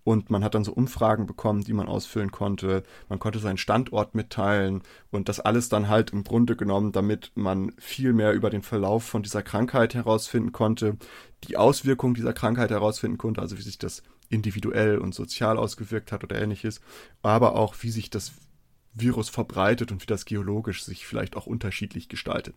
Und 0.03 0.31
man 0.31 0.43
hat 0.43 0.55
dann 0.55 0.63
so 0.63 0.73
Umfragen 0.73 1.27
bekommen, 1.27 1.63
die 1.63 1.73
man 1.73 1.87
ausfüllen 1.87 2.31
konnte. 2.31 2.81
Man 3.09 3.19
konnte 3.19 3.37
seinen 3.37 3.59
Standort 3.59 4.15
mitteilen 4.15 4.81
und 5.11 5.29
das 5.29 5.39
alles 5.39 5.69
dann 5.69 5.87
halt 5.87 6.09
im 6.09 6.23
Grunde 6.23 6.55
genommen, 6.55 6.91
damit 6.91 7.31
man 7.35 7.73
viel 7.77 8.13
mehr 8.13 8.33
über 8.33 8.49
den 8.49 8.63
Verlauf 8.63 9.03
von 9.03 9.21
dieser 9.21 9.43
Krankheit 9.43 9.93
herausfinden 9.93 10.51
konnte, 10.51 10.97
die 11.43 11.57
Auswirkungen 11.57 12.15
dieser 12.15 12.33
Krankheit 12.33 12.71
herausfinden 12.71 13.19
konnte, 13.19 13.39
also 13.39 13.55
wie 13.59 13.61
sich 13.61 13.77
das 13.77 14.01
individuell 14.29 14.97
und 14.97 15.13
sozial 15.13 15.59
ausgewirkt 15.59 16.11
hat 16.11 16.23
oder 16.23 16.41
ähnliches, 16.41 16.81
aber 17.21 17.55
auch 17.55 17.75
wie 17.81 17.91
sich 17.91 18.09
das 18.09 18.31
Virus 18.93 19.29
verbreitet 19.29 19.91
und 19.91 20.01
wie 20.01 20.07
das 20.07 20.25
geologisch 20.25 20.83
sich 20.83 21.05
vielleicht 21.05 21.35
auch 21.37 21.45
unterschiedlich 21.45 22.09
gestaltet. 22.09 22.55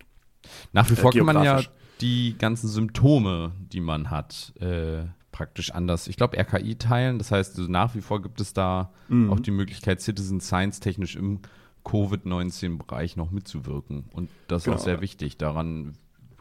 Nach 0.73 0.89
wie 0.91 0.95
äh, 0.95 0.97
vor 0.97 1.13
kann 1.13 1.27
man 1.27 1.45
ja 1.45 1.63
die 2.01 2.37
ganzen 2.39 2.69
Symptome, 2.69 3.53
die 3.59 3.81
man 3.81 4.11
hat, 4.11 4.53
äh, 4.61 5.05
praktisch 5.33 5.73
anders, 5.73 6.07
ich 6.07 6.17
glaube, 6.17 6.39
RKI 6.39 6.77
teilen. 6.77 7.19
Das 7.19 7.31
heißt, 7.31 7.59
nach 7.69 7.95
wie 7.95 8.01
vor 8.01 8.23
gibt 8.23 8.41
es 8.41 8.53
da 8.53 8.93
mhm. 9.09 9.33
auch 9.33 9.41
die 9.41 9.51
Möglichkeit, 9.51 10.01
Citizen 10.01 10.41
Science 10.41 10.81
technisch 10.81 11.17
im 11.17 11.41
Covid-19-Bereich 11.85 13.17
noch 13.17 13.31
mitzuwirken. 13.31 14.05
Und 14.13 14.31
das 14.49 14.63
ist 14.63 14.65
genau. 14.67 14.77
auch 14.77 14.81
sehr 14.81 15.01
wichtig. 15.01 15.37
Daran, 15.37 15.95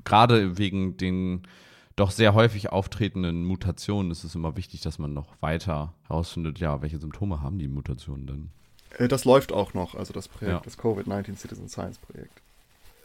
gerade 0.03 0.58
wegen 0.58 0.97
den 0.97 1.43
doch 1.95 2.12
sehr 2.12 2.34
häufig 2.34 2.71
auftretenden 2.71 3.45
Mutationen, 3.45 4.12
ist 4.12 4.23
es 4.23 4.36
immer 4.36 4.58
wichtig, 4.58 4.82
dass 4.82 4.99
man 4.99 5.13
noch 5.13 5.41
weiter 5.41 5.93
herausfindet, 6.08 6.60
ja, 6.60 6.82
welche 6.82 6.99
Symptome 6.99 7.41
haben 7.41 7.60
die 7.60 7.67
Mutationen 7.67 8.25
denn? 8.25 8.49
Äh, 8.97 9.08
das 9.08 9.25
läuft 9.25 9.51
auch 9.51 9.73
noch, 9.73 9.95
also 9.95 10.13
das 10.13 10.27
Projekt, 10.27 10.53
ja. 10.53 10.62
das 10.63 10.77
Covid-19 10.77 11.38
Citizen 11.38 11.69
Science 11.69 11.97
Projekt. 11.97 12.41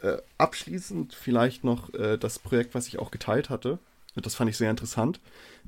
Äh, 0.01 0.17
abschließend 0.37 1.13
vielleicht 1.13 1.63
noch 1.63 1.93
äh, 1.93 2.17
das 2.17 2.39
Projekt, 2.39 2.73
was 2.73 2.87
ich 2.87 2.99
auch 2.99 3.11
geteilt 3.11 3.49
hatte. 3.49 3.79
Das 4.15 4.35
fand 4.35 4.49
ich 4.49 4.57
sehr 4.57 4.69
interessant. 4.69 5.19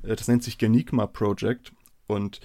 Äh, 0.02 0.16
das 0.16 0.28
nennt 0.28 0.42
sich 0.42 0.58
Genigma 0.58 1.06
Project. 1.06 1.72
Und 2.06 2.40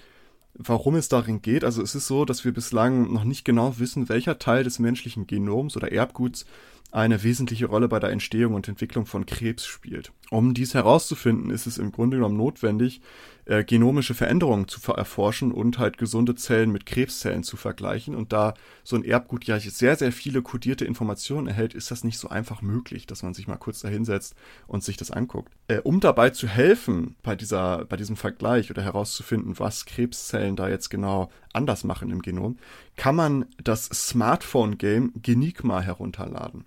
warum 0.54 0.96
es 0.96 1.08
darin 1.08 1.40
geht, 1.40 1.64
also 1.64 1.82
es 1.82 1.94
ist 1.94 2.06
so, 2.06 2.24
dass 2.24 2.44
wir 2.44 2.52
bislang 2.52 3.12
noch 3.12 3.24
nicht 3.24 3.44
genau 3.44 3.78
wissen, 3.78 4.08
welcher 4.08 4.38
Teil 4.38 4.64
des 4.64 4.78
menschlichen 4.78 5.26
Genoms 5.26 5.76
oder 5.76 5.92
Erbguts 5.92 6.46
eine 6.90 7.22
wesentliche 7.22 7.66
Rolle 7.66 7.88
bei 7.88 8.00
der 8.00 8.10
Entstehung 8.10 8.54
und 8.54 8.68
Entwicklung 8.68 9.06
von 9.06 9.26
Krebs 9.26 9.66
spielt. 9.66 10.12
Um 10.30 10.54
dies 10.54 10.74
herauszufinden, 10.74 11.50
ist 11.50 11.66
es 11.66 11.78
im 11.78 11.92
Grunde 11.92 12.16
genommen 12.16 12.36
notwendig, 12.36 13.00
äh, 13.44 13.64
genomische 13.64 14.14
Veränderungen 14.14 14.68
zu 14.68 14.80
erforschen 14.92 15.52
und 15.52 15.78
halt 15.78 15.96
gesunde 15.96 16.34
Zellen 16.34 16.70
mit 16.70 16.84
Krebszellen 16.84 17.42
zu 17.42 17.56
vergleichen. 17.56 18.14
Und 18.14 18.32
da 18.32 18.54
so 18.84 18.96
ein 18.96 19.04
Erbgut 19.04 19.44
ja 19.44 19.58
sehr, 19.58 19.96
sehr 19.96 20.12
viele 20.12 20.42
kodierte 20.42 20.84
Informationen 20.84 21.46
erhält, 21.46 21.72
ist 21.72 21.90
das 21.90 22.04
nicht 22.04 22.18
so 22.18 22.28
einfach 22.28 22.60
möglich, 22.62 23.06
dass 23.06 23.22
man 23.22 23.32
sich 23.32 23.48
mal 23.48 23.56
kurz 23.56 23.80
da 23.80 23.88
hinsetzt 23.88 24.34
und 24.66 24.84
sich 24.84 24.98
das 24.98 25.10
anguckt. 25.10 25.52
Äh, 25.68 25.80
um 25.80 26.00
dabei 26.00 26.30
zu 26.30 26.46
helfen 26.46 27.16
bei 27.22 27.36
dieser, 27.36 27.84
bei 27.86 27.96
diesem 27.96 28.16
Vergleich 28.16 28.70
oder 28.70 28.82
herauszufinden, 28.82 29.58
was 29.58 29.86
Krebszellen 29.86 30.56
da 30.56 30.68
jetzt 30.68 30.90
genau 30.90 31.30
anders 31.58 31.84
machen 31.84 32.10
im 32.10 32.22
Genom, 32.22 32.56
kann 32.96 33.14
man 33.14 33.44
das 33.62 33.84
Smartphone-Game 33.86 35.12
Genigma 35.20 35.80
herunterladen. 35.80 36.64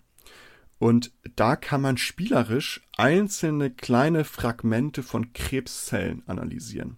Und 0.77 1.11
da 1.35 1.55
kann 1.55 1.81
man 1.81 1.97
spielerisch 1.97 2.81
einzelne 2.97 3.71
kleine 3.71 4.23
Fragmente 4.23 5.01
von 5.03 5.33
Krebszellen 5.33 6.23
analysieren. 6.27 6.97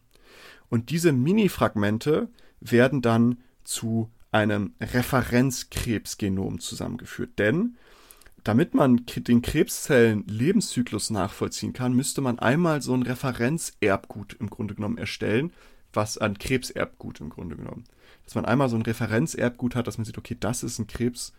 Und 0.69 0.89
diese 0.89 1.11
Mini-Fragmente 1.11 2.29
werden 2.59 3.01
dann 3.01 3.39
zu 3.63 4.09
einem 4.31 4.73
Referenzkrebsgenom 4.81 6.59
zusammengeführt. 6.59 7.37
Denn 7.37 7.77
damit 8.43 8.73
man 8.73 9.05
den 9.05 9.41
Krebszellen 9.41 10.25
Lebenszyklus 10.27 11.09
nachvollziehen 11.09 11.73
kann, 11.73 11.93
müsste 11.93 12.21
man 12.21 12.39
einmal 12.39 12.81
so 12.81 12.93
ein 12.93 13.03
Referenzerbgut 13.03 14.35
im 14.39 14.49
Grunde 14.49 14.75
genommen 14.75 14.97
erstellen, 14.97 15.53
was 15.93 16.17
ein 16.17 16.37
Krebserbgut 16.37 17.21
im 17.21 17.29
Grunde 17.29 17.55
genommen. 17.55 17.85
Dass 18.25 18.35
man 18.35 18.45
einmal 18.45 18.69
so 18.69 18.75
ein 18.75 18.81
Referenzerbgut 18.81 19.75
hat, 19.75 19.87
dass 19.87 19.97
man 19.97 20.05
sieht, 20.05 20.17
okay, 20.17 20.37
das 20.39 20.63
ist 20.63 20.79
ein 20.79 20.87
Krebs 20.87 21.33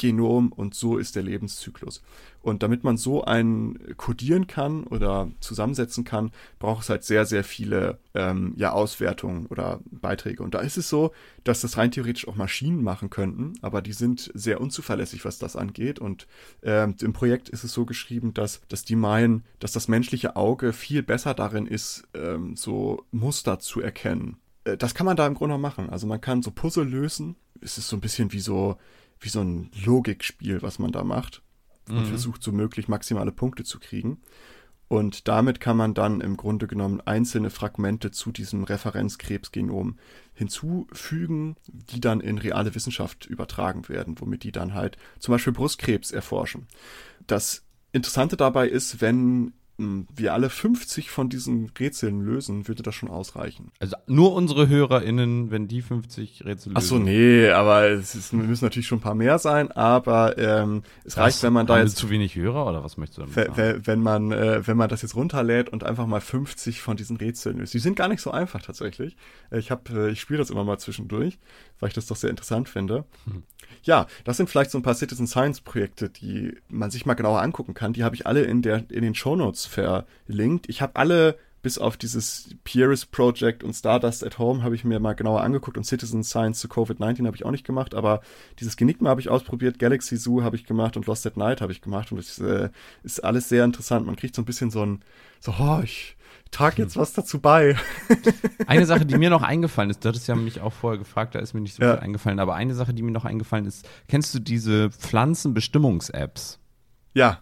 Genom 0.00 0.50
und 0.50 0.74
so 0.74 0.96
ist 0.96 1.14
der 1.14 1.22
Lebenszyklus. 1.22 2.02
Und 2.40 2.62
damit 2.62 2.84
man 2.84 2.96
so 2.96 3.22
einen 3.22 3.96
kodieren 3.98 4.46
kann 4.46 4.84
oder 4.84 5.30
zusammensetzen 5.40 6.04
kann, 6.04 6.32
braucht 6.58 6.84
es 6.84 6.88
halt 6.88 7.04
sehr, 7.04 7.26
sehr 7.26 7.44
viele 7.44 7.98
ähm, 8.14 8.54
ja, 8.56 8.72
Auswertungen 8.72 9.44
oder 9.46 9.80
Beiträge. 9.90 10.42
Und 10.42 10.54
da 10.54 10.60
ist 10.60 10.78
es 10.78 10.88
so, 10.88 11.12
dass 11.44 11.60
das 11.60 11.76
rein 11.76 11.90
theoretisch 11.90 12.26
auch 12.26 12.34
Maschinen 12.34 12.82
machen 12.82 13.10
könnten, 13.10 13.52
aber 13.60 13.82
die 13.82 13.92
sind 13.92 14.30
sehr 14.32 14.62
unzuverlässig, 14.62 15.26
was 15.26 15.38
das 15.38 15.54
angeht. 15.54 15.98
Und 15.98 16.26
ähm, 16.62 16.94
im 17.02 17.12
Projekt 17.12 17.50
ist 17.50 17.64
es 17.64 17.74
so 17.74 17.84
geschrieben, 17.84 18.32
dass, 18.32 18.62
dass 18.68 18.84
die 18.84 18.96
meinen, 18.96 19.44
dass 19.58 19.72
das 19.72 19.88
menschliche 19.88 20.34
Auge 20.34 20.72
viel 20.72 21.02
besser 21.02 21.34
darin 21.34 21.66
ist, 21.66 22.08
ähm, 22.14 22.56
so 22.56 23.04
Muster 23.10 23.58
zu 23.58 23.82
erkennen. 23.82 24.38
Äh, 24.64 24.78
das 24.78 24.94
kann 24.94 25.04
man 25.04 25.16
da 25.18 25.26
im 25.26 25.34
Grunde 25.34 25.58
machen. 25.58 25.90
Also 25.90 26.06
man 26.06 26.22
kann 26.22 26.42
so 26.42 26.52
Puzzle 26.52 26.88
lösen. 26.88 27.36
Es 27.60 27.76
ist 27.76 27.88
so 27.88 27.96
ein 27.98 28.00
bisschen 28.00 28.32
wie 28.32 28.40
so 28.40 28.78
wie 29.20 29.28
so 29.28 29.40
ein 29.40 29.70
Logikspiel, 29.84 30.62
was 30.62 30.78
man 30.78 30.92
da 30.92 31.04
macht 31.04 31.42
und 31.88 32.00
mhm. 32.00 32.06
versucht 32.06 32.42
so 32.42 32.52
möglich 32.52 32.88
maximale 32.88 33.32
Punkte 33.32 33.64
zu 33.64 33.78
kriegen. 33.78 34.18
Und 34.88 35.28
damit 35.28 35.60
kann 35.60 35.76
man 35.76 35.94
dann 35.94 36.20
im 36.20 36.36
Grunde 36.36 36.66
genommen 36.66 37.00
einzelne 37.00 37.50
Fragmente 37.50 38.10
zu 38.10 38.32
diesem 38.32 38.64
Referenzkrebsgenom 38.64 40.00
hinzufügen, 40.34 41.54
die 41.68 42.00
dann 42.00 42.20
in 42.20 42.38
reale 42.38 42.74
Wissenschaft 42.74 43.24
übertragen 43.26 43.88
werden, 43.88 44.16
womit 44.18 44.42
die 44.42 44.50
dann 44.50 44.74
halt 44.74 44.96
zum 45.20 45.30
Beispiel 45.30 45.52
Brustkrebs 45.52 46.10
erforschen. 46.10 46.66
Das 47.28 47.64
Interessante 47.92 48.36
dabei 48.36 48.68
ist, 48.68 49.00
wenn 49.00 49.52
wir 50.14 50.34
alle 50.34 50.50
50 50.50 51.10
von 51.10 51.28
diesen 51.28 51.70
Rätseln 51.78 52.20
lösen, 52.20 52.68
würde 52.68 52.82
das 52.82 52.94
schon 52.94 53.08
ausreichen. 53.08 53.72
Also 53.78 53.96
nur 54.06 54.34
unsere 54.34 54.68
HörerInnen, 54.68 55.50
wenn 55.50 55.68
die 55.68 55.82
50 55.82 56.44
Rätsel 56.44 56.70
lösen. 56.70 56.76
Ach 56.76 56.82
so, 56.82 56.98
nee, 56.98 57.48
aber 57.50 57.88
es 57.88 58.14
ist, 58.14 58.32
müssen 58.32 58.64
natürlich 58.64 58.86
schon 58.86 58.98
ein 58.98 59.02
paar 59.02 59.14
mehr 59.14 59.38
sein, 59.38 59.70
aber 59.72 60.38
ähm, 60.38 60.82
es 61.04 61.16
was, 61.16 61.24
reicht, 61.24 61.42
wenn 61.42 61.52
man 61.52 61.66
da 61.66 61.80
jetzt. 61.80 61.96
zu 61.96 62.10
wenig 62.10 62.36
Hörer 62.36 62.66
oder 62.66 62.84
was 62.84 62.96
möchtest 62.96 63.18
du 63.18 63.22
damit 63.22 63.56
sagen? 63.56 63.82
Wenn 63.84 64.00
man, 64.00 64.32
äh, 64.32 64.66
wenn 64.66 64.76
man 64.76 64.88
das 64.88 65.02
jetzt 65.02 65.14
runterlädt 65.14 65.68
und 65.68 65.84
einfach 65.84 66.06
mal 66.06 66.20
50 66.20 66.80
von 66.80 66.96
diesen 66.96 67.16
Rätseln 67.16 67.58
löst. 67.58 67.74
Die 67.74 67.78
sind 67.78 67.96
gar 67.96 68.08
nicht 68.08 68.20
so 68.20 68.30
einfach 68.30 68.62
tatsächlich. 68.62 69.16
Ich 69.50 69.70
habe, 69.70 70.08
äh, 70.08 70.10
ich 70.10 70.20
spiele 70.20 70.38
das 70.38 70.50
immer 70.50 70.64
mal 70.64 70.78
zwischendurch, 70.78 71.38
weil 71.78 71.88
ich 71.88 71.94
das 71.94 72.06
doch 72.06 72.16
sehr 72.16 72.30
interessant 72.30 72.68
finde. 72.68 73.04
Hm. 73.24 73.42
Ja, 73.82 74.06
das 74.24 74.36
sind 74.36 74.50
vielleicht 74.50 74.70
so 74.70 74.78
ein 74.78 74.82
paar 74.82 74.94
Citizen 74.94 75.26
Science 75.26 75.60
Projekte, 75.60 76.10
die 76.10 76.56
man 76.68 76.90
sich 76.90 77.06
mal 77.06 77.14
genauer 77.14 77.42
angucken 77.42 77.74
kann. 77.74 77.92
Die 77.92 78.04
habe 78.04 78.14
ich 78.14 78.26
alle 78.26 78.42
in 78.42 78.62
der 78.62 78.84
in 78.90 79.02
den 79.02 79.14
Show 79.14 79.36
Notes 79.36 79.66
verlinkt. 79.66 80.68
Ich 80.68 80.82
habe 80.82 80.96
alle 80.96 81.36
bis 81.62 81.78
auf 81.78 81.96
dieses 81.96 82.54
Pieris 82.64 83.04
Project 83.04 83.62
und 83.62 83.74
Stardust 83.74 84.24
at 84.24 84.38
Home 84.38 84.62
habe 84.62 84.74
ich 84.74 84.84
mir 84.84 84.98
mal 84.98 85.12
genauer 85.12 85.42
angeguckt 85.42 85.76
und 85.76 85.84
Citizen 85.84 86.24
Science 86.24 86.60
zu 86.60 86.68
Covid-19 86.68 87.26
habe 87.26 87.36
ich 87.36 87.44
auch 87.44 87.50
nicht 87.50 87.66
gemacht, 87.66 87.94
aber 87.94 88.22
dieses 88.58 88.76
Genigma 88.76 89.10
habe 89.10 89.20
ich 89.20 89.28
ausprobiert, 89.28 89.78
Galaxy 89.78 90.16
Zoo 90.16 90.42
habe 90.42 90.56
ich 90.56 90.64
gemacht 90.64 90.96
und 90.96 91.06
Lost 91.06 91.26
at 91.26 91.36
Night 91.36 91.60
habe 91.60 91.72
ich 91.72 91.82
gemacht 91.82 92.12
und 92.12 92.18
das 92.18 92.38
äh, 92.38 92.70
ist 93.02 93.22
alles 93.22 93.48
sehr 93.48 93.64
interessant. 93.64 94.06
Man 94.06 94.16
kriegt 94.16 94.34
so 94.34 94.42
ein 94.42 94.46
bisschen 94.46 94.70
so 94.70 94.84
ein, 94.84 95.02
so, 95.40 95.54
oh, 95.58 95.80
ich 95.84 96.16
trage 96.50 96.82
jetzt 96.82 96.96
was 96.96 97.12
dazu 97.12 97.40
bei. 97.40 97.76
eine 98.66 98.86
Sache, 98.86 99.06
die 99.06 99.18
mir 99.18 99.30
noch 99.30 99.42
eingefallen 99.42 99.90
ist, 99.90 100.04
du 100.04 100.08
hattest 100.08 100.28
ja 100.28 100.34
mich 100.34 100.60
auch 100.60 100.72
vorher 100.72 100.98
gefragt, 100.98 101.34
da 101.34 101.38
ist 101.38 101.54
mir 101.54 101.60
nicht 101.60 101.74
so 101.74 101.82
ja. 101.82 101.94
viel 101.94 102.04
eingefallen, 102.04 102.40
aber 102.40 102.54
eine 102.54 102.74
Sache, 102.74 102.94
die 102.94 103.02
mir 103.02 103.12
noch 103.12 103.24
eingefallen 103.24 103.66
ist, 103.66 103.88
kennst 104.08 104.34
du 104.34 104.38
diese 104.38 104.90
Pflanzenbestimmungs-Apps? 104.90 106.58
Ja, 107.14 107.40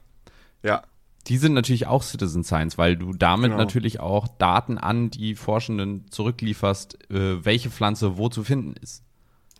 ja. 0.63 0.83
Die 1.27 1.37
sind 1.37 1.53
natürlich 1.53 1.87
auch 1.87 2.03
Citizen 2.03 2.43
Science, 2.43 2.79
weil 2.79 2.97
du 2.97 3.13
damit 3.13 3.51
genau. 3.51 3.63
natürlich 3.63 4.01
auch 4.01 4.29
Daten 4.29 4.79
an 4.79 5.11
die 5.11 5.35
Forschenden 5.35 6.07
zurücklieferst, 6.11 7.11
äh, 7.11 7.45
welche 7.45 7.71
Pflanze 7.71 8.17
wo 8.17 8.31
zu 8.31 8.45
finden 8.45 8.75
ist. 8.81 9.05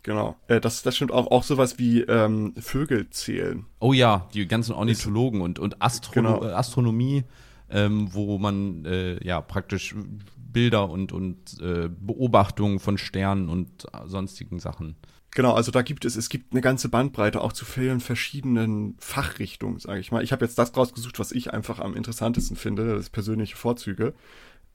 Genau. 0.03 0.37
Äh, 0.47 0.61
das, 0.61 0.83
das 0.83 0.97
stimmt 0.97 1.13
auch. 1.13 1.31
Auch 1.31 1.43
sowas 1.43 1.79
wie 1.79 2.01
ähm, 2.01 2.55
Vögel 2.59 3.11
zählen. 3.11 3.67
Oh 3.81 3.93
ja, 3.93 4.27
die 4.33 4.47
ganzen 4.47 4.73
Ornithologen 4.73 5.43
und, 5.43 5.59
und 5.59 5.83
Astrono 5.83 6.41
genau. 6.41 6.55
Astronomie, 6.55 7.25
ähm, 7.71 8.09
wo 8.13 8.39
man 8.39 8.85
äh, 8.85 9.25
ja 9.25 9.41
praktisch 9.41 9.95
Bilder 10.37 10.89
und, 10.89 11.13
und 11.13 11.61
äh, 11.61 11.89
Beobachtungen 11.89 12.79
von 12.79 12.99
Sternen 12.99 13.49
und 13.49 13.87
sonstigen 14.07 14.59
Sachen 14.59 14.97
Genau, 15.39 15.53
also 15.53 15.71
da 15.71 15.83
gibt 15.83 16.05
es, 16.05 16.17
es 16.17 16.31
gibt 16.31 16.53
eine 16.53 16.63
ganze 16.63 16.89
Bandbreite 16.89 17.41
auch 17.41 17.53
zu 17.53 17.65
vielen 17.65 18.01
verschiedenen 18.01 18.97
Fachrichtungen, 18.99 19.79
sage 19.79 20.01
ich 20.01 20.11
mal. 20.11 20.25
Ich 20.25 20.33
habe 20.33 20.45
jetzt 20.45 20.59
das 20.59 20.77
rausgesucht, 20.77 21.19
was 21.19 21.33
ich 21.33 21.53
einfach 21.53 21.79
am 21.79 21.95
interessantesten 21.95 22.57
finde, 22.57 22.97
das 22.97 23.11
persönliche 23.11 23.57
Vorzüge. 23.57 24.15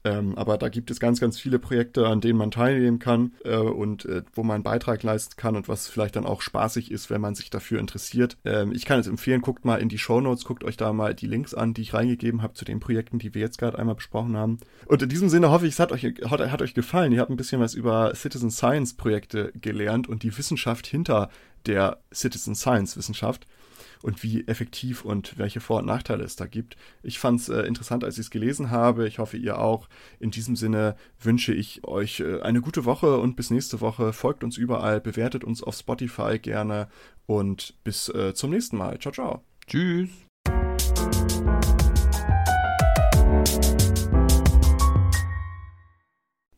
Ähm, 0.04 0.38
aber 0.38 0.58
da 0.58 0.70
gibt 0.70 0.92
es 0.92 1.00
ganz, 1.00 1.20
ganz 1.20 1.40
viele 1.40 1.60
Projekte, 1.60 2.08
an 2.08 2.20
denen 2.20 2.38
man 2.38 2.52
teilnehmen 2.52 3.00
kann 3.00 3.34
äh, 3.46 3.56
und 3.56 4.06
äh, 4.06 4.24
wo 4.34 4.44
man 4.44 4.56
einen 4.56 4.64
Beitrag 4.64 5.02
leisten 5.04 5.36
kann 5.38 5.56
und 5.56 5.70
was 5.70 5.88
vielleicht 5.88 6.16
dann 6.16 6.26
auch 6.26 6.42
spaßig 6.42 6.92
ist, 6.92 7.10
wenn 7.10 7.22
man 7.22 7.36
sich 7.36 7.50
dafür 7.50 7.80
interessiert. 7.80 8.38
Ähm, 8.44 8.74
ich 8.74 8.86
kann 8.86 9.00
es 9.00 9.08
empfehlen, 9.08 9.42
guckt 9.42 9.64
mal 9.64 9.78
in 9.78 9.90
die 9.90 9.98
Show 9.98 10.20
Notes, 10.20 10.46
guckt 10.46 10.64
euch 10.64 10.78
da 10.78 10.92
mal 10.92 11.14
die 11.14 11.28
Links 11.28 11.54
an, 11.54 11.74
die 11.74 11.82
ich 11.82 11.94
reingegeben 11.94 12.42
habe 12.42 12.54
zu 12.54 12.66
den 12.66 12.80
Projekten, 12.80 13.20
die 13.20 13.34
wir 13.34 13.42
jetzt 13.42 13.58
gerade 13.58 13.80
einmal 13.80 13.96
besprochen 13.96 14.36
haben. 14.36 14.60
Und 14.88 15.02
in 15.02 15.10
diesem 15.10 15.30
Sinne 15.30 15.52
hoffe 15.52 15.68
ich, 15.68 15.74
es 15.74 15.80
hat 15.80 15.92
euch, 15.92 16.04
hat, 16.04 16.40
hat 16.52 16.62
euch 16.62 16.74
gefallen. 16.74 17.14
Ihr 17.14 17.22
habt 17.22 17.32
ein 17.32 17.38
bisschen 17.38 17.62
was 17.62 17.74
über 17.74 18.14
Citizen 18.16 18.52
Science 18.52 18.96
Projekte 18.96 19.54
gelernt 19.60 20.10
und 20.10 20.24
die 20.24 20.38
Wissenschaft 20.38 20.86
hinter 20.86 21.30
der 21.66 22.00
Citizen 22.14 22.56
Science 22.56 22.98
Wissenschaft 22.98 23.48
und 24.04 24.22
wie 24.22 24.46
effektiv 24.48 25.06
und 25.06 25.38
welche 25.38 25.62
Vor- 25.62 25.80
und 25.80 25.86
Nachteile 25.86 26.24
es 26.24 26.36
da 26.36 26.46
gibt. 26.46 26.76
Ich 27.02 27.20
fand 27.20 27.40
es 27.40 27.50
äh, 27.50 27.62
interessant, 27.62 28.04
als 28.04 28.16
ich 28.16 28.26
es 28.26 28.32
gelesen 28.32 28.70
habe. 28.70 29.08
Ich 29.08 29.18
hoffe, 29.18 29.38
ihr 29.38 29.58
auch. 29.58 29.88
In 30.20 30.30
diesem 30.30 30.56
Sinne 30.56 30.96
wünsche 31.20 31.54
ich 31.54 31.86
euch 31.86 32.20
äh, 32.20 32.42
eine 32.42 32.62
gute 32.62 32.86
Woche 32.86 33.18
und 33.18 33.36
bis 33.36 33.50
nächste 33.50 33.80
Woche. 33.80 34.12
Folgt 34.12 34.44
uns 34.44 34.58
überall, 34.58 35.00
bewertet 35.00 35.44
uns 35.46 35.64
auf 35.64 35.76
Spotify 35.76 36.38
gerne 36.38 36.90
und 37.26 37.76
bis 37.84 38.10
äh, 38.10 38.34
zum 38.34 38.52
nächsten 38.52 38.78
Mal. 38.78 39.00
Ciao, 39.00 39.14
ciao. 39.14 39.44
Tschüss. 39.68 40.10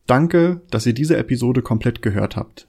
Danke, 0.06 0.62
dass 0.70 0.86
ihr 0.86 0.94
diese 0.94 1.16
Episode 1.16 1.62
komplett 1.62 2.02
gehört 2.02 2.36
habt. 2.36 2.68